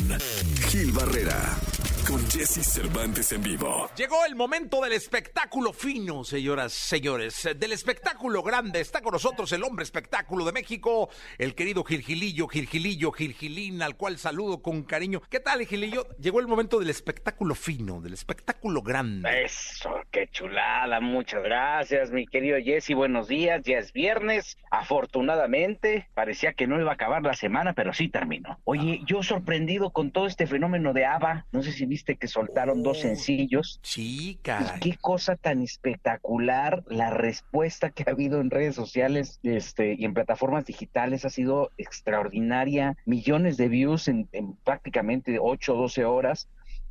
Gil 0.70 0.92
Barrera. 0.92 1.58
Con 2.06 2.20
Jesse 2.30 2.62
Cervantes 2.62 3.32
en 3.32 3.42
vivo. 3.42 3.88
Llegó 3.96 4.26
el 4.26 4.34
momento 4.34 4.82
del 4.82 4.92
espectáculo 4.92 5.72
fino, 5.72 6.22
señoras, 6.22 6.72
señores. 6.72 7.48
Del 7.56 7.72
espectáculo 7.72 8.42
grande. 8.42 8.80
Está 8.80 9.00
con 9.00 9.12
nosotros 9.12 9.50
el 9.52 9.64
hombre 9.64 9.84
espectáculo 9.84 10.44
de 10.44 10.52
México, 10.52 11.08
el 11.38 11.54
querido 11.54 11.82
Gilgilillo, 11.82 12.46
Gilgilillo, 12.46 13.10
Gilgilín, 13.10 13.80
al 13.80 13.96
cual 13.96 14.18
saludo 14.18 14.60
con 14.60 14.82
cariño. 14.82 15.22
¿Qué 15.30 15.40
tal, 15.40 15.64
Gilillo? 15.64 16.06
Llegó 16.18 16.40
el 16.40 16.46
momento 16.46 16.78
del 16.78 16.90
espectáculo 16.90 17.54
fino, 17.54 18.02
del 18.02 18.12
espectáculo 18.12 18.82
grande. 18.82 19.44
Eso, 19.44 19.90
qué 20.10 20.28
chulada, 20.28 21.00
muchas 21.00 21.42
gracias, 21.42 22.10
mi 22.10 22.26
querido 22.26 22.58
Jesse, 22.62 22.94
buenos 22.94 23.28
días, 23.28 23.62
ya 23.64 23.78
es 23.78 23.92
viernes, 23.92 24.58
afortunadamente, 24.70 26.08
parecía 26.14 26.52
que 26.52 26.66
no 26.66 26.80
iba 26.80 26.90
a 26.90 26.94
acabar 26.94 27.22
la 27.22 27.34
semana, 27.34 27.72
pero 27.72 27.92
sí 27.92 28.08
terminó. 28.08 28.58
Oye, 28.64 29.00
yo 29.06 29.22
sorprendido 29.22 29.90
con 29.90 30.10
todo 30.10 30.26
este 30.26 30.46
fenómeno 30.46 30.92
de 30.92 31.06
ABBA, 31.06 31.46
no 31.52 31.62
sé 31.62 31.72
si 31.72 31.86
viste 31.94 32.16
que 32.16 32.26
soltaron 32.26 32.82
dos 32.82 33.00
sencillos, 33.00 33.78
Sí, 33.82 34.30
y 34.30 34.34
caray. 34.36 34.80
qué 34.80 34.96
cosa 35.00 35.36
tan 35.36 35.62
espectacular 35.62 36.82
la 36.88 37.10
respuesta 37.10 37.90
que 37.90 38.02
ha 38.06 38.10
habido 38.10 38.40
en 38.40 38.50
redes 38.50 38.74
sociales 38.74 39.38
este, 39.44 39.94
y 39.96 40.04
en 40.04 40.12
plataformas 40.12 40.66
digitales 40.66 41.24
ha 41.24 41.30
sido 41.30 41.70
extraordinaria. 41.78 42.96
Millones 43.06 43.56
de 43.56 43.68
views 43.68 44.08
en, 44.08 44.28
en 44.32 44.54
prácticamente 44.64 45.38
8 45.40 45.74
o 45.74 45.82
12 45.82 46.04
horas. 46.04 46.48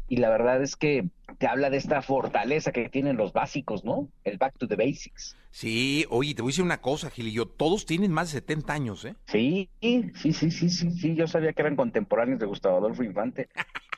Y 0.09 0.17
la 0.17 0.29
verdad 0.29 0.61
es 0.61 0.75
que 0.75 1.07
te 1.39 1.47
habla 1.47 1.69
de 1.69 1.77
esta 1.77 2.01
fortaleza 2.01 2.71
que 2.71 2.87
tienen 2.89 3.17
los 3.17 3.31
básicos, 3.33 3.83
¿no? 3.83 4.09
El 4.23 4.37
back 4.37 4.57
to 4.57 4.67
the 4.67 4.75
basics. 4.75 5.35
Sí, 5.49 6.05
oye, 6.09 6.35
te 6.35 6.41
voy 6.41 6.49
a 6.49 6.51
decir 6.51 6.63
una 6.63 6.81
cosa, 6.81 7.09
Gilillo. 7.09 7.47
Todos 7.47 7.85
tienen 7.85 8.11
más 8.11 8.27
de 8.31 8.39
70 8.39 8.73
años, 8.73 9.05
¿eh? 9.05 9.15
Sí, 9.27 9.69
sí, 9.81 10.11
sí, 10.15 10.33
sí, 10.33 10.51
sí, 10.51 10.69
sí. 10.91 11.15
Yo 11.15 11.25
sabía 11.27 11.53
que 11.53 11.61
eran 11.61 11.75
contemporáneos 11.75 12.39
de 12.39 12.45
Gustavo 12.45 12.77
Adolfo 12.77 13.03
Infante. 13.03 13.47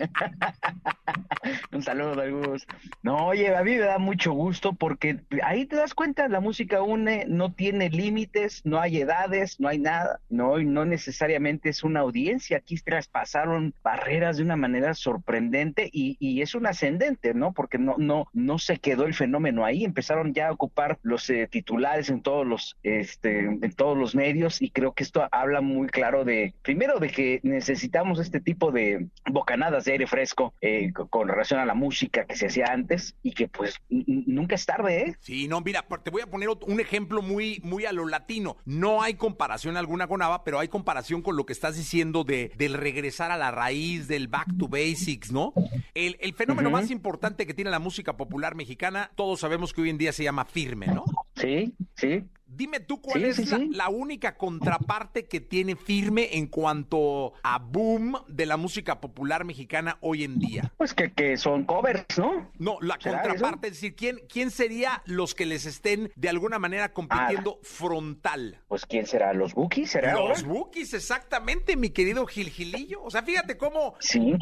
Un 1.72 1.82
saludo, 1.82 2.22
Gus. 2.30 2.66
No, 3.02 3.26
oye, 3.26 3.54
a 3.54 3.62
mí 3.62 3.72
me 3.72 3.78
da 3.80 3.98
mucho 3.98 4.32
gusto 4.32 4.72
porque 4.72 5.20
ahí 5.42 5.66
te 5.66 5.76
das 5.76 5.94
cuenta, 5.94 6.28
la 6.28 6.40
música 6.40 6.82
une, 6.82 7.24
no 7.28 7.52
tiene 7.52 7.90
límites, 7.90 8.62
no 8.64 8.80
hay 8.80 8.98
edades, 8.98 9.58
no 9.60 9.68
hay 9.68 9.78
nada, 9.78 10.20
no, 10.28 10.58
no 10.58 10.84
necesariamente 10.84 11.68
es 11.68 11.82
una 11.82 12.00
audiencia. 12.00 12.58
Aquí 12.58 12.76
traspasaron 12.76 13.74
barreras 13.82 14.36
de 14.36 14.42
una 14.42 14.56
manera 14.56 14.94
sorprendente 14.94 15.88
y, 15.92 16.16
y 16.20 16.42
es 16.42 16.54
un 16.54 16.66
ascendente, 16.66 17.34
¿no? 17.34 17.52
Porque 17.52 17.78
no, 17.78 17.96
no, 17.98 18.26
no 18.32 18.58
se 18.58 18.78
quedó 18.78 19.04
el 19.04 19.14
fenómeno 19.14 19.64
ahí, 19.64 19.84
empezaron 19.84 20.34
ya 20.34 20.48
a 20.48 20.52
ocupar 20.52 20.98
los 21.02 21.28
eh, 21.30 21.48
titulares 21.50 22.10
en 22.10 22.22
todos 22.22 22.46
los, 22.46 22.76
este, 22.82 23.40
en 23.40 23.72
todos 23.72 23.96
los 23.96 24.14
medios 24.14 24.60
y 24.62 24.70
creo 24.70 24.92
que 24.92 25.02
esto 25.02 25.26
habla 25.30 25.60
muy 25.60 25.88
claro 25.88 26.24
de, 26.24 26.54
primero, 26.62 26.98
de 26.98 27.08
que 27.08 27.40
necesitamos 27.42 28.18
este 28.18 28.40
tipo 28.40 28.72
de 28.72 29.08
bocanadas 29.30 29.84
aire 29.92 30.06
fresco 30.06 30.54
eh, 30.60 30.92
co- 30.92 31.08
con 31.08 31.28
relación 31.28 31.60
a 31.60 31.64
la 31.66 31.74
música 31.74 32.24
que 32.26 32.36
se 32.36 32.46
hacía 32.46 32.66
antes 32.72 33.14
y 33.22 33.32
que 33.32 33.48
pues 33.48 33.76
nunca 33.88 34.54
es 34.54 34.66
tarde, 34.66 35.00
¿eh? 35.02 35.16
Sí, 35.20 35.48
no, 35.48 35.60
mira, 35.60 35.84
te 36.02 36.10
voy 36.10 36.22
a 36.22 36.26
poner 36.26 36.48
un 36.48 36.80
ejemplo 36.80 37.22
muy, 37.22 37.60
muy 37.64 37.84
a 37.86 37.92
lo 37.92 38.06
latino. 38.06 38.56
No 38.64 39.02
hay 39.02 39.14
comparación 39.14 39.76
alguna 39.76 40.06
con 40.06 40.22
ABBA, 40.22 40.44
pero 40.44 40.58
hay 40.58 40.68
comparación 40.68 41.22
con 41.22 41.36
lo 41.36 41.46
que 41.46 41.52
estás 41.52 41.76
diciendo 41.76 42.24
de, 42.24 42.52
del 42.56 42.74
regresar 42.74 43.30
a 43.30 43.36
la 43.36 43.50
raíz, 43.50 44.08
del 44.08 44.28
back 44.28 44.48
to 44.58 44.68
basics, 44.68 45.32
¿no? 45.32 45.52
El, 45.94 46.16
el 46.20 46.34
fenómeno 46.34 46.70
más 46.70 46.90
importante 46.90 47.46
que 47.46 47.54
tiene 47.54 47.70
la 47.70 47.78
música 47.78 48.16
popular 48.16 48.54
mexicana, 48.54 49.10
todos 49.14 49.40
sabemos 49.40 49.72
que 49.72 49.82
hoy 49.82 49.90
en 49.90 49.98
día 49.98 50.12
se 50.12 50.24
llama 50.24 50.44
firme, 50.44 50.86
¿no? 50.86 51.04
Sí, 51.36 51.74
sí. 51.94 52.24
Dime 52.52 52.80
tú 52.80 53.00
cuál 53.00 53.20
Sí, 53.20 53.26
es 53.28 53.36
sí, 53.36 53.44
la, 53.46 53.56
sí. 53.58 53.68
la 53.72 53.88
única 53.88 54.36
contraparte 54.36 55.26
que 55.26 55.40
tiene 55.40 55.76
firme 55.76 56.36
en 56.36 56.46
cuanto 56.48 57.32
a 57.42 57.58
boom 57.58 58.16
de 58.28 58.44
la 58.46 58.56
música 58.56 59.00
popular 59.00 59.44
mexicana 59.44 59.98
hoy 60.00 60.24
en 60.24 60.38
día. 60.38 60.72
Pues 60.76 60.92
que, 60.92 61.12
que 61.12 61.36
son 61.36 61.64
covers, 61.64 62.04
¿no? 62.18 62.50
No, 62.58 62.78
la 62.80 62.98
¿Será 63.00 63.22
contraparte, 63.22 63.68
es 63.68 63.74
decir, 63.74 63.94
¿quién, 63.94 64.20
¿quién 64.28 64.50
sería 64.50 65.02
los 65.06 65.34
que 65.34 65.46
les 65.46 65.64
estén 65.64 66.10
de 66.16 66.28
alguna 66.28 66.58
manera 66.58 66.92
compitiendo 66.92 67.60
frontal? 67.62 68.60
Pues 68.68 68.84
quién 68.84 69.06
será, 69.06 69.32
los 69.32 69.54
Bookies, 69.54 69.90
será. 69.92 70.14
Los? 70.14 70.42
Bookies, 70.44 70.92
exactamente, 70.94 71.76
mi 71.76 71.90
querido 71.90 72.26
Gilgilillo. 72.26 73.02
O 73.02 73.10
sea, 73.10 73.22
fíjate 73.22 73.56
cómo 73.56 73.94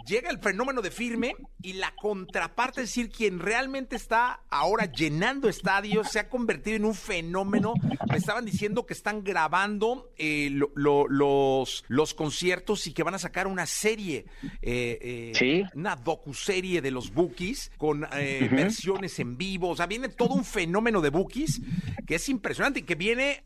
llega 0.06 0.30
el 0.30 0.38
fenómeno 0.38 0.80
de 0.82 0.90
firme 0.90 1.34
y 1.62 1.74
la 1.74 1.94
contraparte, 2.00 2.82
es 2.82 2.88
decir, 2.88 3.10
quien 3.10 3.38
realmente 3.38 3.96
está 3.96 4.40
ahora 4.48 4.86
llenando 4.86 5.48
estadios, 5.48 6.08
se 6.10 6.20
ha 6.20 6.28
convertido 6.28 6.76
en 6.76 6.84
un 6.84 6.94
fenómeno. 6.94 7.74
Me 8.10 8.16
estaban 8.16 8.44
diciendo 8.44 8.86
que 8.86 8.94
están 8.94 9.22
grabando 9.24 10.12
eh, 10.16 10.48
lo- 10.52 10.70
lo- 10.74 11.08
los, 11.08 11.84
los 11.88 12.14
conciertos 12.14 12.86
y 12.86 12.92
que 12.92 13.02
van 13.02 13.14
a 13.14 13.18
sacar 13.18 13.46
una 13.46 13.66
serie, 13.66 14.26
eh, 14.62 14.98
eh, 15.00 15.32
Sí. 15.34 15.62
una 15.74 15.96
docuserie 15.96 16.80
de 16.82 16.90
los 16.90 17.12
Bookies 17.12 17.70
con 17.76 18.06
eh, 18.12 18.48
versiones 18.50 19.18
en 19.18 19.36
vivo. 19.36 19.68
O 19.70 19.76
sea, 19.76 19.86
viene 19.86 20.08
todo 20.08 20.34
un 20.34 20.44
fenómeno 20.44 21.00
de 21.00 21.10
Bookies 21.10 21.60
que 22.06 22.14
es 22.14 22.28
impresionante 22.28 22.80
y 22.80 22.82
que 22.84 22.94
viene 22.94 23.42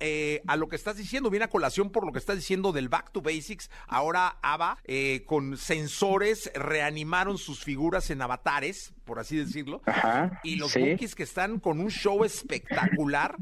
a 0.46 0.56
lo 0.56 0.68
que 0.68 0.76
estás 0.76 0.96
diciendo, 0.96 1.30
viene 1.30 1.44
a 1.46 1.48
colación 1.50 1.90
por 1.90 2.06
lo 2.06 2.12
que 2.12 2.18
estás 2.20 2.36
diciendo 2.36 2.70
del 2.72 2.88
Back 2.88 3.10
to 3.12 3.20
Basics. 3.20 3.70
Ahora 3.88 4.38
ABBA, 4.42 4.78
eh, 4.84 5.24
con 5.26 5.56
sensores, 5.56 6.50
reanimaron 6.54 7.38
sus 7.38 7.64
figuras 7.64 8.10
en 8.10 8.22
avatares, 8.22 8.92
por 9.12 9.20
así 9.20 9.36
decirlo. 9.36 9.82
Ajá, 9.84 10.40
Y 10.42 10.56
los 10.56 10.72
sí. 10.72 10.80
Bookies 10.80 11.14
que 11.14 11.24
están 11.24 11.60
con 11.60 11.80
un 11.80 11.90
show 11.90 12.24
espectacular. 12.24 13.36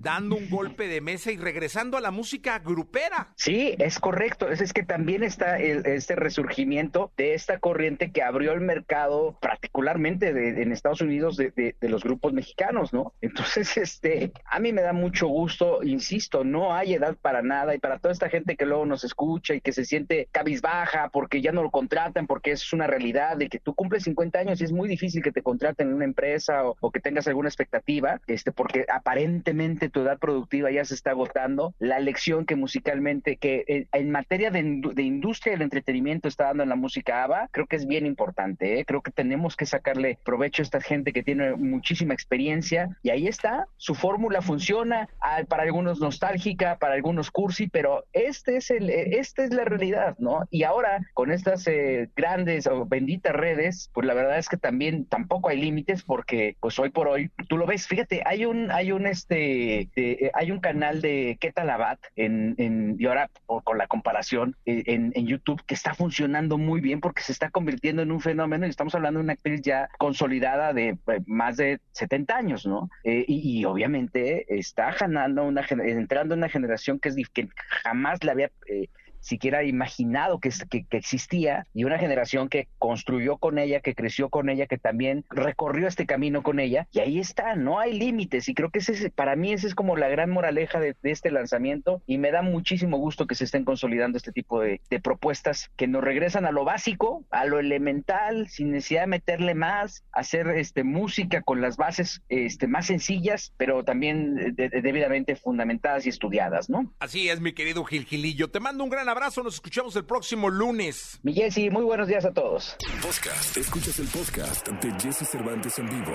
dando 0.00 0.36
un 0.36 0.48
golpe 0.48 0.88
de 0.88 1.00
mesa 1.00 1.30
y 1.30 1.36
regresando 1.36 1.98
a 1.98 2.00
la 2.00 2.10
música 2.10 2.58
grupera. 2.58 3.28
Sí, 3.36 3.74
es 3.78 3.98
correcto. 3.98 4.48
Es, 4.48 4.60
es 4.60 4.72
que 4.72 4.82
también 4.82 5.22
está 5.22 5.58
el, 5.58 5.84
este 5.84 6.16
resurgimiento 6.16 7.12
de 7.16 7.34
esta 7.34 7.58
corriente 7.58 8.10
que 8.10 8.22
abrió 8.22 8.52
el 8.52 8.62
mercado, 8.62 9.36
particularmente 9.40 10.32
de, 10.32 10.62
en 10.62 10.72
Estados 10.72 11.02
Unidos, 11.02 11.36
de, 11.36 11.50
de, 11.50 11.76
de, 11.78 11.88
los 11.88 12.02
grupos 12.02 12.32
mexicanos, 12.32 12.94
¿no? 12.94 13.12
Entonces, 13.20 13.76
este, 13.76 14.32
a 14.46 14.58
mí 14.58 14.72
me 14.72 14.80
da 14.80 14.94
mucho 14.94 15.28
gusto, 15.28 15.82
insisto, 15.82 16.44
no 16.44 16.74
hay 16.74 16.94
edad 16.94 17.16
para 17.20 17.42
nada 17.42 17.74
y 17.74 17.78
para 17.78 17.98
toda 17.98 18.12
esta 18.12 18.30
gente 18.30 18.56
que 18.56 18.64
luego 18.64 18.86
nos 18.86 19.04
escucha 19.04 19.54
y 19.54 19.60
que 19.60 19.72
se 19.72 19.84
siente 19.84 20.28
cabizbaja 20.32 21.10
porque 21.10 21.42
ya 21.42 21.52
no 21.52 21.62
lo 21.62 21.70
contratan, 21.70 22.26
porque 22.26 22.52
es 22.52 22.72
una 22.72 22.86
realidad 22.86 23.36
de 23.36 23.50
que 23.50 23.58
tú 23.58 23.74
cumples 23.74 24.04
50 24.04 24.38
años 24.38 24.60
y 24.60 24.64
es 24.64 24.69
muy 24.72 24.88
difícil 24.88 25.22
que 25.22 25.32
te 25.32 25.42
contraten 25.42 25.88
en 25.88 25.94
una 25.94 26.04
empresa 26.04 26.64
o, 26.64 26.76
o 26.80 26.90
que 26.90 27.00
tengas 27.00 27.26
alguna 27.28 27.48
expectativa, 27.48 28.20
este, 28.26 28.52
porque 28.52 28.86
aparentemente 28.92 29.88
tu 29.88 30.00
edad 30.00 30.18
productiva 30.18 30.70
ya 30.70 30.84
se 30.84 30.94
está 30.94 31.10
agotando. 31.10 31.74
La 31.78 31.98
lección 31.98 32.46
que 32.46 32.56
musicalmente, 32.56 33.36
que 33.36 33.64
en, 33.66 33.88
en 33.92 34.10
materia 34.10 34.50
de, 34.50 34.80
de, 34.94 35.02
industria 35.02 35.52
del 35.52 35.62
entretenimiento 35.62 36.28
está 36.28 36.44
dando 36.44 36.62
en 36.62 36.68
la 36.68 36.76
música 36.76 37.24
ABBA, 37.24 37.48
creo 37.50 37.66
que 37.66 37.76
es 37.76 37.86
bien 37.86 38.06
importante. 38.06 38.80
¿eh? 38.80 38.84
Creo 38.84 39.02
que 39.02 39.10
tenemos 39.10 39.56
que 39.56 39.66
sacarle 39.66 40.18
provecho 40.24 40.62
a 40.62 40.64
esta 40.64 40.80
gente 40.80 41.12
que 41.12 41.22
tiene 41.22 41.54
muchísima 41.56 42.14
experiencia 42.14 42.96
y 43.02 43.10
ahí 43.10 43.26
está, 43.26 43.66
su 43.76 43.94
fórmula 43.94 44.42
funciona, 44.42 45.08
para 45.48 45.62
algunos 45.62 46.00
nostálgica, 46.00 46.78
para 46.78 46.94
algunos 46.94 47.30
cursi, 47.30 47.68
pero 47.68 48.04
este 48.12 48.56
es 48.56 48.70
el, 48.70 48.90
esta 48.90 49.44
es 49.44 49.52
la 49.52 49.64
realidad, 49.64 50.16
¿no? 50.18 50.46
Y 50.50 50.64
ahora 50.64 51.00
con 51.14 51.30
estas 51.30 51.66
eh, 51.66 52.10
grandes 52.16 52.66
o 52.66 52.86
benditas 52.86 53.34
redes, 53.34 53.90
pues 53.92 54.06
la 54.06 54.14
verdad 54.14 54.38
es 54.38 54.48
que 54.50 54.56
también 54.56 55.06
tampoco 55.06 55.48
hay 55.48 55.60
límites 55.60 56.02
porque 56.02 56.56
pues 56.60 56.78
hoy 56.78 56.90
por 56.90 57.08
hoy 57.08 57.30
tú 57.48 57.56
lo 57.56 57.66
ves, 57.66 57.86
fíjate, 57.86 58.22
hay 58.26 58.44
un 58.44 58.70
hay 58.70 58.92
un 58.92 59.06
este 59.06 59.88
de, 59.94 60.30
hay 60.34 60.50
un 60.50 60.60
canal 60.60 61.00
de 61.00 61.38
Ketalabat 61.40 61.98
en, 62.16 62.54
en 62.58 62.96
y 62.98 63.06
ahora 63.06 63.30
con 63.46 63.78
la 63.78 63.86
comparación 63.86 64.56
eh, 64.66 64.82
en, 64.86 65.12
en 65.14 65.26
YouTube 65.26 65.62
que 65.64 65.74
está 65.74 65.94
funcionando 65.94 66.58
muy 66.58 66.80
bien 66.80 67.00
porque 67.00 67.22
se 67.22 67.32
está 67.32 67.50
convirtiendo 67.50 68.02
en 68.02 68.12
un 68.12 68.20
fenómeno 68.20 68.66
y 68.66 68.70
estamos 68.70 68.94
hablando 68.94 69.20
de 69.20 69.24
una 69.24 69.32
actriz 69.34 69.62
ya 69.62 69.88
consolidada 69.98 70.72
de 70.72 70.88
eh, 70.88 71.20
más 71.26 71.56
de 71.56 71.80
70 71.92 72.36
años, 72.36 72.66
¿no? 72.66 72.90
Eh, 73.04 73.24
y, 73.26 73.64
obviamente 73.64 74.46
está 74.58 74.90
ganando 74.98 75.44
una 75.44 75.64
entrando 75.70 76.34
en 76.34 76.40
una 76.40 76.48
generación 76.48 76.98
que 76.98 77.10
es 77.10 77.16
que 77.32 77.48
jamás 77.84 78.24
la 78.24 78.32
había 78.32 78.50
eh, 78.66 78.88
siquiera 79.20 79.64
imaginado 79.64 80.40
que, 80.40 80.50
existía 80.90 81.66
y 81.74 81.84
una 81.84 81.98
generación 81.98 82.48
que 82.48 82.68
construyó 82.78 83.38
con 83.38 83.58
ella, 83.58 83.80
que 83.80 83.94
creció 83.94 84.28
con 84.28 84.48
ella, 84.48 84.66
que 84.66 84.78
también 84.78 85.24
recorrió 85.30 85.86
este 85.86 86.06
camino 86.06 86.42
con 86.42 86.60
ella 86.60 86.88
y 86.90 87.00
ahí 87.00 87.18
está, 87.18 87.54
no 87.56 87.78
hay 87.78 87.98
límites 87.98 88.48
y 88.48 88.54
creo 88.54 88.70
que 88.70 88.80
ese, 88.80 89.10
para 89.10 89.36
mí 89.36 89.52
esa 89.52 89.66
es 89.66 89.74
como 89.74 89.96
la 89.96 90.08
gran 90.08 90.30
moraleja 90.30 90.80
de, 90.80 90.96
este 91.02 91.30
lanzamiento 91.30 92.02
y 92.06 92.18
me 92.18 92.30
da 92.30 92.42
muchísimo 92.42 92.98
gusto 92.98 93.26
que 93.26 93.34
se 93.34 93.44
estén 93.44 93.64
consolidando 93.64 94.16
este 94.16 94.32
tipo 94.32 94.60
de, 94.60 94.80
propuestas 95.02 95.70
que 95.76 95.86
nos 95.86 96.04
regresan 96.04 96.44
a 96.44 96.52
lo 96.52 96.64
básico, 96.64 97.24
a 97.30 97.46
lo 97.46 97.58
elemental, 97.58 98.48
sin 98.48 98.72
necesidad 98.72 99.02
de 99.02 99.06
meterle 99.06 99.54
más, 99.54 100.04
hacer 100.12 100.48
este, 100.48 100.84
música 100.84 101.42
con 101.42 101.60
las 101.60 101.76
bases 101.76 102.22
este, 102.28 102.66
más 102.66 102.86
sencillas, 102.86 103.52
pero 103.56 103.82
también 103.84 104.54
de, 104.54 104.68
debidamente 104.68 105.36
fundamentadas 105.36 106.06
y 106.06 106.10
estudiadas, 106.10 106.68
¿no? 106.68 106.92
Así 106.98 107.28
es, 107.28 107.40
mi 107.40 107.52
querido 107.52 107.84
Gil 107.84 108.04
Gilillo. 108.04 108.50
Te 108.50 108.60
mando 108.60 108.84
un 108.84 108.90
gran 108.90 109.08
abrazo, 109.10 109.42
nos 109.42 109.54
escuchamos 109.54 109.94
el 109.96 110.04
próximo 110.04 110.48
lunes. 110.48 111.18
Mi 111.22 111.34
Jesse, 111.34 111.70
muy 111.70 111.82
buenos 111.82 112.08
días 112.08 112.24
a 112.24 112.32
todos. 112.32 112.76
Podcast. 113.02 113.56
Escuchas 113.56 113.98
el 113.98 114.06
podcast 114.08 114.68
de 114.68 114.92
Jesse 115.00 115.28
Cervantes 115.28 115.78
en 115.78 115.88
vivo. 115.88 116.12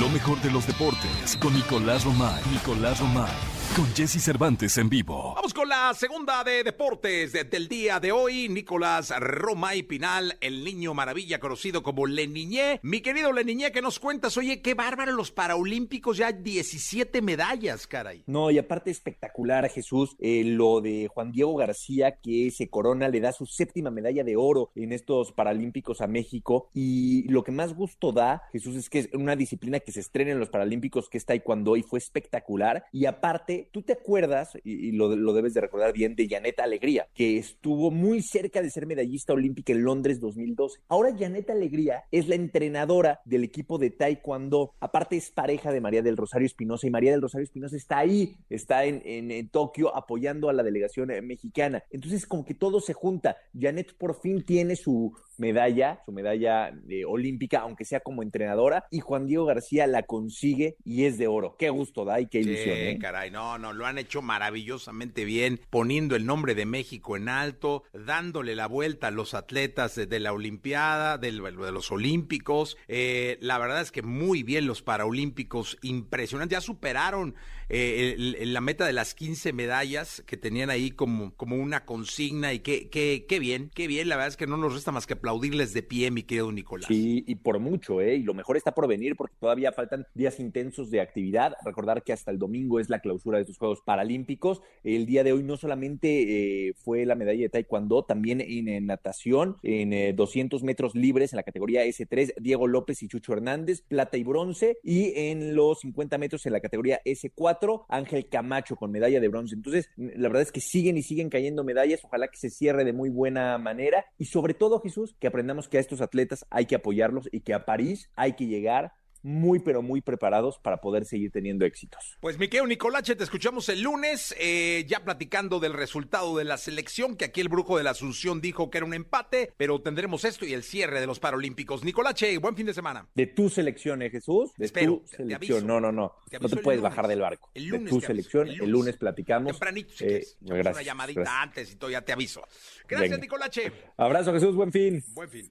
Lo 0.00 0.08
mejor 0.08 0.40
de 0.42 0.50
los 0.50 0.66
deportes 0.66 1.36
con 1.40 1.54
Nicolás 1.54 2.04
Romay. 2.04 2.42
Nicolás 2.50 3.00
Romay. 3.00 3.63
Con 3.76 3.86
Jesse 3.86 4.22
Cervantes 4.22 4.78
en 4.78 4.88
vivo. 4.88 5.32
Vamos 5.34 5.52
con 5.52 5.68
la 5.68 5.92
segunda 5.94 6.44
de 6.44 6.62
deportes 6.62 7.32
del 7.32 7.66
día 7.66 7.98
de 7.98 8.12
hoy. 8.12 8.48
Nicolás 8.48 9.12
Romay 9.18 9.82
Pinal, 9.82 10.38
el 10.40 10.62
niño 10.62 10.94
maravilla 10.94 11.40
conocido 11.40 11.82
como 11.82 12.06
Leniñé. 12.06 12.78
Mi 12.84 13.00
querido 13.00 13.32
Leniñé, 13.32 13.72
¿qué 13.72 13.82
nos 13.82 13.98
cuentas? 13.98 14.36
Oye, 14.36 14.62
qué 14.62 14.74
bárbaro 14.74 15.10
los 15.10 15.32
Paralímpicos, 15.32 16.18
ya 16.18 16.30
17 16.30 17.20
medallas, 17.20 17.88
caray. 17.88 18.22
No, 18.28 18.52
y 18.52 18.58
aparte 18.58 18.92
espectacular, 18.92 19.68
Jesús, 19.68 20.14
eh, 20.20 20.44
lo 20.44 20.80
de 20.80 21.08
Juan 21.08 21.32
Diego 21.32 21.56
García, 21.56 22.20
que 22.22 22.52
se 22.52 22.70
corona, 22.70 23.08
le 23.08 23.18
da 23.18 23.32
su 23.32 23.44
séptima 23.44 23.90
medalla 23.90 24.22
de 24.22 24.36
oro 24.36 24.70
en 24.76 24.92
estos 24.92 25.32
Paralímpicos 25.32 26.00
a 26.00 26.06
México. 26.06 26.68
Y 26.74 27.26
lo 27.28 27.42
que 27.42 27.50
más 27.50 27.74
gusto 27.74 28.12
da, 28.12 28.42
Jesús, 28.52 28.76
es 28.76 28.88
que 28.88 29.00
es 29.00 29.08
una 29.14 29.34
disciplina 29.34 29.80
que 29.80 29.90
se 29.90 29.98
estrena 29.98 30.30
en 30.30 30.38
los 30.38 30.50
Paralímpicos, 30.50 31.08
que 31.08 31.18
es 31.18 31.26
Taekwondo, 31.26 31.74
y 31.74 31.82
fue 31.82 31.98
espectacular. 31.98 32.84
Y 32.92 33.06
aparte, 33.06 33.63
tú 33.70 33.82
te 33.82 33.94
acuerdas, 33.94 34.56
y, 34.64 34.88
y 34.88 34.92
lo, 34.92 35.14
lo, 35.14 35.32
debes 35.32 35.54
de 35.54 35.60
recordar 35.60 35.92
bien, 35.92 36.14
de 36.14 36.28
Janet 36.28 36.60
Alegría, 36.60 37.08
que 37.14 37.38
estuvo 37.38 37.90
muy 37.90 38.22
cerca 38.22 38.62
de 38.62 38.70
ser 38.70 38.86
medallista 38.86 39.32
olímpica 39.32 39.72
en 39.72 39.84
Londres 39.84 40.20
2012. 40.20 40.80
Ahora 40.88 41.14
Janet 41.18 41.50
Alegría 41.50 42.04
es 42.10 42.28
la 42.28 42.34
entrenadora 42.34 43.20
del 43.24 43.44
equipo 43.44 43.78
de 43.78 43.90
Taekwondo. 43.90 44.72
Aparte 44.80 45.16
es 45.16 45.30
pareja 45.30 45.72
de 45.72 45.80
María 45.80 46.02
del 46.02 46.16
Rosario 46.16 46.46
Espinosa 46.46 46.86
y 46.86 46.90
María 46.90 47.12
del 47.12 47.22
Rosario 47.22 47.44
Espinosa 47.44 47.76
está 47.76 47.98
ahí, 47.98 48.36
está 48.50 48.84
en, 48.84 49.02
en, 49.04 49.30
en, 49.30 49.48
Tokio 49.48 49.94
apoyando 49.94 50.48
a 50.48 50.52
la 50.52 50.62
delegación 50.62 51.08
mexicana. 51.24 51.82
Entonces 51.90 52.26
como 52.26 52.44
que 52.44 52.54
todo 52.54 52.80
se 52.80 52.92
junta. 52.92 53.36
Janet 53.58 53.96
por 53.96 54.20
fin 54.20 54.44
tiene 54.44 54.76
su 54.76 55.14
medalla, 55.38 56.00
su 56.04 56.12
medalla 56.12 56.70
de 56.72 57.04
olímpica, 57.04 57.60
aunque 57.60 57.84
sea 57.84 58.00
como 58.00 58.22
entrenadora, 58.22 58.86
y 58.90 59.00
Juan 59.00 59.26
Diego 59.26 59.44
García 59.44 59.86
la 59.86 60.02
consigue 60.02 60.76
y 60.84 61.04
es 61.04 61.18
de 61.18 61.26
oro. 61.26 61.56
Qué 61.58 61.70
gusto 61.70 62.04
da 62.04 62.20
y 62.20 62.26
qué 62.26 62.40
ilusión. 62.40 62.76
Sí, 62.76 62.82
¿eh? 62.82 62.98
caray, 63.00 63.30
no, 63.30 63.53
no, 63.58 63.72
lo 63.72 63.86
han 63.86 63.98
hecho 63.98 64.22
maravillosamente 64.22 65.24
bien, 65.24 65.60
poniendo 65.70 66.16
el 66.16 66.26
nombre 66.26 66.54
de 66.54 66.66
México 66.66 67.16
en 67.16 67.28
alto, 67.28 67.84
dándole 67.92 68.54
la 68.54 68.66
vuelta 68.66 69.08
a 69.08 69.10
los 69.10 69.34
atletas 69.34 69.94
de, 69.94 70.20
la 70.20 70.32
Olimpiada, 70.32 71.18
de, 71.18 71.32
los 71.32 71.90
Olímpicos. 71.90 72.76
Eh, 72.88 73.38
la 73.40 73.58
verdad 73.58 73.80
es 73.80 73.92
que 73.92 74.02
muy 74.02 74.42
bien 74.42 74.66
los 74.66 74.82
Paraolímpicos, 74.82 75.78
impresionante, 75.82 76.54
ya 76.54 76.60
superaron 76.60 77.34
eh, 77.68 78.16
la 78.44 78.60
meta 78.60 78.84
de 78.84 78.92
las 78.92 79.14
15 79.14 79.52
medallas 79.52 80.22
que 80.26 80.36
tenían 80.36 80.70
ahí 80.70 80.90
como, 80.90 81.34
como 81.34 81.56
una 81.56 81.84
consigna 81.84 82.52
y 82.52 82.60
qué, 82.60 82.88
qué, 82.90 83.24
qué 83.28 83.38
bien, 83.38 83.70
qué 83.74 83.86
bien, 83.86 84.08
la 84.08 84.16
verdad 84.16 84.28
es 84.28 84.36
que 84.36 84.46
no 84.46 84.56
nos 84.56 84.74
resta 84.74 84.92
más 84.92 85.06
que 85.06 85.14
aplaudirles 85.14 85.72
de 85.72 85.82
pie, 85.82 86.10
mi 86.10 86.22
querido 86.22 86.52
Nicolás. 86.52 86.88
Sí, 86.88 87.24
y 87.26 87.34
por 87.36 87.58
mucho, 87.58 88.00
¿eh? 88.00 88.16
Y 88.16 88.22
lo 88.22 88.34
mejor 88.34 88.56
está 88.56 88.72
por 88.72 88.86
venir 88.86 89.16
porque 89.16 89.36
todavía 89.38 89.72
faltan 89.72 90.06
días 90.14 90.40
intensos 90.40 90.90
de 90.90 91.00
actividad. 91.00 91.54
Recordar 91.64 92.02
que 92.02 92.12
hasta 92.12 92.30
el 92.30 92.38
domingo 92.38 92.80
es 92.80 92.88
la 92.88 93.00
clausura 93.00 93.38
estos 93.44 93.58
Juegos 93.58 93.80
Paralímpicos. 93.82 94.60
El 94.82 95.06
día 95.06 95.24
de 95.24 95.32
hoy 95.32 95.42
no 95.42 95.56
solamente 95.56 96.68
eh, 96.68 96.74
fue 96.74 97.06
la 97.06 97.14
medalla 97.14 97.40
de 97.40 97.48
Taekwondo, 97.48 98.04
también 98.04 98.40
en, 98.40 98.86
natación, 98.86 99.56
en 99.62 99.92
eh, 99.92 100.12
200 100.12 100.62
metros 100.62 100.94
libres 100.94 101.32
en 101.32 101.36
la 101.36 101.42
categoría 101.42 101.84
S3, 101.84 102.34
Diego 102.40 102.66
López 102.66 103.02
y 103.02 103.08
Chucho 103.08 103.32
Hernández, 103.32 103.82
plata 103.82 104.16
y 104.16 104.24
bronce, 104.24 104.78
y 104.82 105.12
en 105.14 105.54
los 105.54 105.80
50 105.80 106.18
metros 106.18 106.46
en 106.46 106.52
la 106.52 106.60
categoría 106.60 107.00
S4, 107.04 107.84
Ángel 107.88 108.28
Camacho 108.28 108.76
con 108.76 108.90
medalla 108.90 109.20
de 109.20 109.28
bronce. 109.28 109.54
Entonces, 109.54 109.90
la 109.96 110.28
verdad 110.28 110.42
es 110.42 110.52
que 110.52 110.60
siguen 110.60 110.96
y 110.96 111.02
siguen 111.02 111.30
cayendo 111.30 111.64
medallas. 111.64 112.00
Ojalá 112.04 112.28
que 112.28 112.38
se 112.38 112.50
cierre 112.50 112.84
de 112.84 112.92
muy 112.92 113.10
buena 113.10 113.58
manera. 113.58 114.06
Y 114.18 114.26
sobre 114.26 114.54
todo, 114.54 114.80
Jesús, 114.80 115.14
que 115.18 115.26
aprendamos 115.26 115.68
que 115.68 115.78
a 115.78 115.80
estos 115.80 116.00
atletas 116.00 116.46
hay 116.50 116.66
que 116.66 116.76
apoyarlos 116.76 117.28
y 117.32 117.40
que 117.40 117.54
a 117.54 117.64
París 117.64 118.10
hay 118.16 118.34
que 118.34 118.46
llegar 118.46 118.92
muy, 119.24 119.58
pero 119.58 119.80
muy 119.82 120.02
preparados 120.02 120.58
para 120.58 120.76
poder 120.82 121.06
seguir 121.06 121.30
teniendo 121.32 121.64
éxitos. 121.64 122.16
Pues, 122.20 122.38
Miquel 122.38 122.68
Nicolache, 122.68 123.16
te 123.16 123.24
escuchamos 123.24 123.68
el 123.70 123.80
lunes, 123.80 124.34
eh, 124.38 124.84
ya 124.86 125.02
platicando 125.02 125.58
del 125.60 125.72
resultado 125.72 126.36
de 126.36 126.44
la 126.44 126.58
selección, 126.58 127.16
que 127.16 127.24
aquí 127.24 127.40
el 127.40 127.48
brujo 127.48 127.78
de 127.78 127.84
la 127.84 127.90
Asunción 127.90 128.40
dijo 128.42 128.70
que 128.70 128.78
era 128.78 128.84
un 128.84 128.92
empate, 128.94 129.52
pero 129.56 129.80
tendremos 129.80 130.24
esto 130.26 130.44
y 130.44 130.52
el 130.52 130.62
cierre 130.62 131.00
de 131.00 131.06
los 131.06 131.20
Paralímpicos. 131.20 131.82
Nicolache, 131.84 132.36
buen 132.36 132.54
fin 132.54 132.66
de 132.66 132.74
semana. 132.74 133.08
De 133.14 133.26
tu 133.26 133.48
selección, 133.48 134.02
¿eh, 134.02 134.10
Jesús? 134.10 134.50
De 134.58 134.66
Espero, 134.66 134.98
tu 134.98 135.06
selección. 135.16 135.60
Te 135.62 135.66
no, 135.66 135.80
no, 135.80 135.90
no. 135.90 136.12
Te 136.28 136.38
no 136.38 136.48
te 136.48 136.56
puedes 136.58 136.80
lunes. 136.80 136.90
bajar 136.92 137.08
del 137.08 137.20
barco. 137.20 137.50
El 137.54 137.64
lunes 137.66 137.84
de 137.86 137.90
tu 137.90 138.00
selección, 138.02 138.48
el 138.48 138.68
lunes 138.70 138.96
platicamos. 138.98 139.52
Tempranito, 139.52 139.94
si 139.94 140.04
Eh, 140.04 140.08
quieres. 140.08 140.36
gracias, 140.42 140.74
una 140.74 140.82
llamadita 140.82 141.20
gracias. 141.22 141.42
antes 141.42 141.72
y 141.72 141.76
todo, 141.76 141.90
ya 141.90 142.02
te 142.02 142.12
aviso. 142.12 142.42
Gracias, 142.86 143.10
Venga. 143.12 143.22
Nicolache. 143.22 143.72
Abrazo, 143.96 144.32
Jesús, 144.34 144.54
buen 144.54 144.70
fin. 144.70 145.02
Buen 145.14 145.30
fin. 145.30 145.50